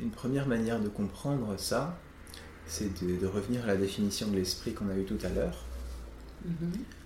une 0.00 0.10
première 0.12 0.46
manière 0.48 0.80
de 0.80 0.88
comprendre 0.88 1.58
ça, 1.58 2.04
c'est 2.66 3.02
de, 3.04 3.16
de 3.18 3.26
revenir 3.26 3.64
à 3.64 3.68
la 3.68 3.76
définition 3.76 4.28
de 4.30 4.36
l'esprit 4.36 4.74
qu'on 4.74 4.88
a 4.90 4.96
eue 4.96 5.06
tout 5.06 5.18
à 5.24 5.30
l'heure. 5.30 5.68
Mhm. 6.44 6.97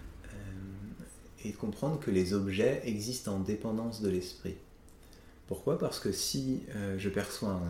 Et 1.45 1.53
de 1.53 1.57
comprendre 1.57 1.99
que 2.01 2.11
les 2.11 2.35
objets 2.35 2.81
existent 2.85 3.35
en 3.37 3.41
dépendance 3.41 4.01
de 4.01 4.09
l'esprit. 4.09 4.57
Pourquoi? 5.49 5.79
Parce 5.79 5.99
que 6.01 6.13
si 6.13 6.63
euh, 6.77 6.99
je 6.99 7.09
perçois 7.09 7.61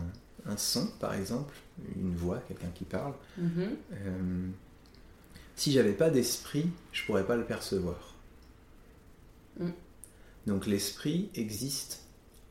un, 0.45 0.51
un 0.51 0.57
son, 0.57 0.87
par 0.99 1.13
exemple, 1.15 1.53
une 1.95 2.15
voix, 2.15 2.39
quelqu'un 2.47 2.69
qui 2.75 2.85
parle, 2.85 3.13
Mhm. 3.37 3.69
euh, 3.93 4.47
si 5.55 5.71
j'avais 5.71 5.93
pas 5.93 6.09
d'esprit, 6.09 6.69
je 6.91 7.05
pourrais 7.05 7.25
pas 7.25 7.35
le 7.35 7.45
percevoir. 7.45 8.15
Mm. 9.59 9.69
Donc 10.47 10.65
l'esprit 10.67 11.29
existe 11.35 12.01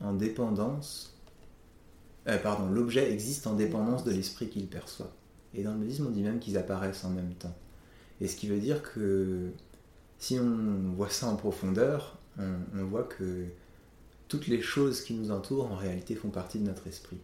en 0.01 0.13
dépendance. 0.13 1.09
euh, 2.27 2.37
pardon, 2.37 2.69
l'objet 2.69 3.11
existe 3.11 3.47
en 3.47 3.53
dépendance 3.55 4.03
de 4.05 4.11
l'esprit 4.11 4.49
qu'il 4.49 4.67
perçoit. 4.67 5.11
Et 5.53 5.63
dans 5.63 5.73
le 5.73 5.79
bouddhisme, 5.79 6.07
on 6.07 6.11
dit 6.11 6.21
même 6.21 6.39
qu'ils 6.39 6.57
apparaissent 6.57 7.03
en 7.03 7.09
même 7.09 7.33
temps. 7.35 7.55
Et 8.21 8.27
ce 8.27 8.35
qui 8.37 8.47
veut 8.47 8.59
dire 8.59 8.81
que 8.81 9.51
si 10.23 10.39
on 10.39 10.93
voit 10.95 11.09
ça 11.09 11.27
en 11.27 11.35
profondeur, 11.37 12.17
on, 12.39 12.55
on 12.75 12.85
voit 12.85 13.03
que 13.03 13.45
toutes 14.27 14.47
les 14.47 14.61
choses 14.61 15.01
qui 15.03 15.13
nous 15.15 15.31
entourent 15.31 15.71
en 15.71 15.75
réalité 15.77 16.15
font 16.15 16.29
partie 16.29 16.59
de 16.59 16.65
notre 16.65 16.87
esprit 16.87 17.19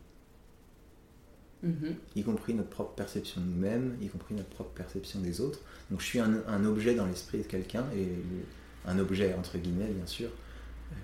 Mhm. 1.62 1.96
y 2.16 2.24
compris 2.24 2.54
notre 2.54 2.70
propre 2.70 2.94
perception 2.96 3.42
de 3.42 3.46
nous-mêmes, 3.48 3.98
y 4.02 4.08
compris 4.08 4.34
notre 4.34 4.50
propre 4.50 4.72
perception 4.72 5.20
des 5.20 5.42
autres. 5.42 5.60
Donc 5.92 6.00
je 6.02 6.06
suis 6.06 6.20
un, 6.20 6.42
un 6.48 6.66
objet 6.66 6.96
dans 6.96 7.06
l'esprit 7.06 7.40
de 7.40 7.44
quelqu'un, 7.44 7.86
et 7.94 8.06
le- 8.06 8.46
un 8.86 8.98
objet 9.00 9.34
entre 9.34 9.58
guillemets 9.58 9.90
bien 9.92 10.06
sûr, 10.06 10.30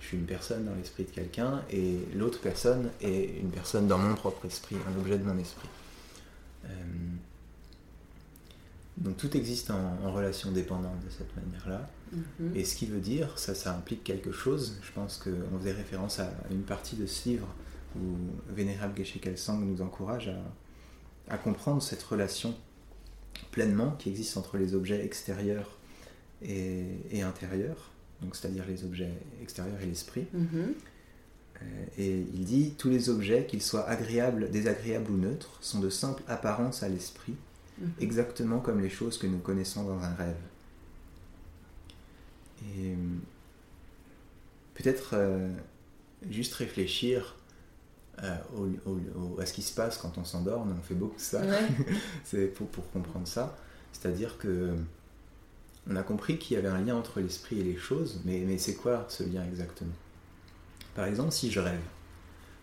je 0.02 0.08
suis 0.08 0.18
une 0.18 0.26
personne 0.26 0.66
dans 0.66 0.76
l'esprit 0.76 1.06
de 1.06 1.12
quelqu'un, 1.12 1.64
et 1.72 2.00
l'autre 2.16 2.40
personne 2.42 2.90
est 3.02 3.40
une 3.40 3.52
personne 3.52 3.88
dans 3.88 3.98
mon 4.00 4.16
propre 4.16 4.46
esprit, 4.46 4.78
un 4.88 5.00
objet 5.00 5.18
de 5.20 5.26
mon 5.26 5.38
esprit. 5.38 5.70
Euh, 6.66 6.70
donc 8.98 9.18
tout 9.18 9.36
existe 9.36 9.72
en, 9.72 9.98
en 10.04 10.12
relation 10.12 10.52
dépendante 10.52 11.00
de 11.04 11.10
cette 11.10 11.36
manière-là. 11.36 11.90
Mhm. 12.14 12.56
Et 12.56 12.64
ce 12.64 12.76
qui 12.76 12.86
veut 12.86 13.00
dire, 13.00 13.38
ça, 13.38 13.54
ça 13.54 13.76
implique 13.76 14.04
quelque 14.04 14.32
chose. 14.32 14.78
Je 14.82 14.92
pense 14.92 15.18
qu'on 15.18 15.60
faisait 15.60 15.74
référence 15.74 16.20
à 16.20 16.32
une 16.52 16.64
partie 16.64 16.96
de 16.96 17.06
ce 17.06 17.30
livre 17.30 17.48
où 17.96 18.16
Vénérable 18.54 18.96
Geshe 18.98 19.20
Kelsang 19.20 19.60
nous 19.60 19.82
encourage 19.82 20.30
à, 20.30 21.34
à 21.34 21.38
comprendre 21.38 21.82
cette 21.82 22.04
relation 22.04 22.56
pleinement 23.52 23.92
qui 23.92 24.10
existe 24.10 24.38
entre 24.38 24.58
les 24.58 24.76
objets 24.76 25.04
extérieurs 25.04 25.78
et, 26.42 26.86
et 27.12 27.22
intérieurs, 27.22 27.92
donc 28.22 28.36
c'est-à-dire 28.36 28.66
les 28.68 28.84
objets 28.84 29.12
extérieurs 29.42 29.80
et 29.82 29.86
l'esprit. 29.86 30.26
Mhm. 30.34 30.74
Euh, 31.62 31.86
et 31.98 32.26
il 32.34 32.46
dit 32.46 32.74
tous 32.78 32.90
les 32.90 33.10
objets, 33.10 33.46
qu'ils 33.46 33.62
soient 33.62 33.88
agréables, 33.88 34.52
désagréables 34.52 35.12
ou 35.12 35.18
neutres, 35.18 35.58
sont 35.62 35.80
de 35.80 35.90
simples 35.90 36.24
apparences 36.28 36.84
à 36.84 36.90
l'esprit, 36.90 37.36
Mhm. 37.80 37.92
exactement 38.00 38.60
comme 38.60 38.82
les 38.82 38.90
choses 38.90 39.18
que 39.18 39.28
nous 39.28 39.40
connaissons 39.40 39.84
dans 39.84 40.00
un 40.02 40.14
rêve. 40.14 40.38
Et 42.78 42.96
peut-être 44.74 45.12
euh, 45.14 45.50
juste 46.30 46.54
réfléchir 46.56 47.36
euh, 48.24 48.38
au- 48.56 48.90
au- 48.90 49.36
au- 49.36 49.40
à 49.42 49.46
ce 49.46 49.54
qui 49.54 49.62
se 49.62 49.74
passe 49.74 49.98
quand 49.98 50.18
on 50.18 50.24
s'endort, 50.24 50.66
on 50.66 50.82
fait 50.82 50.94
beaucoup 50.96 51.20
ça, 51.20 51.42
Ouais. 51.42 51.68
c'est 52.24 52.48
pour, 52.48 52.68
pour 52.68 52.90
comprendre 52.92 53.28
ça. 53.28 53.58
C'est-à-dire 53.92 54.38
que 54.38 54.74
on 55.90 55.96
a 55.98 56.02
compris 56.04 56.40
qu'il 56.40 56.56
y 56.56 56.58
avait 56.58 56.70
un 56.70 56.82
lien 56.82 56.96
entre 56.96 57.20
l'esprit 57.20 57.60
et 57.60 57.64
les 57.64 57.78
choses, 57.78 58.22
mais, 58.26 58.40
mais 58.40 58.58
c'est 58.58 58.76
quoi 58.76 59.06
ce 59.10 59.24
lien 59.24 59.44
exactement? 59.46 59.94
Par 60.96 61.06
exemple, 61.06 61.32
si 61.32 61.52
je 61.52 61.60
rêve, 61.60 61.82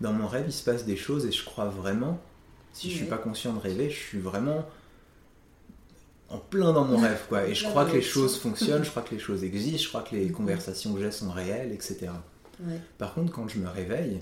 dans 0.01 0.13
mon 0.13 0.27
rêve, 0.27 0.47
il 0.49 0.53
se 0.53 0.65
passe 0.65 0.85
des 0.87 0.97
choses 0.97 1.27
et 1.27 1.33
je 1.33 1.45
crois 1.45 1.67
vraiment, 1.67 2.19
si 2.73 2.91
je 2.91 2.95
suis 2.97 3.05
Ouais. 3.05 3.11
pas 3.11 3.19
conscient 3.19 3.53
de 3.53 3.61
rêver, 3.61 3.91
je 3.91 3.99
suis 3.99 4.19
vraiment 4.19 4.67
en 6.33 6.39
plein 6.39 6.73
dans 6.73 6.85
mon 6.85 6.99
rêve, 6.99 7.23
quoi. 7.29 7.47
Et 7.49 7.55
je 7.55 7.65
crois 7.67 7.85
que 7.85 7.93
les 7.93 8.03
choses 8.03 8.39
fonctionnent, 8.39 8.85
je 8.85 8.91
crois 8.91 9.03
que 9.03 9.15
les 9.15 9.21
choses 9.21 9.45
existent, 9.51 9.83
je 9.83 9.89
crois 9.89 10.03
que 10.03 10.17
les 10.17 10.31
conversations 10.31 10.93
que 10.95 11.01
j'ai 11.01 11.11
sont 11.11 11.31
réelles, 11.31 11.73
etc. 11.73 12.09
Par 12.99 13.15
contre, 13.15 13.33
quand 13.33 13.49
je 13.49 13.59
me 13.59 13.69
réveille, 13.69 14.21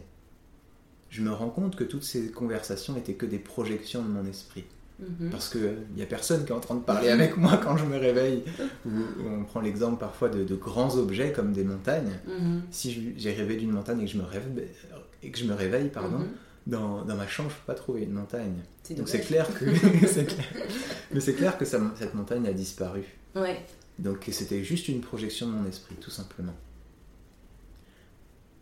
je 1.10 1.22
me 1.22 1.30
rends 1.30 1.50
compte 1.50 1.76
que 1.76 1.84
toutes 1.84 2.04
ces 2.04 2.30
conversations 2.30 2.94
n'étaient 2.94 3.14
que 3.14 3.26
des 3.26 3.38
projections 3.38 4.02
de 4.02 4.08
mon 4.08 4.24
esprit. 4.24 4.64
Mhm. 4.98 5.30
Parce 5.30 5.48
qu'il 5.48 5.76
n'y 5.96 6.02
a 6.02 6.06
personne 6.06 6.44
qui 6.44 6.52
est 6.52 6.54
en 6.54 6.60
train 6.60 6.74
de 6.74 6.82
parler 6.82 7.08
avec 7.08 7.36
moi 7.36 7.58
quand 7.62 7.76
je 7.76 7.84
me 7.84 7.96
réveille. 7.96 8.44
on 8.86 9.44
prend 9.44 9.60
l'exemple 9.60 9.98
parfois 9.98 10.28
de, 10.28 10.54
grands 10.54 10.96
objets 10.96 11.32
comme 11.32 11.52
des 11.52 11.64
montagnes. 11.64 12.18
Mhm. 12.26 12.62
Si 12.70 13.14
j'ai 13.16 13.32
rêvé 13.32 13.56
d'une 13.56 13.72
montagne 13.72 14.00
et 14.00 14.04
que 14.04 14.10
je 14.10 14.18
me, 14.18 14.24
rêve, 14.24 14.44
et 15.22 15.30
que 15.30 15.38
je 15.38 15.44
me 15.44 15.54
réveille, 15.54 15.88
pardon, 15.88 16.18
mhm. 16.18 16.28
Dans, 16.70 17.04
dans, 17.04 17.16
ma 17.16 17.26
chambre, 17.26 17.50
je 17.50 17.54
ne 17.56 17.60
peux 17.60 17.66
pas 17.66 17.74
trouver 17.74 18.02
une 18.02 18.12
montagne. 18.12 18.54
Donc 18.96 19.08
c'est 19.08 19.20
clair 19.20 19.46
que. 19.52 19.64
Mais 21.12 21.20
c'est 21.20 21.34
clair 21.34 21.58
que 21.58 21.64
cette 21.64 22.14
montagne 22.14 22.46
a 22.46 22.52
disparu. 22.52 23.04
Ouais. 23.34 23.60
Donc 23.98 24.28
c'était 24.30 24.64
juste 24.64 24.88
une 24.88 25.00
projection 25.00 25.46
de 25.46 25.52
mon 25.52 25.66
esprit, 25.66 25.96
tout 25.96 26.10
simplement. 26.10 26.54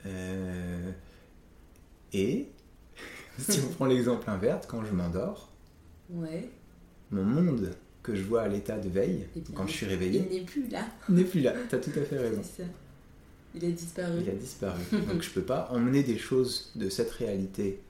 Euh, 0.07 0.91
et 2.13 2.49
si 3.39 3.61
on 3.61 3.69
prend 3.73 3.87
l'exemple 3.87 4.29
inverse, 4.31 4.67
quand 4.67 4.85
je 4.85 4.93
m'endors, 4.93 5.53
ouais. 6.11 6.49
mon 7.11 7.25
monde 7.25 7.75
que 8.03 8.15
je 8.15 8.23
vois 8.23 8.43
à 8.43 8.49
l'état 8.49 8.79
de 8.79 8.89
veille, 8.89 9.27
eh 9.37 9.43
quand 9.55 9.67
je 9.67 9.73
suis 9.73 9.87
réveillé, 9.87 10.27
il 10.31 10.39
n'est 10.39 10.45
plus 10.45 10.67
là. 10.69 10.87
Il 11.09 11.17
n'est 11.17 11.25
plus 11.25 11.41
là, 11.41 11.53
tu 11.69 11.75
as 11.75 11.79
tout 11.79 11.93
à 11.95 12.03
fait 12.03 12.19
raison. 12.19 12.43
Ça. 12.43 12.65
Il 13.55 13.65
a 13.65 13.71
disparu. 13.71 14.21
Il 14.23 14.31
a 14.31 14.35
disparu. 14.35 14.81
Donc 15.09 15.23
je 15.23 15.31
peux 15.31 15.43
pas 15.43 15.69
emmener 15.71 16.03
des 16.03 16.19
choses 16.19 16.73
de 16.75 16.89
cette 16.89 17.11
réalité 17.11 17.81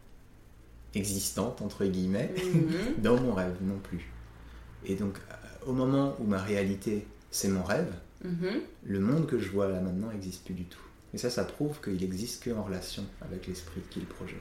existante, 0.95 1.63
entre 1.63 1.85
guillemets, 1.85 2.35
mhm. 2.37 2.95
dans 3.03 3.21
mon 3.21 3.35
rêve 3.35 3.57
non 3.63 3.79
plus. 3.79 4.11
Et 4.85 4.95
donc, 4.95 5.19
au 5.67 5.73
moment 5.73 6.17
où 6.19 6.25
ma 6.25 6.39
réalité, 6.39 7.07
c'est 7.31 7.49
mon 7.49 7.63
rêve, 7.63 7.93
mhm. 8.25 8.61
le 8.85 9.01
monde 9.01 9.27
que 9.27 9.39
je 9.39 9.51
vois 9.51 9.69
là 9.69 9.81
maintenant 9.81 10.11
n'existe 10.11 10.45
plus 10.45 10.55
du 10.55 10.65
tout. 10.65 10.81
Et 11.15 11.19
ça, 11.19 11.31
ça 11.31 11.45
prouve 11.45 11.81
qu'il 11.81 12.03
existe 12.05 12.45
qu'en 12.45 12.63
relation 12.63 13.05
avec 13.23 13.47
l'esprit 13.47 13.81
qu'il 13.91 14.05
projette. 14.05 14.39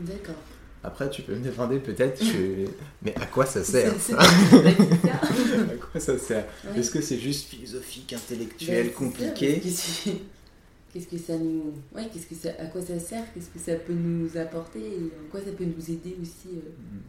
D'accord. 0.00 0.36
Après, 0.84 1.10
tu 1.10 1.22
peux 1.22 1.34
me 1.34 1.44
demander 1.44 1.80
peut-être, 1.80 2.22
mais 3.02 3.14
à 3.16 3.26
quoi 3.26 3.46
ça 3.46 3.64
sert 3.64 3.92
À 4.14 5.74
quoi 5.90 6.00
ça 6.00 6.18
sert? 6.18 6.46
Est-ce 6.76 6.90
que 6.90 7.00
c'est 7.00 7.18
juste 7.18 7.48
philosophique, 7.48 8.12
intellectuel, 8.12 8.92
compliqué? 8.92 9.60
Qu'est-ce 10.98 11.10
que 11.10 11.18
ça 11.18 11.38
nous, 11.38 11.74
ouais, 11.94 12.08
qu'est-ce 12.12 12.26
que 12.26 12.34
ça, 12.34 12.48
à 12.58 12.66
quoi 12.66 12.82
ça 12.82 12.98
sert? 12.98 13.24
Qu'est-ce 13.32 13.50
que 13.50 13.58
ça 13.60 13.76
peut 13.76 13.92
nous 13.92 14.36
apporter? 14.36 14.80
Et 14.80 15.04
en 15.04 15.30
quoi 15.30 15.40
ça 15.40 15.52
peut 15.52 15.64
nous 15.64 15.90
aider 15.90 16.16
aussi 16.20 16.48
euh, 16.56 16.70
mm. 16.76 17.00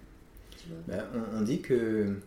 tu 0.58 0.70
vois? 0.70 0.78
Ben, 0.88 1.06
on, 1.34 1.42
dit 1.42 1.60
que 1.62 2.18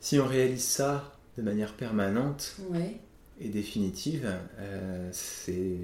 si 0.00 0.18
on 0.18 0.26
réalise 0.26 0.64
ça 0.64 1.14
de 1.36 1.42
manière 1.42 1.74
permanente, 1.74 2.56
ouais 2.70 3.00
et 3.40 3.50
définitive, 3.50 4.34
euh, 4.58 5.08
c'est 5.12 5.76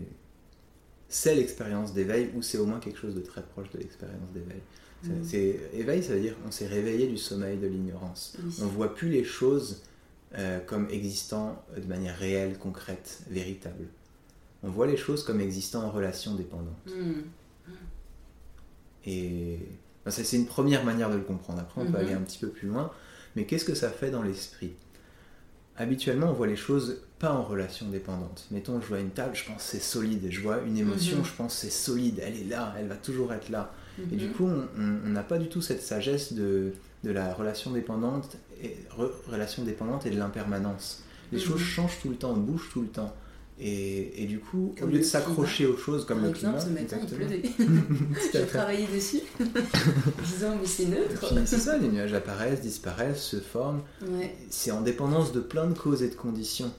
c'est 1.09 1.35
l'expérience 1.35 1.93
d'éveil 1.93 2.31
ou 2.35 2.41
c'est 2.41 2.59
au 2.59 2.65
moins 2.65 2.81
quelque 2.81 2.99
chose 2.99 3.15
de 3.15 3.21
très 3.21 3.43
proche 3.43 3.71
de 3.73 3.79
l'expérience 3.79 4.33
d'éveil. 4.33 4.63
Mm. 5.03 5.23
C'est 5.23 5.61
éveil, 5.75 6.03
ça 6.03 6.15
veut 6.15 6.21
dire 6.21 6.35
on 6.47 6.51
s'est 6.51 6.67
réveillé 6.67 7.09
du 7.09 7.19
sommeil 7.19 7.59
de 7.59 7.67
l'ignorance. 7.67 8.39
On 8.63 8.67
voit 8.67 8.95
plus 8.95 9.11
les 9.11 9.23
choses 9.23 9.83
euh, 10.37 10.61
comme 10.61 10.89
existant 10.91 11.63
de 11.77 11.87
manière 11.87 12.17
réelle, 12.17 12.59
concrète, 12.59 13.21
véritable. 13.29 13.85
On 14.65 14.69
voit 14.69 14.87
les 14.87 14.97
choses 14.97 15.23
comme 15.23 15.41
existant 15.41 15.85
en 15.85 15.91
relation 15.91 16.35
dépendante. 16.35 16.87
Mm. 16.87 17.71
Et 19.07 19.59
c'est 20.09 20.37
une 20.37 20.47
première 20.47 20.85
manière 20.85 21.11
de 21.11 21.17
le 21.17 21.23
comprendre. 21.23 21.61
Après, 21.61 21.81
on 21.81 21.85
peut 21.87 21.93
mm-hmm. 21.93 22.01
aller 22.01 22.13
un 22.15 22.21
petit 22.21 22.39
peu 22.39 22.49
plus 22.49 22.69
loin. 22.69 22.91
Mais 23.37 23.45
qu'est-ce 23.45 23.65
que 23.65 23.75
ça 23.75 23.91
fait 23.91 24.11
dans 24.11 24.23
l'esprit? 24.23 24.73
Habituellement, 25.77 26.31
on 26.31 26.33
voit 26.33 26.47
les 26.47 26.57
choses 26.57 27.03
pas 27.19 27.33
en 27.33 27.43
relation 27.43 27.89
dépendante. 27.89 28.47
Mettons, 28.51 28.81
je 28.81 28.87
vois 28.87 29.01
une 29.01 29.11
table, 29.11 29.35
je 29.35 29.45
pense 29.45 29.63
c'est 29.63 29.81
solide. 29.81 30.29
Je 30.31 30.41
vois 30.41 30.61
une 30.61 30.77
émotion, 30.77 31.19
mhm. 31.19 31.25
je 31.25 31.33
pense 31.33 31.55
c'est 31.55 31.71
solide. 31.71 32.21
Elle 32.25 32.37
est 32.37 32.49
là, 32.49 32.75
elle 32.79 32.87
va 32.87 32.97
toujours 32.97 33.33
être 33.33 33.49
là. 33.49 33.73
Et 34.13 34.17
du 34.17 34.27
mhm. 34.27 34.33
coup, 34.33 34.49
on 34.49 35.09
n'a 35.09 35.23
pas 35.23 35.39
du 35.39 35.49
tout 35.49 35.63
cette 35.63 35.83
sagesse 35.83 36.33
de, 36.33 36.73
de 37.03 37.11
la 37.11 37.33
relation 37.33 37.71
dépendante, 37.71 38.37
et, 38.63 38.77
relation 39.29 39.65
dépendante 39.65 40.07
et 40.07 40.11
de 40.11 40.19
l'impermanence. 40.19 41.03
Les 41.33 41.39
mhm. 41.39 41.45
choses 41.45 41.61
changent 41.61 41.99
tout 42.01 42.11
le 42.11 42.17
temps, 42.17 42.35
bougent 42.35 42.71
tout 42.73 42.83
le 42.83 42.89
temps. 42.89 43.15
Et, 43.61 44.23
et, 44.23 44.27
du 44.27 44.41
coup, 44.41 44.75
au 44.83 44.87
lieu 44.87 44.99
de 44.99 45.05
s'accrocher 45.05 45.67
aux 45.67 45.77
choses 45.77 46.05
comme 46.05 46.25
le 46.25 46.31
climat, 46.31 46.61
ce 46.61 46.71
matin, 46.71 46.99
il 47.01 47.15
pleuvait. 47.15 47.43
J'ai 48.33 48.47
travaillé 48.47 48.87
dessus, 48.93 49.21
disant 49.39 50.57
mais 50.61 50.67
c'est 50.67 50.87
neutre. 50.87 51.33
C'est 51.47 51.59
ça, 51.59 51.79
les 51.79 51.89
nuages 51.89 52.15
apparaissent, 52.15 52.61
disparaissent, 52.61 53.23
se 53.23 53.37
forment. 53.37 53.83
C'est 54.51 54.73
en 54.73 54.81
dépendance 54.81 55.33
de 55.33 55.41
plein 55.41 55.69
de 55.69 55.79
causes 55.79 56.03
et 56.03 56.09
de 56.09 56.17
conditions. 56.17 56.73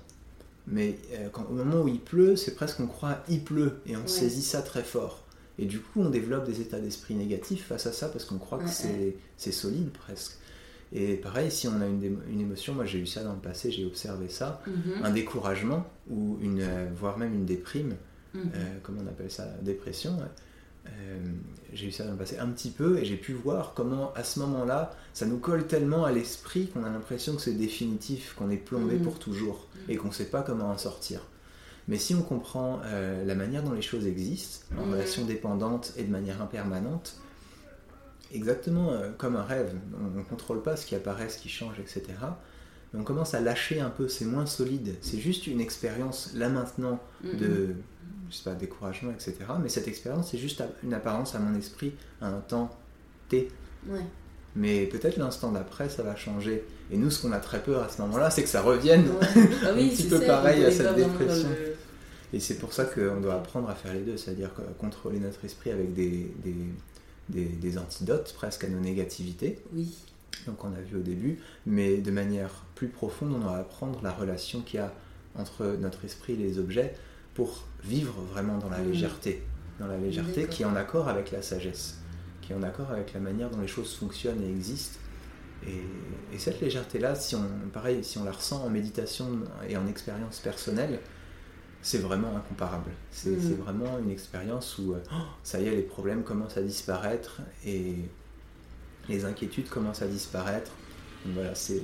Mais 0.67 0.97
euh, 1.13 1.30
quand, 1.32 1.45
au 1.49 1.53
moment 1.53 1.84
où 1.84 1.88
il 1.88 1.99
pleut, 1.99 2.36
c'est 2.36 2.55
presque 2.55 2.80
on 2.80 2.88
croit 2.88 3.23
il 3.30 3.43
pleut 3.43 3.73
et 3.86 3.95
on 3.95 4.07
saisit 4.07 4.41
ça 4.41 4.63
très 4.63 4.84
fort. 4.84 5.23
Et 5.59 5.65
du 5.65 5.80
coup, 5.80 6.01
on 6.01 6.09
développe 6.09 6.45
des 6.45 6.59
états 6.59 6.80
d'esprit 6.80 7.13
négatifs 7.13 7.67
face 7.67 7.86
à 7.86 7.93
ça 7.93 8.09
parce 8.09 8.26
qu'on 8.26 8.38
croit 8.38 8.59
que 8.59 8.69
c'est 9.38 9.51
solide 9.51 9.91
presque. 9.91 10.38
Et 10.94 11.16
pareil, 11.16 11.52
si 11.52 11.68
on 11.68 11.82
a 11.82 11.86
une, 11.86 12.20
une 12.30 12.42
émotion, 12.42 12.74
moi 12.74 12.86
j'ai 12.86 13.00
eu 13.00 13.08
ça 13.08 13.24
dans 13.24 13.34
le 13.34 13.40
passé, 13.40 13.72
j'ai 13.72 13.86
observé 13.86 14.30
ça, 14.30 14.62
mhm. 14.68 15.04
un 15.04 15.12
découragement, 15.12 15.86
ou 16.10 16.38
une, 16.42 16.62
euh, 16.62 16.88
voire 16.96 17.18
même 17.18 17.34
une 17.34 17.46
déprime, 17.46 17.96
mhm. 18.34 18.52
euh, 18.56 18.78
comment 18.84 19.02
on 19.04 19.08
appelle 19.08 19.32
ça, 19.32 19.46
dépression, 19.62 20.18
euh, 20.86 20.90
j'ai 21.74 21.88
eu 21.88 21.92
ça 21.92 22.06
dans 22.06 22.12
le 22.12 22.18
passé 22.18 22.38
un 22.38 22.48
petit 22.48 22.70
peu, 22.70 23.00
et 23.00 23.06
j'ai 23.06 23.18
pu 23.18 23.34
voir 23.34 23.74
comment 23.76 24.14
à 24.14 24.24
ce 24.24 24.40
moment-là, 24.40 24.96
ça 25.14 25.26
nous 25.26 25.40
colle 25.40 25.66
tellement 25.66 26.06
à 26.06 26.12
l'esprit 26.12 26.68
qu'on 26.68 26.84
a 26.84 26.90
l'impression 26.90 27.36
que 27.36 27.42
c'est 27.42 27.54
définitif, 27.54 28.36
qu'on 28.38 28.52
est 28.52 28.58
plombé 28.58 28.96
mhm. 28.96 29.04
pour 29.04 29.20
toujours, 29.20 29.68
et 29.90 29.98
qu'on 29.98 30.10
ne 30.10 30.14
sait 30.14 30.30
pas 30.30 30.44
comment 30.44 30.70
en 30.70 30.78
sortir. 30.78 31.22
Mais 31.88 31.98
si 31.98 32.16
on 32.16 32.24
comprend 32.24 32.82
la 32.82 33.36
manière 33.36 33.62
dont 33.62 33.74
les 33.74 33.84
choses 33.84 34.08
existent, 34.08 34.66
en 34.76 34.90
relation 34.90 35.24
dépendante 35.24 35.94
et 35.98 36.04
de 36.04 36.12
manière 36.12 36.42
impermanente, 36.42 37.20
exactement 38.34 38.91
euh, 38.91 39.09
comme 39.17 39.36
un 39.36 39.43
rêve. 39.43 39.73
On 39.99 40.17
ne 40.17 40.23
contrôle 40.23 40.61
pas 40.61 40.76
ce 40.76 40.86
qui 40.86 40.95
apparaît, 40.95 41.30
ce 41.30 41.38
qui 41.38 41.49
change, 41.49 41.80
etc. 41.80 42.03
Mais 42.93 42.99
on 42.99 43.03
commence 43.03 43.34
à 43.34 43.41
lâcher 43.41 43.80
un 43.80 43.89
peu, 43.89 44.07
c'est 44.07 44.26
moins 44.26 44.45
solide. 44.45 44.95
C'est 45.01 45.19
juste 45.19 45.47
une 45.47 45.61
expérience 45.61 46.32
là 46.36 46.49
maintenant 46.49 46.99
de, 47.23 47.76
je 48.30 48.36
sais 48.36 48.43
pas, 48.43 48.55
découragement, 48.55 49.11
etc. 49.11 49.36
Mais 49.61 49.69
cette 49.69 49.88
expérience, 49.88 50.32
c'est 50.32 50.38
juste 50.38 50.63
une 50.84 50.93
apparence 50.93 51.36
à 51.36 51.39
mon 51.39 51.57
esprit 51.57 51.93
à 52.21 52.28
un 52.28 52.39
temps 52.39 52.76
T. 53.30 53.49
Mais 54.55 54.86
peut-être 54.86 55.17
l'instant 55.17 55.51
d'après, 55.51 55.89
ça 55.89 56.03
va 56.03 56.15
changer. 56.15 56.63
Et 56.91 56.97
nous, 56.97 57.09
ce 57.09 57.21
qu'on 57.21 57.34
a 57.34 57.39
très 57.39 57.61
peur 57.61 57.84
à 57.84 57.89
ce 57.89 58.01
moment-là, 58.03 58.30
c'est 58.30 58.43
que 58.43 58.49
ça 58.49 58.61
revienne. 58.61 59.05
Ah 59.63 59.71
un 59.71 59.76
petit 59.76 60.07
peu 60.07 60.19
pareil 60.21 60.63
à 60.63 60.71
cette 60.71 60.95
dépression. 60.95 61.49
Et 62.34 62.39
c'est 62.39 62.55
pour 62.55 62.73
ça 62.73 62.86
qu'on 62.86 63.21
doit 63.21 63.36
apprendre 63.36 63.69
à 63.69 63.76
faire 63.76 63.93
les 63.93 64.01
deux, 64.01 64.17
c'est-à-dire 64.17 64.51
contrôler 64.80 65.19
notre 65.19 65.43
esprit 65.45 65.71
avec 65.71 65.93
des, 65.93 66.32
des, 66.43 66.55
antidotes 67.78 68.34
presque 68.34 68.63
à 68.63 68.69
nos 68.69 68.80
négativités. 68.80 69.59
Oui. 69.73 69.93
Donc 70.47 70.63
on 70.63 70.73
a 70.73 70.82
vu 70.82 70.97
au 70.97 71.01
début, 71.01 71.39
mais 71.65 71.97
de 71.97 72.11
manière 72.11 72.65
plus 72.76 72.88
profonde, 72.88 73.34
on 73.34 73.39
doit 73.39 73.57
apprendre 73.57 74.01
la 74.03 74.11
relation 74.11 74.61
qu'il 74.61 74.80
y 74.80 74.84
a 74.84 74.93
entre 75.36 75.78
notre 75.80 76.05
esprit 76.05 76.34
et 76.34 76.38
les 76.38 76.59
objets 76.59 76.93
pour 77.34 77.65
vivre 77.84 78.13
vraiment 78.32 78.57
dans 78.57 78.69
la 78.69 78.80
mm. 78.80 78.91
légèreté, 78.91 79.43
dans 79.80 79.88
la 79.88 79.97
légèreté 79.97 80.47
qui 80.47 80.63
est 80.63 80.65
en 80.65 80.76
accord 80.76 81.07
avec 81.07 81.32
la 81.32 81.41
sagesse, 81.41 81.99
qui 82.41 82.53
est 82.53 82.55
en 82.55 82.63
accord 82.63 82.91
avec 82.91 83.13
la 83.13 83.19
manière 83.19 83.49
dont 83.49 83.61
les 83.61 83.67
choses 83.67 83.93
fonctionnent 83.95 84.41
et 84.43 84.49
existent. 84.49 84.99
Et, 85.67 85.82
et 86.34 86.38
cette 86.38 86.61
légèreté-là, 86.61 87.15
si 87.15 87.36
on, 87.36 87.47
pareil, 87.73 88.03
si 88.03 88.17
on 88.17 88.23
la 88.23 88.32
ressent 88.32 88.63
en 88.63 88.69
méditation 88.69 89.39
et 89.67 89.78
en 89.78 89.88
expérience 89.88 90.39
personnelle, 90.39 90.99
c'est 91.86 92.00
vraiment 92.00 92.36
incomparable. 92.36 92.90
C'est 93.12 93.30
mm. 93.30 93.54
vraiment 93.58 94.00
une 94.00 94.10
expérience 94.10 94.80
où, 94.80 94.94
euh, 94.94 95.04
oh, 95.14 95.18
ça 95.44 95.62
y 95.62 95.68
est, 95.68 95.76
les 95.76 95.84
problèmes 95.84 96.24
commencent 96.24 96.58
à 96.58 96.64
disparaître 96.64 97.42
et 97.64 97.94
les 99.08 99.24
inquiétudes 99.24 99.70
commencent 99.70 100.02
à 100.02 100.08
disparaître. 100.08 100.72
voilà, 101.28 101.54
c'est, 101.54 101.84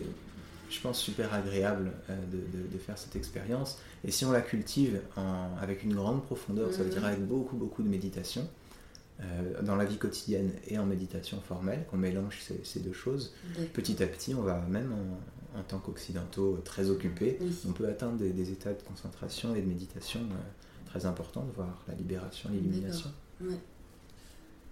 je 0.71 0.79
pense, 0.79 0.99
super 0.99 1.31
agréable 1.35 1.91
euh, 2.09 2.15
de, 2.31 2.77
faire 2.79 2.97
cette 2.97 3.15
expérience. 3.15 3.77
Et 4.03 4.09
si 4.09 4.25
on 4.25 4.31
la 4.31 4.41
cultive 4.41 4.99
avec 5.61 5.83
une 5.83 5.93
grande 5.93 6.23
profondeur, 6.23 6.73
ça 6.73 6.81
veut 6.81 6.89
dire 6.89 7.03
mm. 7.03 7.05
avec 7.05 7.27
beaucoup, 7.27 7.55
beaucoup 7.55 7.83
de 7.83 7.89
méditation, 7.89 8.49
euh, 9.21 9.61
dans 9.61 9.75
la 9.75 9.85
vie 9.85 9.97
quotidienne 9.97 10.49
et 10.67 10.79
en 10.79 10.87
méditation 10.87 11.39
formelle, 11.47 11.85
qu'on 11.91 11.97
mélange 11.97 12.39
ces, 12.63 12.79
deux 12.79 12.93
choses, 12.93 13.35
petit 13.73 14.01
à 14.01 14.07
petit, 14.07 14.33
on 14.33 14.41
va 14.41 14.65
même 14.67 14.91
en, 14.93 15.40
tant 15.67 15.79
qu'occidentaux 15.79 16.59
très 16.63 16.89
occupés, 16.89 17.39
on 17.67 17.71
peut 17.71 17.87
atteindre 17.87 18.17
des, 18.17 18.51
états 18.51 18.73
de 18.73 18.81
concentration 18.81 19.55
et 19.55 19.61
de 19.61 19.67
méditation 19.67 20.21
euh, 20.21 20.85
très 20.85 21.05
importants, 21.05 21.47
voire 21.55 21.83
la 21.87 21.93
libération, 21.95 22.49
l'illumination. 22.51 23.09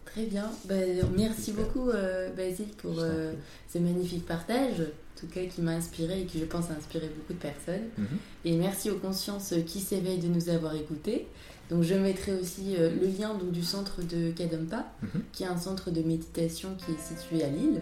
Très 0.05 0.25
bien. 0.25 0.49
Bah, 0.65 0.75
merci 1.15 1.51
beaucoup, 1.51 1.89
euh, 1.89 2.31
Basile, 2.33 2.69
pour 2.77 2.95
ce 2.95 3.77
magnifique 3.77 4.25
partage, 4.25 4.81
en 4.81 5.19
tout 5.19 5.27
cas 5.27 5.45
qui 5.45 5.61
m'a 5.61 5.73
inspiré 5.73 6.21
et 6.21 6.25
qui, 6.25 6.39
je 6.39 6.45
pense, 6.45 6.71
a 6.71 6.73
inspiré 6.73 7.09
beaucoup 7.09 7.33
de 7.33 7.39
personnes. 7.39 7.89
Mhm. 7.97 8.07
Et 8.45 8.55
merci 8.55 8.89
aux 8.89 8.97
consciences 8.97 9.53
qui 9.67 9.79
s'éveillent 9.79 10.19
de 10.19 10.27
nous 10.27 10.49
avoir 10.49 10.75
écoutés. 10.75 11.27
Donc 11.69 11.83
je 11.83 11.93
mettrai 11.93 12.33
aussi 12.33 12.75
euh, 12.77 12.89
le 12.89 13.07
lien 13.07 13.35
donc, 13.35 13.51
du 13.51 13.63
centre 13.63 14.01
de 14.01 14.31
Kadampa, 14.31 14.85
mhm. 15.01 15.21
qui 15.31 15.43
est 15.43 15.47
un 15.47 15.57
centre 15.57 15.91
de 15.91 16.01
méditation 16.01 16.69
qui 16.75 16.91
est 16.91 17.15
situé 17.15 17.43
à 17.43 17.49
Lille. 17.49 17.81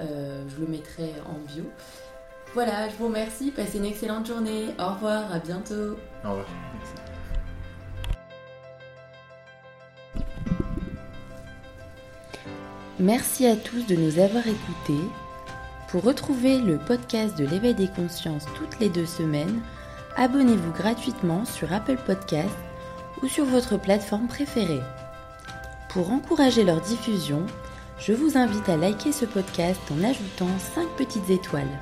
Euh, 0.00 0.44
je 0.48 0.60
le 0.60 0.68
mettrai 0.68 1.10
en 1.26 1.38
bio. 1.52 1.64
Voilà, 2.54 2.88
je 2.88 2.94
vous 2.96 3.06
remercie. 3.06 3.50
Passez 3.50 3.78
une 3.78 3.84
excellente 3.84 4.26
journée. 4.26 4.68
Au 4.78 4.94
revoir, 4.94 5.32
à 5.32 5.40
bientôt. 5.40 5.98
Au 6.24 6.30
revoir. 6.30 6.46
Merci. 13.00 13.46
À 13.46 13.56
tous 13.56 13.84
de 13.86 13.96
nous 13.96 14.20
avoir 14.20 14.46
écoutés. 14.46 15.04
Pour 15.88 16.04
retrouver 16.04 16.58
le 16.58 16.78
podcast 16.78 17.36
de 17.36 17.44
l'éveil 17.44 17.74
des 17.74 17.88
consciences 17.88 18.46
toutes 18.56 18.78
les 18.78 18.88
deux 18.88 19.06
semaines, 19.06 19.60
abonnez-vous 20.16 20.72
gratuitement 20.72 21.44
sur 21.44 21.72
Apple 21.72 21.98
Podcast 22.06 22.54
ou 23.22 23.26
sur 23.26 23.44
votre 23.44 23.76
plateforme 23.76 24.28
préférée. 24.28 24.82
Pour 25.88 26.12
encourager 26.12 26.62
leur 26.62 26.80
diffusion, 26.80 27.46
je 27.98 28.12
vous 28.12 28.36
invite 28.38 28.68
à 28.68 28.76
liker 28.76 29.12
ce 29.12 29.24
podcast 29.24 29.80
en 29.92 30.04
ajoutant 30.04 30.50
5 30.74 30.88
petites 30.96 31.30
étoiles. 31.30 31.80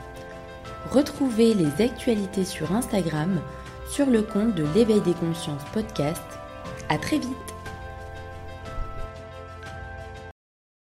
Retrouvez 0.91 1.55
les 1.55 1.85
actualités 1.85 2.45
sur 2.45 2.73
Instagram 2.73 3.41
sur 3.89 4.07
le 4.07 4.23
compte 4.23 4.55
de 4.55 4.65
l'éveil 4.75 5.01
des 5.03 5.15
consciences 5.15 5.65
podcast. 5.73 6.23
À 6.89 6.99
très 6.99 7.19
vite 7.19 7.52